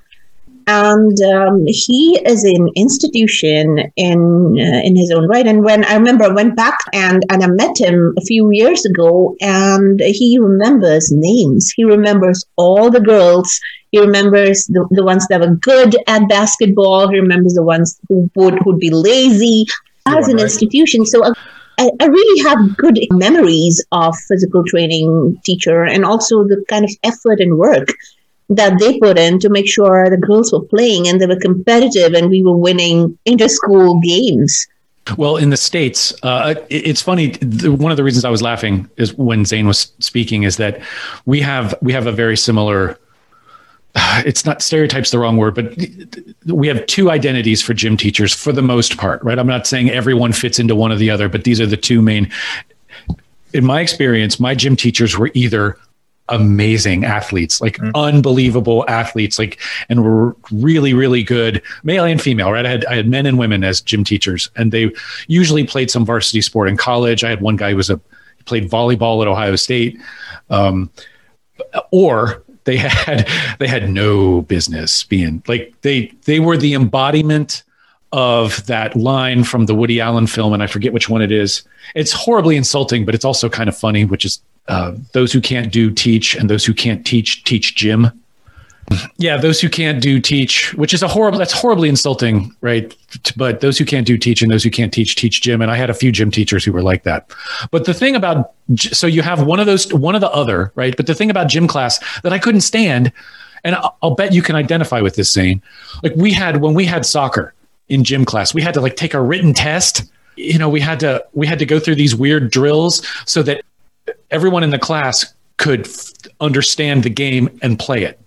and 0.67 1.17
um, 1.21 1.63
he 1.67 2.19
is 2.25 2.43
an 2.43 2.69
institution 2.75 3.91
in 3.95 4.55
uh, 4.59 4.81
in 4.83 4.95
his 4.95 5.11
own 5.11 5.27
right. 5.27 5.45
And 5.45 5.63
when 5.63 5.85
I 5.85 5.95
remember, 5.95 6.25
I 6.25 6.29
went 6.29 6.55
back 6.55 6.77
and 6.93 7.23
and 7.29 7.43
I 7.43 7.47
met 7.47 7.77
him 7.77 8.13
a 8.17 8.21
few 8.21 8.51
years 8.51 8.85
ago, 8.85 9.35
and 9.41 9.99
he 9.99 10.39
remembers 10.39 11.11
names. 11.11 11.71
He 11.75 11.83
remembers 11.83 12.43
all 12.55 12.89
the 12.89 13.01
girls. 13.01 13.59
He 13.91 13.99
remembers 13.99 14.65
the, 14.65 14.87
the 14.91 15.05
ones 15.05 15.27
that 15.27 15.39
were 15.39 15.55
good 15.55 15.95
at 16.07 16.27
basketball. 16.27 17.09
He 17.09 17.19
remembers 17.19 17.53
the 17.53 17.63
ones 17.63 17.99
who 18.09 18.29
would 18.35 18.57
who'd 18.63 18.79
be 18.79 18.89
lazy 18.89 19.65
as 20.05 20.27
an 20.27 20.37
right. 20.37 20.43
institution. 20.43 21.05
So. 21.05 21.23
Uh, 21.23 21.33
I, 21.77 21.91
I 21.99 22.05
really 22.05 22.43
have 22.43 22.77
good 22.77 22.97
memories 23.11 23.85
of 23.91 24.15
physical 24.29 24.63
training 24.63 25.41
teacher 25.43 25.83
and 25.83 26.05
also 26.05 26.45
the 26.45 26.63
kind 26.69 26.85
of 26.85 26.91
effort 27.03 27.41
and 27.41 27.57
work 27.57 27.89
that 28.49 28.77
they 28.79 28.99
put 28.99 29.17
in 29.17 29.39
to 29.39 29.49
make 29.49 29.67
sure 29.67 30.09
the 30.09 30.17
girls 30.17 30.51
were 30.51 30.63
playing 30.63 31.07
and 31.07 31.19
they 31.19 31.25
were 31.25 31.39
competitive 31.39 32.13
and 32.13 32.29
we 32.29 32.43
were 32.43 32.57
winning 32.57 33.17
inter-school 33.25 33.99
games. 34.01 34.67
Well, 35.17 35.37
in 35.37 35.51
the 35.51 35.57
states, 35.57 36.13
uh, 36.23 36.55
it's 36.69 37.01
funny. 37.01 37.33
one 37.63 37.91
of 37.91 37.97
the 37.97 38.03
reasons 38.03 38.25
I 38.25 38.29
was 38.29 38.41
laughing 38.41 38.89
is 38.97 39.13
when 39.13 39.45
Zane 39.45 39.67
was 39.67 39.93
speaking 39.99 40.43
is 40.43 40.57
that 40.57 40.81
we 41.25 41.41
have 41.41 41.75
we 41.81 41.93
have 41.93 42.07
a 42.07 42.11
very 42.11 42.37
similar. 42.37 42.97
It's 44.25 44.45
not 44.45 44.61
stereotypes 44.61 45.11
the 45.11 45.19
wrong 45.19 45.37
word, 45.37 45.55
but 45.55 45.73
we 46.47 46.67
have 46.67 46.85
two 46.87 47.11
identities 47.11 47.61
for 47.61 47.73
gym 47.73 47.97
teachers 47.97 48.33
for 48.33 48.51
the 48.51 48.61
most 48.61 48.97
part, 48.97 49.23
right? 49.23 49.37
I'm 49.37 49.47
not 49.47 49.67
saying 49.67 49.89
everyone 49.89 50.33
fits 50.33 50.57
into 50.57 50.75
one 50.75 50.91
or 50.91 50.95
the 50.95 51.09
other, 51.09 51.29
but 51.29 51.43
these 51.43 51.61
are 51.61 51.65
the 51.65 51.77
two 51.77 52.01
main. 52.01 52.31
In 53.53 53.63
my 53.63 53.79
experience, 53.81 54.39
my 54.39 54.55
gym 54.55 54.75
teachers 54.75 55.17
were 55.17 55.31
either 55.33 55.77
amazing 56.29 57.05
athletes, 57.05 57.61
like 57.61 57.77
mm-hmm. 57.77 57.91
unbelievable 57.95 58.85
athletes, 58.87 59.37
like 59.37 59.59
and 59.89 60.03
were 60.03 60.35
really, 60.51 60.93
really 60.93 61.23
good, 61.23 61.61
male 61.83 62.03
and 62.03 62.21
female, 62.21 62.51
right? 62.51 62.65
I 62.65 62.69
had 62.69 62.85
I 62.85 62.95
had 62.95 63.07
men 63.07 63.25
and 63.25 63.37
women 63.37 63.63
as 63.63 63.81
gym 63.81 64.03
teachers, 64.03 64.49
and 64.55 64.71
they 64.71 64.91
usually 65.27 65.65
played 65.65 65.91
some 65.91 66.05
varsity 66.05 66.41
sport 66.41 66.69
in 66.69 66.77
college. 66.77 67.23
I 67.23 67.29
had 67.29 67.41
one 67.41 67.55
guy 67.55 67.71
who 67.71 67.77
was 67.77 67.89
a 67.89 67.99
played 68.45 68.69
volleyball 68.69 69.21
at 69.21 69.27
Ohio 69.27 69.55
State, 69.55 69.99
um, 70.49 70.89
or 71.91 72.43
they 72.63 72.77
had 72.77 73.27
they 73.59 73.67
had 73.67 73.89
no 73.89 74.41
business 74.41 75.03
being 75.03 75.43
like 75.47 75.73
they 75.81 76.07
they 76.25 76.39
were 76.39 76.57
the 76.57 76.73
embodiment 76.73 77.63
of 78.11 78.65
that 78.67 78.95
line 78.95 79.43
from 79.43 79.65
the 79.65 79.75
Woody 79.75 79.99
Allen 79.99 80.25
film, 80.25 80.53
and 80.53 80.63
I 80.63 80.67
forget 80.67 80.93
which 80.93 81.09
one 81.09 81.21
it 81.21 81.31
is. 81.31 81.63
It's 81.95 82.13
horribly 82.13 82.55
insulting, 82.55 83.03
but 83.03 83.13
it's 83.13 83.25
also 83.25 83.49
kind 83.49 83.67
of 83.67 83.77
funny, 83.77 84.05
which 84.05 84.23
is 84.23 84.41
uh, 84.67 84.93
those 85.13 85.31
who 85.31 85.41
can't 85.41 85.71
do 85.71 85.91
teach, 85.91 86.35
and 86.35 86.49
those 86.49 86.65
who 86.65 86.73
can't 86.73 87.05
teach 87.05 87.43
teach 87.43 87.75
gym. 87.75 88.11
Yeah, 89.17 89.37
those 89.37 89.59
who 89.59 89.67
can't 89.67 90.01
do 90.01 90.19
teach, 90.19 90.73
which 90.75 90.93
is 90.93 91.01
a 91.01 91.07
horrible. 91.07 91.39
That's 91.39 91.53
horribly 91.53 91.89
insulting, 91.89 92.55
right? 92.61 92.95
But 93.35 93.61
those 93.61 93.77
who 93.77 93.85
can't 93.85 94.05
do 94.05 94.17
teach 94.17 94.41
and 94.41 94.51
those 94.51 94.63
who 94.63 94.69
can't 94.69 94.93
teach 94.93 95.15
teach 95.15 95.41
gym. 95.41 95.61
And 95.61 95.71
I 95.71 95.75
had 95.75 95.89
a 95.89 95.93
few 95.93 96.11
gym 96.11 96.29
teachers 96.29 96.63
who 96.63 96.71
were 96.71 96.83
like 96.83 97.03
that. 97.03 97.31
But 97.71 97.85
the 97.85 97.93
thing 97.93 98.15
about 98.15 98.51
so 98.77 99.07
you 99.07 99.23
have 99.23 99.43
one 99.43 99.59
of 99.59 99.65
those, 99.65 99.91
one 99.93 100.13
of 100.13 100.21
the 100.21 100.29
other, 100.29 100.71
right? 100.75 100.95
But 100.95 101.07
the 101.07 101.15
thing 101.15 101.31
about 101.31 101.47
gym 101.47 101.67
class 101.67 101.99
that 102.21 102.31
I 102.31 102.37
couldn't 102.37 102.61
stand, 102.61 103.11
and 103.63 103.75
I'll, 104.03 104.13
bet 104.15 104.33
you 104.33 104.43
can 104.43 104.55
identify 104.55 105.01
with 105.01 105.15
this 105.15 105.31
saying, 105.31 105.63
like 106.03 106.13
we 106.15 106.31
had 106.31 106.61
when 106.61 106.75
we 106.75 106.85
had 106.85 107.05
soccer 107.05 107.55
in 107.89 108.03
gym 108.03 108.23
class, 108.23 108.53
we 108.53 108.61
had 108.61 108.73
to 108.75 108.81
like 108.81 108.95
take 108.95 109.15
a 109.15 109.21
written 109.21 109.53
test. 109.53 110.03
You 110.35 110.59
know, 110.59 110.69
we 110.69 110.79
had 110.79 110.99
to 110.99 111.25
we 111.33 111.47
had 111.47 111.57
to 111.57 111.65
go 111.65 111.79
through 111.79 111.95
these 111.95 112.15
weird 112.15 112.51
drills 112.51 113.05
so 113.25 113.41
that 113.43 113.63
everyone 114.31 114.63
in 114.63 114.69
the 114.69 114.79
class 114.79 115.33
could 115.57 115.87
f- 115.87 116.11
understand 116.39 117.03
the 117.03 117.09
game 117.09 117.59
and 117.61 117.79
play 117.79 118.03
it 118.03 118.19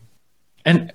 and 0.65 0.93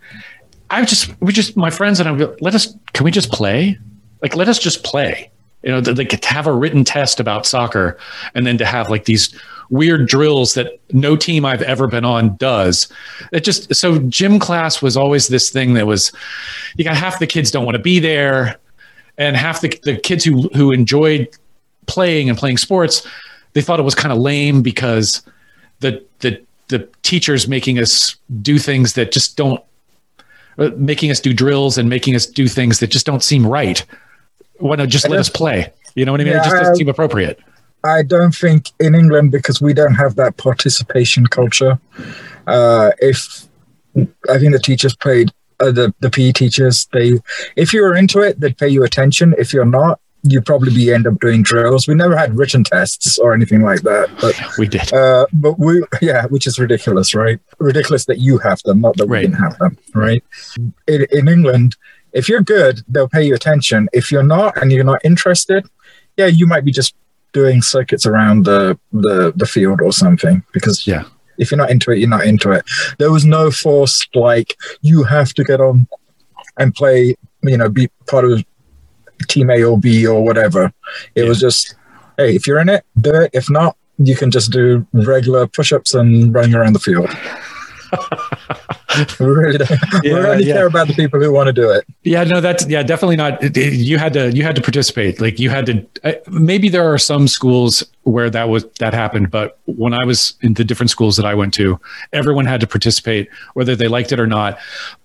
I 0.70 0.86
just, 0.86 1.20
we 1.20 1.34
just, 1.34 1.58
my 1.58 1.70
friends 1.70 2.00
and 2.00 2.10
I, 2.10 2.28
let 2.40 2.56
us, 2.56 2.76
can 2.94 3.04
we 3.04 3.12
just 3.12 3.32
play? 3.32 3.78
Like, 4.22 4.36
let 4.36 4.48
us 4.48 4.60
just 4.60 4.84
play. 4.84 5.30
You 5.62 5.72
know, 5.72 5.80
like 5.80 6.10
to 6.10 6.28
have 6.28 6.46
a 6.46 6.54
written 6.54 6.84
test 6.84 7.20
about 7.20 7.46
soccer 7.46 7.98
and 8.36 8.46
then 8.46 8.58
to 8.58 8.66
have 8.66 8.90
like 8.90 9.06
these 9.06 9.34
weird 9.70 10.08
drills 10.08 10.56
that 10.56 10.80
no 10.92 11.16
team 11.16 11.46
I've 11.46 11.62
ever 11.62 11.88
been 11.88 12.06
on 12.06 12.36
does. 12.38 12.88
It 13.32 13.44
just, 13.44 13.74
so 13.74 14.00
gym 14.00 14.40
class 14.40 14.82
was 14.82 14.98
always 14.98 15.28
this 15.28 15.50
thing 15.50 15.74
that 15.76 15.88
was, 15.88 16.12
you 16.76 16.84
got 16.84 16.98
half 16.98 17.20
the 17.20 17.28
kids 17.28 17.50
don't 17.50 17.66
want 17.66 17.76
to 17.76 17.82
be 17.82 18.00
there. 18.00 18.58
And 19.18 19.36
half 19.36 19.62
the, 19.62 19.80
the 19.84 19.96
kids 19.96 20.24
who, 20.24 20.50
who 20.50 20.72
enjoyed 20.72 21.30
playing 21.86 22.30
and 22.30 22.38
playing 22.38 22.58
sports, 22.58 23.08
they 23.54 23.62
thought 23.62 23.80
it 23.80 23.84
was 23.84 23.96
kind 23.96 24.12
of 24.12 24.18
lame 24.18 24.62
because 24.62 25.22
the, 25.80 26.04
the 26.20 26.42
the 26.70 26.90
teachers 27.04 27.48
making 27.48 27.78
us 27.78 28.16
do 28.42 28.58
things 28.58 28.94
that 28.94 29.12
just 29.12 29.38
don't 29.38 29.64
uh, 30.58 30.70
making 30.76 31.12
us 31.12 31.20
do 31.20 31.34
drills 31.34 31.78
and 31.78 31.90
making 31.90 32.16
us 32.16 32.26
do 32.26 32.48
things 32.48 32.80
that 32.80 32.88
just 32.88 33.06
don't 33.06 33.24
seem 33.24 33.46
right. 33.46 33.86
Why 34.60 34.76
not 34.76 34.90
just 34.90 35.10
let 35.10 35.20
us 35.20 35.30
play? 35.30 35.72
You 35.96 36.06
know 36.06 36.12
what 36.12 36.22
I 36.22 36.24
mean? 36.24 36.34
Yeah, 36.34 36.42
it 36.42 36.46
just 36.46 36.56
doesn't 36.56 36.76
seem 36.76 36.90
appropriate. 36.90 37.40
I 37.84 38.04
don't 38.04 38.34
think 38.34 38.72
in 38.80 38.96
England 38.96 39.32
because 39.32 39.62
we 39.62 39.74
don't 39.74 39.96
have 39.96 40.16
that 40.16 40.38
participation 40.38 41.28
culture. 41.28 41.80
Uh, 42.48 42.92
if 43.00 43.46
I 44.30 44.38
think 44.40 44.54
the 44.54 44.62
teachers 44.64 44.96
paid 44.96 45.32
uh, 45.60 45.72
the 45.72 45.94
the 46.00 46.10
PE 46.10 46.32
teachers, 46.32 46.88
they 46.94 47.20
if 47.56 47.74
you 47.74 47.82
were 47.82 47.96
into 47.96 48.20
it, 48.20 48.40
they'd 48.40 48.58
pay 48.58 48.70
you 48.70 48.84
attention. 48.84 49.36
If 49.38 49.54
you're 49.54 49.66
not, 49.66 50.00
you 50.24 50.42
probably 50.42 50.74
be 50.74 50.94
end 50.94 51.06
up 51.06 51.20
doing 51.20 51.44
drills. 51.44 51.88
We 51.88 51.96
never 51.96 52.16
had 52.16 52.38
written 52.38 52.64
tests 52.64 53.20
or 53.20 53.34
anything 53.34 53.62
like 53.62 53.82
that. 53.82 54.10
But 54.22 54.36
we 54.58 54.68
did. 54.68 54.92
Uh, 54.94 55.26
but 55.34 55.60
we, 55.60 55.84
yeah, 56.02 56.26
which 56.28 56.48
is 56.48 56.58
ridiculous, 56.58 57.14
right? 57.14 57.40
Ridiculous 57.60 58.06
that 58.06 58.20
you 58.20 58.38
have 58.40 58.62
them, 58.64 58.82
not 58.82 58.96
that 58.98 59.08
we 59.08 59.22
didn't 59.22 59.36
have 59.36 59.58
them, 59.60 59.78
right? 59.94 60.24
In, 60.88 61.06
in 61.12 61.28
England, 61.28 61.76
if 62.14 62.30
you're 62.30 62.42
good, 62.42 62.82
they'll 62.88 63.10
pay 63.10 63.24
you 63.24 63.36
attention. 63.36 63.90
If 63.92 64.12
you're 64.12 64.24
not 64.24 64.62
and 64.62 64.72
you're 64.72 64.84
not 64.84 65.04
interested, 65.04 65.66
yeah, 66.16 66.28
you 66.28 66.48
might 66.48 66.64
be 66.64 66.72
just 66.72 66.96
doing 67.34 67.62
circuits 67.62 68.06
around 68.06 68.46
the 68.46 68.80
the, 68.92 69.34
the 69.36 69.46
field 69.46 69.82
or 69.82 69.92
something 69.92 70.44
because 70.54 70.88
yeah. 70.88 71.04
If 71.40 71.50
you're 71.50 71.58
not 71.58 71.72
into 71.72 71.90
it, 71.90 71.98
you're 71.98 72.08
not 72.08 72.28
into 72.28 72.52
it. 72.52 72.64
There 73.00 73.12
was 73.12 73.26
no 73.26 73.50
forced 73.50 74.16
like 74.16 74.56
you 74.82 75.02
have 75.02 75.34
to 75.34 75.44
get 75.44 75.60
on 75.60 75.88
and 76.60 76.76
play, 76.76 77.16
you 77.42 77.58
know, 77.58 77.70
be 77.70 77.90
part 78.06 78.24
of 78.24 78.46
team 79.28 79.50
A 79.50 79.64
or 79.64 79.78
B 79.78 80.06
or 80.06 80.24
whatever. 80.24 80.74
It 81.16 81.24
yeah. 81.24 81.30
was 81.30 81.40
just, 81.40 81.76
hey, 82.18 82.36
if 82.36 82.48
you're 82.48 82.60
in 82.60 82.70
it, 82.70 82.86
do 83.00 83.14
it. 83.14 83.32
If 83.34 83.50
not, 83.50 83.76
you 83.98 84.16
can 84.16 84.32
just 84.32 84.52
do 84.52 84.86
regular 84.94 85.48
push-ups 85.48 85.94
and 85.94 86.34
running 86.34 86.56
around 86.56 86.74
the 86.74 86.80
field. 86.80 87.10
we 89.20 89.26
really, 89.26 89.58
don't, 89.58 89.70
yeah, 90.04 90.14
we 90.14 90.20
really 90.20 90.44
yeah. 90.46 90.54
care 90.56 90.68
about 90.68 90.88
the 90.88 90.94
people 90.94 91.20
who 91.20 91.32
want 91.32 91.48
to 91.48 91.54
do 91.54 91.70
it. 91.70 91.86
Yeah, 92.04 92.24
no, 92.24 92.42
that's 92.42 92.68
yeah, 92.68 92.84
definitely 92.84 93.16
not. 93.16 93.56
You 93.56 93.98
had 93.98 94.14
to 94.14 94.32
you 94.32 94.44
had 94.44 94.56
to 94.56 94.62
participate. 94.62 95.22
Like 95.22 95.40
you 95.40 95.50
had 95.50 95.66
to. 95.68 95.86
Uh, 96.04 96.14
maybe 96.30 96.70
there 96.70 96.92
are 96.92 96.98
some 96.98 97.28
schools 97.28 97.84
where 98.04 98.30
that 98.30 98.50
was 98.50 98.66
that 98.80 98.94
happened, 98.94 99.32
but 99.32 99.60
when 99.66 99.94
I 99.94 100.06
was 100.06 100.34
in 100.42 100.54
the 100.56 100.64
different 100.64 100.90
schools 100.90 101.16
that 101.18 101.26
I 101.26 101.34
went 101.34 101.54
to, 101.56 101.80
everyone 102.12 102.46
had 102.46 102.62
to 102.62 102.68
participate, 102.68 103.30
whether 103.54 103.76
they 103.76 103.88
liked 103.88 104.12
it 104.12 104.20
or 104.20 104.28
not. 104.28 104.58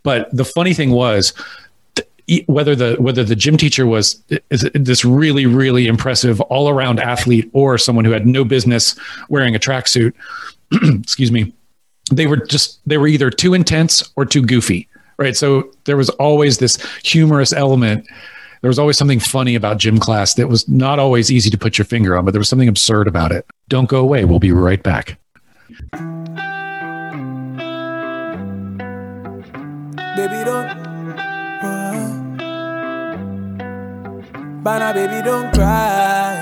But 0.03 0.35
the 0.35 0.45
funny 0.45 0.75
thing 0.75 0.91
was, 0.91 1.33
whether 2.47 2.75
the 2.75 2.97
whether 2.99 3.25
the 3.25 3.37
gym 3.37 3.57
teacher 3.57 3.87
was 3.87 4.23
this 4.49 5.05
really 5.05 5.47
really 5.47 5.87
impressive 5.87 6.41
all 6.43 6.69
around 6.69 7.01
athlete 7.01 7.51
or 7.53 7.79
someone 7.79 8.05
who 8.05 8.11
had 8.11 8.27
no 8.27 8.45
business 8.45 8.99
wearing 9.29 9.55
a 9.55 9.59
tracksuit, 9.59 10.13
excuse 11.01 11.33
me, 11.33 11.53
they 12.11 12.27
were 12.27 12.37
just 12.37 12.81
they 12.87 12.99
were 12.99 13.07
either 13.07 13.31
too 13.31 13.55
intense 13.55 14.03
or 14.17 14.25
too 14.25 14.43
goofy, 14.43 14.89
right? 15.19 15.37
So 15.37 15.71
there 15.85 15.97
was 15.97 16.11
always 16.11 16.59
this 16.59 16.77
humorous 17.03 17.53
element. 17.53 18.07
There 18.61 18.69
was 18.69 18.79
always 18.79 18.99
something 18.99 19.21
funny 19.21 19.55
about 19.55 19.79
gym 19.79 19.99
class 19.99 20.35
that 20.35 20.49
was 20.49 20.69
not 20.69 20.99
always 20.99 21.31
easy 21.31 21.49
to 21.49 21.59
put 21.59 21.79
your 21.79 21.85
finger 21.85 22.17
on, 22.17 22.25
but 22.25 22.33
there 22.33 22.41
was 22.41 22.49
something 22.49 22.69
absurd 22.69 23.07
about 23.07 23.31
it. 23.31 23.47
Don't 23.69 23.89
go 23.89 24.01
away. 24.01 24.25
We'll 24.25 24.41
be 24.41 24.53
right 24.53 24.83
back. 24.83 25.19
Baby, 30.17 30.45
don't 30.45 30.88
Bana, 34.69 34.93
baby, 34.93 35.23
don't 35.25 35.51
cry. 35.55 36.35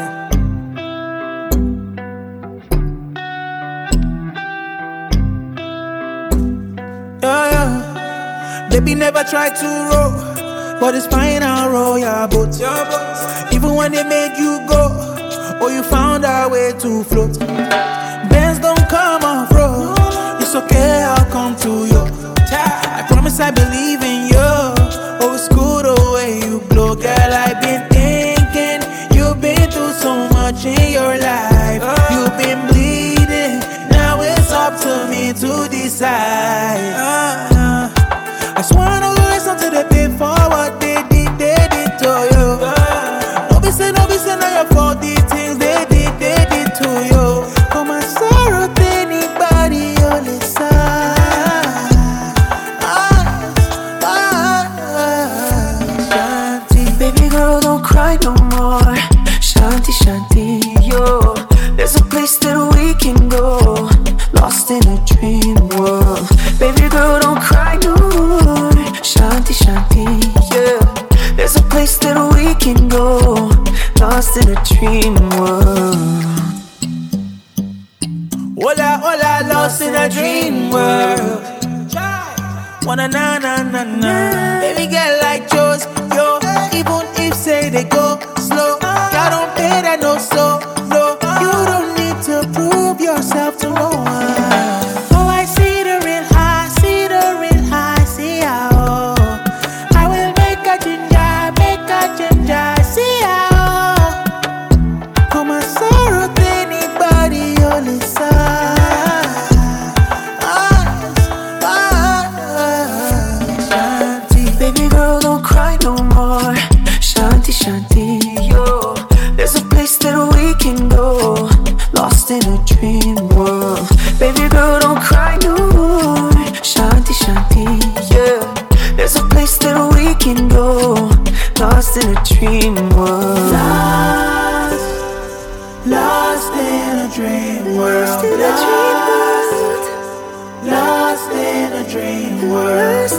Yeah, 7.22 7.50
yeah. 7.52 8.68
Baby 8.68 8.96
never 8.96 9.22
tried 9.22 9.54
to 9.54 9.66
roll, 9.66 10.10
but 10.80 10.96
it's 10.96 11.06
fine, 11.06 11.44
I'll 11.44 11.70
roll 11.70 12.00
your 12.00 12.26
boat. 12.26 12.60
Even 13.52 13.76
when 13.76 13.92
they 13.92 14.02
made 14.02 14.36
you 14.36 14.58
go, 14.66 14.90
or 15.62 15.70
you 15.70 15.84
found 15.84 16.24
a 16.24 16.48
way 16.48 16.72
to 16.80 17.04
float. 17.04 17.38
Bands 17.38 18.58
don't 18.58 18.88
come 18.88 19.22
off 19.22 19.52
road, 19.52 20.42
it's 20.42 20.52
okay, 20.56 21.04
I'll 21.04 21.30
come 21.30 21.54
to 21.58 21.86
you. 21.86 22.02
I 22.50 23.06
promise 23.06 23.38
I 23.38 23.52
believe 23.52 24.02
in 24.02 24.26
you. 24.32 24.50
Oh, 25.22 25.32
it's 25.32 25.46
cool 25.46 25.80
the 25.80 25.94
way 26.12 26.40
you 26.40 26.58
blow, 26.68 26.96
girl. 26.96 27.32
I've 27.32 27.45
in 30.64 30.92
your 30.92 31.18
life. 31.18 31.82
You've 32.10 32.36
been 32.38 32.66
bleeding, 32.68 33.60
now 33.90 34.20
it's 34.22 34.50
up 34.52 34.80
to 34.80 35.08
me 35.10 35.32
to 35.34 35.68
decide. 35.68 36.94
I 38.56 38.62
swear 38.62 39.00
no 39.00 39.12
listen 39.30 39.56
to 39.58 39.70
the 39.76 39.84
pay 39.90 40.08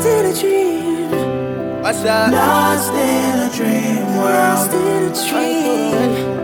in 0.05 0.25
a 0.25 0.33
dream. 0.33 1.81
What's 1.81 2.03
up? 2.05 2.31
Lost 2.31 2.93
in 2.93 3.39
a 3.39 3.49
dream 3.55 4.05
world. 4.17 4.67
Lost 4.67 4.73
in 4.73 5.03
a 5.03 5.13
dream. 5.29 6.37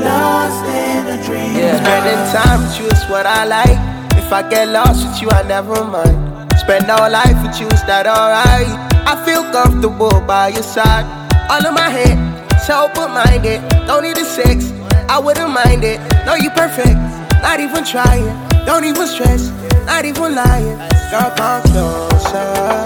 Lost 0.00 0.64
in 0.66 1.06
a 1.06 1.24
dream. 1.24 1.56
Yeah, 1.56 1.76
spending 1.82 2.22
time 2.32 2.60
with 2.62 2.80
you 2.80 2.86
is 2.86 3.04
what 3.10 3.26
I 3.26 3.44
like. 3.44 3.78
If 4.16 4.32
I 4.32 4.48
get 4.48 4.68
lost 4.68 5.06
with 5.06 5.22
you, 5.22 5.28
I 5.30 5.42
never 5.42 5.84
mind. 5.84 6.16
Spend 6.58 6.90
all 6.90 7.10
life 7.10 7.40
with 7.42 7.58
you, 7.60 7.66
is 7.68 7.82
that 7.84 8.06
alright? 8.06 8.68
I 9.06 9.16
feel 9.24 9.42
comfortable 9.50 10.20
by 10.26 10.48
your 10.48 10.62
side. 10.62 11.04
All 11.50 11.66
in 11.66 11.74
my 11.74 11.90
head, 11.90 12.16
so 12.62 12.86
open 12.86 13.10
minded. 13.10 13.60
Don't 13.86 14.02
need 14.04 14.16
a 14.18 14.24
sex, 14.24 14.70
I 15.08 15.18
wouldn't 15.18 15.50
mind 15.50 15.82
it. 15.82 15.98
No, 16.24 16.34
you 16.36 16.50
perfect, 16.50 16.94
not 17.42 17.58
even 17.58 17.84
trying. 17.84 18.30
Don't 18.66 18.84
even 18.84 19.06
stress, 19.08 19.50
not 19.84 20.04
even 20.04 20.34
lying. 20.36 20.78
Girl, 21.10 21.30
come 21.36 21.62
closer. 21.62 22.82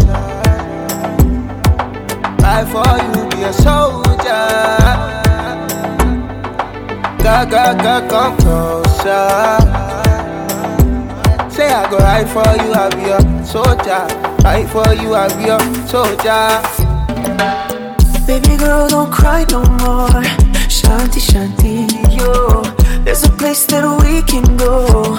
Fight 2.41 2.66
for 2.72 2.97
you, 3.05 3.29
be 3.29 3.43
a 3.43 3.53
soldier. 3.53 4.49
Girl, 7.22 7.45
girl, 7.47 7.75
girl, 7.83 8.09
come 8.09 8.37
closer. 8.39 9.29
Say 11.51 11.68
I 11.68 11.87
go 11.91 11.99
ride 11.99 12.29
for 12.29 12.49
you, 12.64 12.72
I'll 12.72 12.91
be 12.91 13.03
your 13.09 13.45
soldier. 13.45 14.09
Fight 14.43 14.68
for 14.70 14.95
you, 14.95 15.12
I'll 15.14 15.29
be 15.37 15.45
your 15.45 15.61
soldier. 15.87 16.62
Baby 18.27 18.57
girl, 18.57 18.89
don't 18.89 19.12
cry 19.12 19.45
no 19.51 19.62
more. 19.64 20.25
Shanti, 20.72 21.20
shanti, 21.20 21.87
yo. 22.16 22.62
There's 23.05 23.25
a 23.25 23.31
place 23.31 23.66
that 23.66 23.85
we 24.03 24.22
can 24.22 24.57
go. 24.57 25.14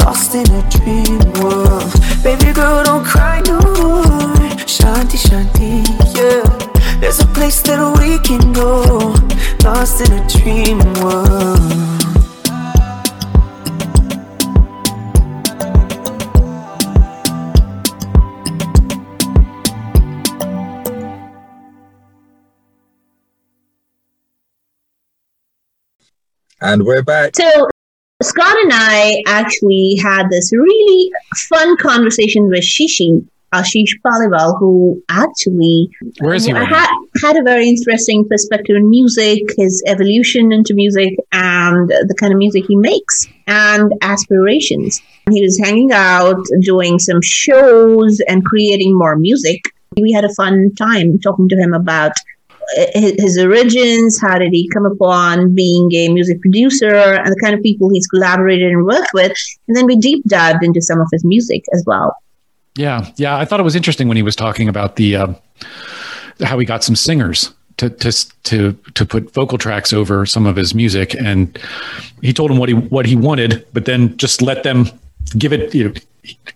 Lost 0.00 0.34
in 0.34 0.46
a 0.50 0.62
dream 0.70 1.18
world. 1.40 1.92
Baby 2.22 2.52
girl, 2.52 2.82
don't 2.84 3.04
cry 3.04 3.40
no 3.46 3.58
more. 3.60 4.40
Shanti, 4.66 5.18
shanti, 5.18 5.84
yeah. 6.16 6.42
There's 7.00 7.20
a 7.20 7.26
place 7.26 7.62
that 7.62 7.80
we 7.98 8.18
can 8.18 8.52
go, 8.52 9.14
lost 9.64 10.00
in 10.02 10.12
a 10.12 10.28
dream 10.28 10.78
world. 11.00 11.90
And 26.62 26.84
we're 26.84 27.02
back. 27.02 27.36
So 27.36 27.70
Scott 28.22 28.56
and 28.62 28.72
I 28.72 29.22
actually 29.26 29.98
had 30.02 30.28
this 30.30 30.52
really 30.52 31.10
fun 31.48 31.76
conversation 31.78 32.48
with 32.48 32.62
Shishi 32.62 33.26
Ashish 33.52 33.98
Paliwal, 34.04 34.58
who 34.58 35.02
actually 35.08 35.90
Where 36.20 36.34
is 36.34 36.44
he 36.44 36.52
right 36.52 36.68
had, 36.68 36.88
had 37.22 37.36
a 37.36 37.42
very 37.42 37.68
interesting 37.68 38.26
perspective 38.28 38.76
in 38.76 38.88
music, 38.88 39.42
his 39.56 39.82
evolution 39.86 40.52
into 40.52 40.74
music, 40.74 41.14
and 41.32 41.88
the 41.88 42.14
kind 42.18 42.32
of 42.32 42.38
music 42.38 42.64
he 42.68 42.76
makes, 42.76 43.26
and 43.46 43.92
aspirations. 44.02 45.02
He 45.30 45.42
was 45.42 45.58
hanging 45.58 45.90
out, 45.92 46.44
doing 46.60 46.98
some 46.98 47.20
shows, 47.22 48.20
and 48.28 48.44
creating 48.44 48.96
more 48.96 49.16
music. 49.16 49.62
We 50.00 50.12
had 50.12 50.24
a 50.24 50.34
fun 50.34 50.72
time 50.76 51.18
talking 51.18 51.48
to 51.48 51.56
him 51.56 51.74
about 51.74 52.12
uh, 52.12 52.14
his, 52.94 53.38
origins, 53.38 54.20
how 54.20 54.38
did 54.38 54.50
he 54.52 54.68
come 54.68 54.86
upon 54.86 55.54
being 55.54 55.92
a 55.94 56.08
music 56.08 56.40
producer, 56.40 56.94
and 56.94 57.26
the 57.26 57.40
kind 57.42 57.54
of 57.54 57.62
people 57.62 57.90
he's 57.90 58.06
collaborated 58.06 58.70
and 58.70 58.84
worked 58.84 59.10
with. 59.14 59.32
And 59.68 59.76
then 59.76 59.86
we 59.86 59.96
deep 59.96 60.24
dived 60.26 60.64
into 60.64 60.80
some 60.80 61.00
of 61.00 61.08
his 61.12 61.24
music 61.24 61.64
as 61.74 61.84
well. 61.86 62.14
Yeah, 62.76 63.10
yeah. 63.16 63.36
I 63.36 63.44
thought 63.44 63.60
it 63.60 63.64
was 63.64 63.76
interesting 63.76 64.08
when 64.08 64.16
he 64.16 64.22
was 64.22 64.36
talking 64.36 64.68
about 64.68 64.96
the 64.96 65.16
uh, 65.16 65.34
how 66.42 66.58
he 66.58 66.64
got 66.64 66.84
some 66.84 66.96
singers 66.96 67.52
to 67.78 67.90
to 67.90 68.12
to 68.44 68.72
to 68.94 69.06
put 69.06 69.32
vocal 69.32 69.58
tracks 69.58 69.92
over 69.92 70.26
some 70.26 70.46
of 70.46 70.56
his 70.56 70.74
music, 70.74 71.14
and 71.14 71.58
he 72.22 72.32
told 72.32 72.50
him 72.50 72.58
what 72.58 72.68
he 72.68 72.74
what 72.74 73.06
he 73.06 73.16
wanted, 73.16 73.66
but 73.72 73.86
then 73.86 74.16
just 74.16 74.42
let 74.42 74.62
them 74.62 74.86
give 75.36 75.52
it 75.52 75.74
you 75.74 75.88
know 75.88 75.94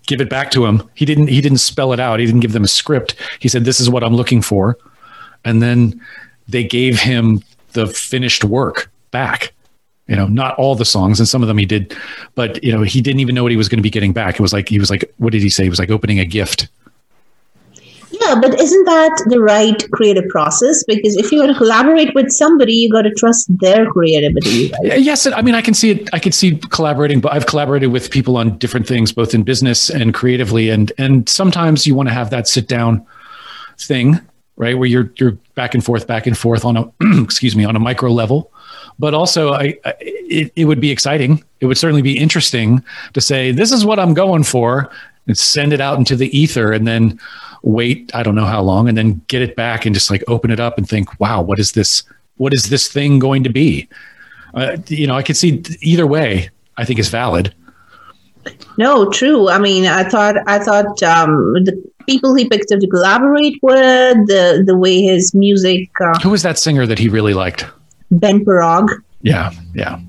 give 0.07 0.21
it 0.21 0.29
back 0.29 0.51
to 0.53 0.65
him. 0.67 0.89
He 0.95 1.05
didn't 1.05 1.29
he 1.29 1.41
didn't 1.41 1.59
spell 1.59 1.93
it 1.93 2.01
out. 2.01 2.21
He 2.21 2.27
didn't 2.27 2.41
give 2.41 2.53
them 2.53 2.65
a 2.65 2.69
script. 2.69 3.15
He 3.41 3.49
said, 3.49 3.65
"This 3.65 3.81
is 3.81 3.91
what 3.91 4.05
I'm 4.05 4.15
looking 4.15 4.43
for," 4.43 4.79
and 5.45 5.62
then 5.62 6.01
they 6.49 6.64
gave 6.64 7.01
him 7.01 7.42
the 7.72 7.86
finished 7.86 8.45
work 8.45 8.90
back 9.11 9.53
you 10.07 10.16
know 10.16 10.26
not 10.26 10.55
all 10.57 10.74
the 10.74 10.84
songs 10.84 11.18
and 11.18 11.28
some 11.28 11.42
of 11.42 11.49
them 11.49 11.59
he 11.59 11.64
did 11.64 11.97
but 12.34 12.62
you 12.62 12.72
know 12.72 12.82
he 12.82 13.01
didn't 13.01 13.20
even 13.20 13.34
know 13.34 13.42
what 13.42 13.53
he 13.53 13.57
was 13.57 13.68
going 13.68 13.78
to 13.78 13.82
be 13.82 13.90
getting 13.90 14.12
back. 14.12 14.34
It 14.34 14.40
was 14.40 14.53
like 14.53 14.68
he 14.68 14.78
was 14.78 14.90
like 14.90 15.12
what 15.18 15.32
did 15.32 15.42
he 15.42 15.51
say? 15.51 15.64
He 15.64 15.70
was 15.70 15.78
like 15.78 15.90
opening 15.90 16.18
a 16.18 16.24
gift. 16.24 16.68
Yeah 18.11 18.38
but 18.40 18.59
isn't 18.61 18.84
that 18.84 19.26
the 19.28 19.40
right 19.40 19.90
creative 19.92 20.28
process? 20.28 20.84
Because 20.84 21.16
if 21.16 21.32
you're 21.32 21.42
going 21.42 21.53
to 21.53 21.59
collaborate 21.59 22.14
with 22.14 22.30
somebody 22.30 22.74
you 22.74 22.90
got 22.90 23.03
to 23.03 23.11
trust 23.14 23.47
their 23.59 23.86
creativity 23.90 24.72
right? 24.84 25.01
yes 25.01 25.26
i 25.26 25.42
mean 25.42 25.55
i 25.55 25.62
can 25.62 25.74
see 25.74 25.90
it 25.90 26.09
i 26.12 26.18
can 26.18 26.32
see 26.32 26.57
collaborating 26.70 27.20
but 27.20 27.32
i've 27.32 27.47
collaborated 27.47 27.90
with 27.90 28.11
people 28.11 28.36
on 28.36 28.57
different 28.59 28.86
things 28.86 29.12
both 29.12 29.34
in 29.34 29.42
business 29.42 29.90
and 29.90 30.14
creatively 30.14 30.70
and 30.70 30.92
and 30.99 31.28
sometimes 31.28 31.86
you 31.86 31.95
want 31.95 32.09
to 32.09 32.14
have 32.14 32.30
that 32.30 32.47
sit 32.47 32.68
down 32.68 33.05
thing 33.78 34.20
right 34.57 34.79
where 34.79 34.89
you're 34.89 35.11
you're 35.17 35.33
back 35.55 35.75
and 35.75 35.85
forth 35.85 36.07
back 36.07 36.27
and 36.27 36.39
forth 36.39 36.65
on 36.65 36.77
a 36.77 36.93
excuse 37.23 37.57
me 37.57 37.65
on 37.65 37.77
a 37.77 37.81
micro 37.81 38.11
level 38.11 38.51
but 38.99 39.15
also 39.15 39.53
I, 39.53 39.77
I 39.85 39.95
it, 40.01 40.53
it 40.57 40.65
would 40.65 40.81
be 40.81 40.91
exciting. 40.91 41.43
It 41.61 41.67
would 41.67 41.79
certainly 41.79 42.03
be 42.03 42.19
interesting 42.19 42.83
to 43.13 43.21
say 43.21 43.53
this 43.53 43.73
is 43.73 43.85
what 43.85 43.99
I'm 43.99 44.15
going 44.15 44.45
for 44.45 44.91
and 45.27 45.37
send 45.37 45.73
it 45.73 45.81
out 45.81 45.99
into 45.99 46.17
the 46.17 46.37
ether 46.37 46.73
and 46.73 46.87
then 46.87 47.19
wait 47.63 48.11
I 48.15 48.23
don't 48.23 48.35
know 48.35 48.45
how 48.45 48.63
long 48.63 48.89
and 48.89 48.97
then 48.97 49.23
get 49.29 49.43
it 49.43 49.57
back 49.57 49.87
and 49.87 49.95
just 49.95 50.11
like 50.11 50.23
open 50.29 50.51
it 50.51 50.61
up 50.61 50.79
and 50.79 50.89
think 50.89 51.19
wow 51.21 51.43
what 51.43 51.59
is 51.59 51.73
this 51.73 52.03
what 52.37 52.53
is 52.53 52.69
this 52.69 52.89
thing 52.89 53.19
going 53.19 53.45
to 53.45 53.51
be? 53.51 53.89
Uh, 54.55 54.77
you 54.89 55.07
know 55.07 55.17
I 55.17 55.23
could 55.23 55.37
see 55.37 55.63
either 55.81 56.07
way. 56.07 56.51
I 56.77 56.85
think 56.85 56.99
is 56.99 57.09
valid. 57.09 57.55
No, 58.77 59.09
true. 59.11 59.49
I 59.49 59.59
mean, 59.59 59.87
I 59.87 60.03
thought 60.03 60.37
I 60.49 60.59
thought 60.59 61.01
um, 61.05 61.55
the 61.65 61.83
people 62.07 62.35
he 62.35 62.49
picked 62.49 62.71
up 62.73 62.81
to 62.81 62.87
collaborate 62.87 63.59
with, 63.63 64.27
the 64.27 64.63
the 64.67 64.77
way 64.77 65.01
his 65.01 65.35
music. 65.35 65.91
Uh, 66.01 66.19
Who 66.21 66.31
was 66.31 66.43
that 66.43 66.59
singer 66.59 66.87
that 66.87 66.99
he 66.99 67.09
really 67.09 67.35
liked? 67.35 67.67
Ben 68.11 68.45
Parag. 68.45 68.89
Yeah, 69.23 69.53
yeah. 69.75 70.01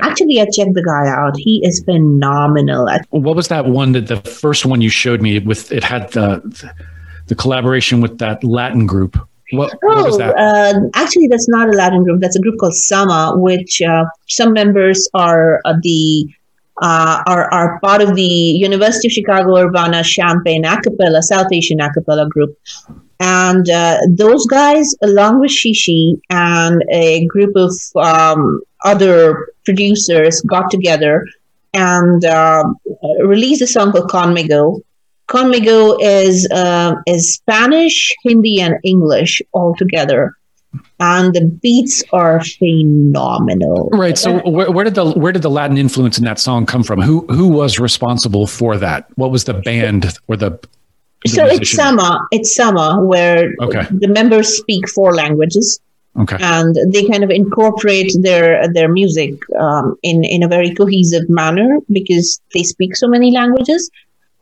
Actually, 0.00 0.40
I 0.40 0.44
checked 0.46 0.74
the 0.74 0.82
guy 0.82 1.08
out. 1.08 1.36
He 1.36 1.60
is 1.64 1.82
phenomenal. 1.84 2.88
What 3.10 3.36
was 3.36 3.48
that 3.48 3.66
one 3.66 3.92
that 3.92 4.06
the 4.06 4.16
first 4.16 4.64
one 4.64 4.80
you 4.80 4.88
showed 4.88 5.20
me 5.20 5.38
with? 5.38 5.70
It 5.70 5.84
had 5.84 6.10
the 6.12 6.72
the 7.26 7.34
collaboration 7.34 8.00
with 8.00 8.18
that 8.18 8.42
Latin 8.42 8.86
group. 8.86 9.18
What, 9.50 9.72
oh, 9.82 9.96
what 9.96 10.04
was 10.04 10.18
that? 10.18 10.36
Uh, 10.36 10.80
actually, 10.94 11.26
that's 11.28 11.48
not 11.48 11.68
a 11.68 11.72
Latin 11.72 12.04
group. 12.04 12.20
That's 12.20 12.36
a 12.36 12.40
group 12.40 12.58
called 12.58 12.74
Sama, 12.74 13.32
which 13.36 13.80
uh, 13.80 14.04
some 14.28 14.52
members 14.52 15.08
are 15.14 15.60
uh, 15.64 15.74
the 15.82 16.28
uh, 16.82 17.22
are 17.26 17.52
are 17.52 17.80
part 17.80 18.00
of 18.00 18.14
the 18.14 18.22
University 18.22 19.08
of 19.08 19.12
Chicago 19.12 19.56
Urbana 19.56 20.02
Champaign 20.04 20.64
Acapella 20.64 21.22
South 21.22 21.52
Asian 21.52 21.78
Acapella 21.78 22.28
group. 22.28 22.56
And 23.20 23.68
uh, 23.68 23.98
those 24.08 24.46
guys, 24.46 24.94
along 25.02 25.40
with 25.40 25.50
Shishi 25.50 26.20
and 26.30 26.84
a 26.90 27.26
group 27.26 27.56
of 27.56 27.72
um, 27.96 28.60
other 28.84 29.52
producers, 29.64 30.40
got 30.42 30.70
together 30.70 31.26
and 31.74 32.24
uh, 32.24 32.64
released 33.24 33.62
a 33.62 33.66
song 33.66 33.92
called 33.92 34.10
Conmigo. 34.10 34.80
Conmigo 35.28 35.98
is 36.00 36.48
uh, 36.50 36.94
is 37.06 37.34
Spanish, 37.34 38.14
Hindi, 38.22 38.60
and 38.60 38.76
English 38.84 39.42
all 39.52 39.74
together, 39.76 40.37
and 41.00 41.34
the 41.34 41.44
beats 41.62 42.02
are 42.12 42.42
phenomenal. 42.58 43.88
Right. 43.92 44.18
So, 44.18 44.40
where, 44.48 44.70
where, 44.70 44.84
did 44.84 44.94
the 44.96 45.12
where 45.12 45.32
did 45.32 45.42
the 45.42 45.50
Latin 45.50 45.78
influence 45.78 46.18
in 46.18 46.24
that 46.24 46.38
song 46.38 46.66
come 46.66 46.82
from? 46.82 47.00
Who 47.00 47.26
who 47.28 47.48
was 47.48 47.78
responsible 47.78 48.46
for 48.46 48.76
that? 48.78 49.06
What 49.16 49.30
was 49.30 49.44
the 49.44 49.54
band 49.54 50.18
or 50.26 50.36
the 50.36 50.58
so 51.26 51.46
it's 51.46 51.72
Sama. 51.72 52.26
It's 52.30 52.54
Sama 52.54 53.02
where 53.04 53.52
okay. 53.60 53.86
the 53.90 54.08
members 54.08 54.48
speak 54.56 54.88
four 54.88 55.14
languages. 55.14 55.80
Okay. 56.18 56.36
And 56.40 56.76
they 56.92 57.06
kind 57.06 57.22
of 57.22 57.30
incorporate 57.30 58.12
their 58.20 58.66
their 58.72 58.88
music 58.88 59.34
um, 59.58 59.96
in 60.02 60.24
in 60.24 60.42
a 60.42 60.48
very 60.48 60.74
cohesive 60.74 61.28
manner 61.28 61.78
because 61.90 62.40
they 62.54 62.62
speak 62.62 62.96
so 62.96 63.08
many 63.08 63.30
languages. 63.30 63.90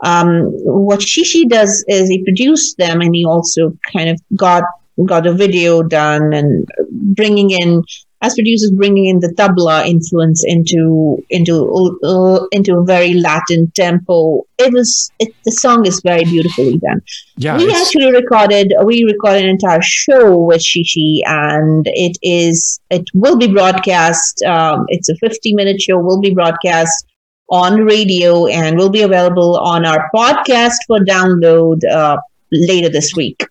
Um, 0.05 0.51
what 0.65 1.01
Shishi 1.01 1.49
does 1.49 1.85
is 1.89 2.09
he 2.09 2.23
produced 2.23 2.77
them 2.77 3.01
and 3.01 3.15
he 3.15 3.25
also 3.25 3.77
kind 3.93 4.11
of 4.11 4.21
got 4.37 4.63
got 5.05 5.27
a 5.27 5.33
video 5.33 5.83
done 5.83 6.33
and 6.33 6.67
bringing 6.91 7.51
in 7.51 7.83
as 8.23 8.35
producers 8.35 8.71
bringing 8.71 9.07
in 9.07 9.21
the 9.21 9.29
tabla 9.39 9.87
influence 9.87 10.43
into 10.47 11.23
into 11.29 11.55
uh, 12.03 12.47
into 12.51 12.77
a 12.79 12.85
very 12.85 13.13
Latin 13.13 13.71
tempo. 13.75 14.43
It 14.59 14.73
was 14.73 15.11
it, 15.19 15.35
the 15.45 15.53
song 15.53 15.87
is 15.87 16.01
very 16.03 16.25
beautifully 16.25 16.79
done. 16.79 17.03
Yeah, 17.37 17.59
we 17.59 17.65
it's- 17.65 17.87
actually 17.87 18.11
recorded 18.13 18.73
we 18.85 19.05
recorded 19.05 19.45
an 19.45 19.51
entire 19.51 19.83
show 19.83 20.39
with 20.39 20.63
Shishi, 20.63 21.21
and 21.27 21.85
it 21.89 22.17
is 22.23 22.81
it 22.91 23.05
will 23.13 23.37
be 23.37 23.49
broadcast. 23.49 24.43
Um, 24.45 24.87
it's 24.89 25.11
a 25.11 25.17
fifty 25.17 25.55
minute 25.55 25.81
show. 25.81 25.99
Will 25.99 26.21
be 26.21 26.33
broadcast 26.33 27.07
on 27.51 27.83
radio 27.85 28.47
and 28.47 28.77
will 28.77 28.91
be 28.91 29.03
available 29.03 29.59
on 29.59 29.85
our 29.87 30.09
podcast 30.15 30.79
for 30.87 30.99
download 31.01 31.85
uh, 31.85 32.17
later 32.51 32.89
this 32.89 33.15
week. 33.15 33.45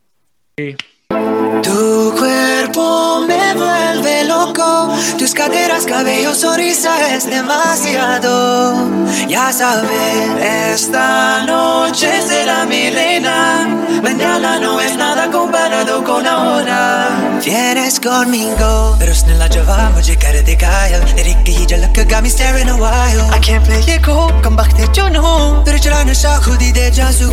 Tu 1.63 2.15
cuerpo 2.19 3.21
me 3.27 3.55
vuelve 3.55 4.25
loco, 4.25 4.95
tus 5.19 5.33
caderas, 5.35 5.85
cabello, 5.85 6.35
sonrisa 6.35 7.15
es 7.15 7.25
demasiado. 7.27 8.89
Ya 9.29 9.53
sabes, 9.53 10.73
esta 10.73 11.45
noche 11.45 12.11
será 12.27 12.67
mi 12.67 12.91
reina. 12.91 13.69
Mañana 14.03 14.59
no 14.59 14.81
es 14.81 14.97
nada 14.97 15.31
comparado 15.31 16.03
con 16.05 16.27
ahora. 16.27 17.09
Vienes 17.45 18.01
conmigo, 18.01 18.97
pero 18.99 19.13
उसने 19.13 19.35
लाजवाब 19.39 19.95
मुझे 19.97 20.15
कर 20.23 20.43
दे 20.47 20.55
घायल 20.57 21.01
तेरी 21.17 21.35
की 21.47 21.67
झलक 21.67 22.09
got 22.09 22.23
me 22.23 22.29
staring 22.29 22.69
a 22.69 22.77
while. 22.77 23.23
I 23.31 23.39
can't 23.39 23.65
play 23.65 23.83
ये 23.89 23.99
को 24.07 24.43
कम 24.43 24.57
वक्त 24.61 24.77
है 24.81 24.93
जो 24.93 25.09
no, 25.15 25.65
तेरे 25.65 25.79
चला 25.79 26.03
नशा 26.11 26.39
खुद 26.45 26.61
ही 26.63 26.73
दे 26.73 26.91
जा 26.91 27.11
सर 27.11 27.31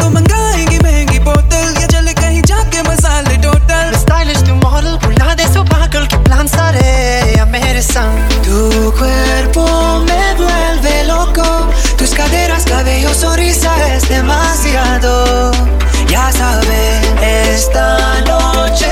तो 0.00 0.08
मंगाएंगी 0.10 0.78
महंगी 0.78 1.18
बोतल 1.24 1.74
या 1.80 1.86
चले 1.86 2.12
कहीं 2.20 2.40
जाके 2.48 2.82
मसाले 2.88 3.36
टोटल 3.44 3.96
स्टाइलिश 4.00 4.38
तू 4.48 4.54
मॉडल 4.54 4.96
भुला 5.04 5.34
दे 5.40 5.46
सो 5.52 5.62
पागल 5.72 6.06
के 6.12 6.16
प्लान 6.24 6.46
सारे 6.48 6.80
या 7.36 7.44
मेरे 7.52 7.82
संग 7.82 8.32
tu 8.46 8.58
cuerpo 8.98 9.64
me 10.08 10.20
vuelve 10.40 10.94
loco 11.10 11.46
tus 11.98 12.14
caderas 12.20 12.64
cabello 12.72 13.12
sonrisa 13.22 13.72
es 13.92 14.08
demasiado 14.08 15.14
ya 16.14 16.24
sabes 16.32 17.04
esta 17.32 17.86
noche 18.30 18.90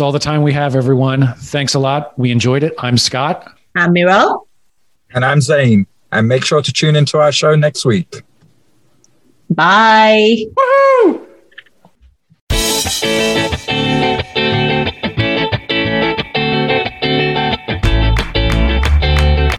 That's 0.00 0.06
all 0.06 0.12
the 0.12 0.18
time 0.18 0.40
we 0.40 0.54
have, 0.54 0.76
everyone. 0.76 1.34
Thanks 1.36 1.74
a 1.74 1.78
lot. 1.78 2.18
We 2.18 2.30
enjoyed 2.30 2.62
it. 2.62 2.72
I'm 2.78 2.96
Scott. 2.96 3.54
I'm 3.76 3.92
Miral. 3.92 4.46
And 5.12 5.26
I'm 5.26 5.42
Zane. 5.42 5.86
And 6.10 6.26
make 6.26 6.42
sure 6.42 6.62
to 6.62 6.72
tune 6.72 6.96
into 6.96 7.18
our 7.18 7.30
show 7.32 7.54
next 7.54 7.84
week. 7.84 8.22
Bye. 9.50 10.36
Woohoo! 10.56 10.69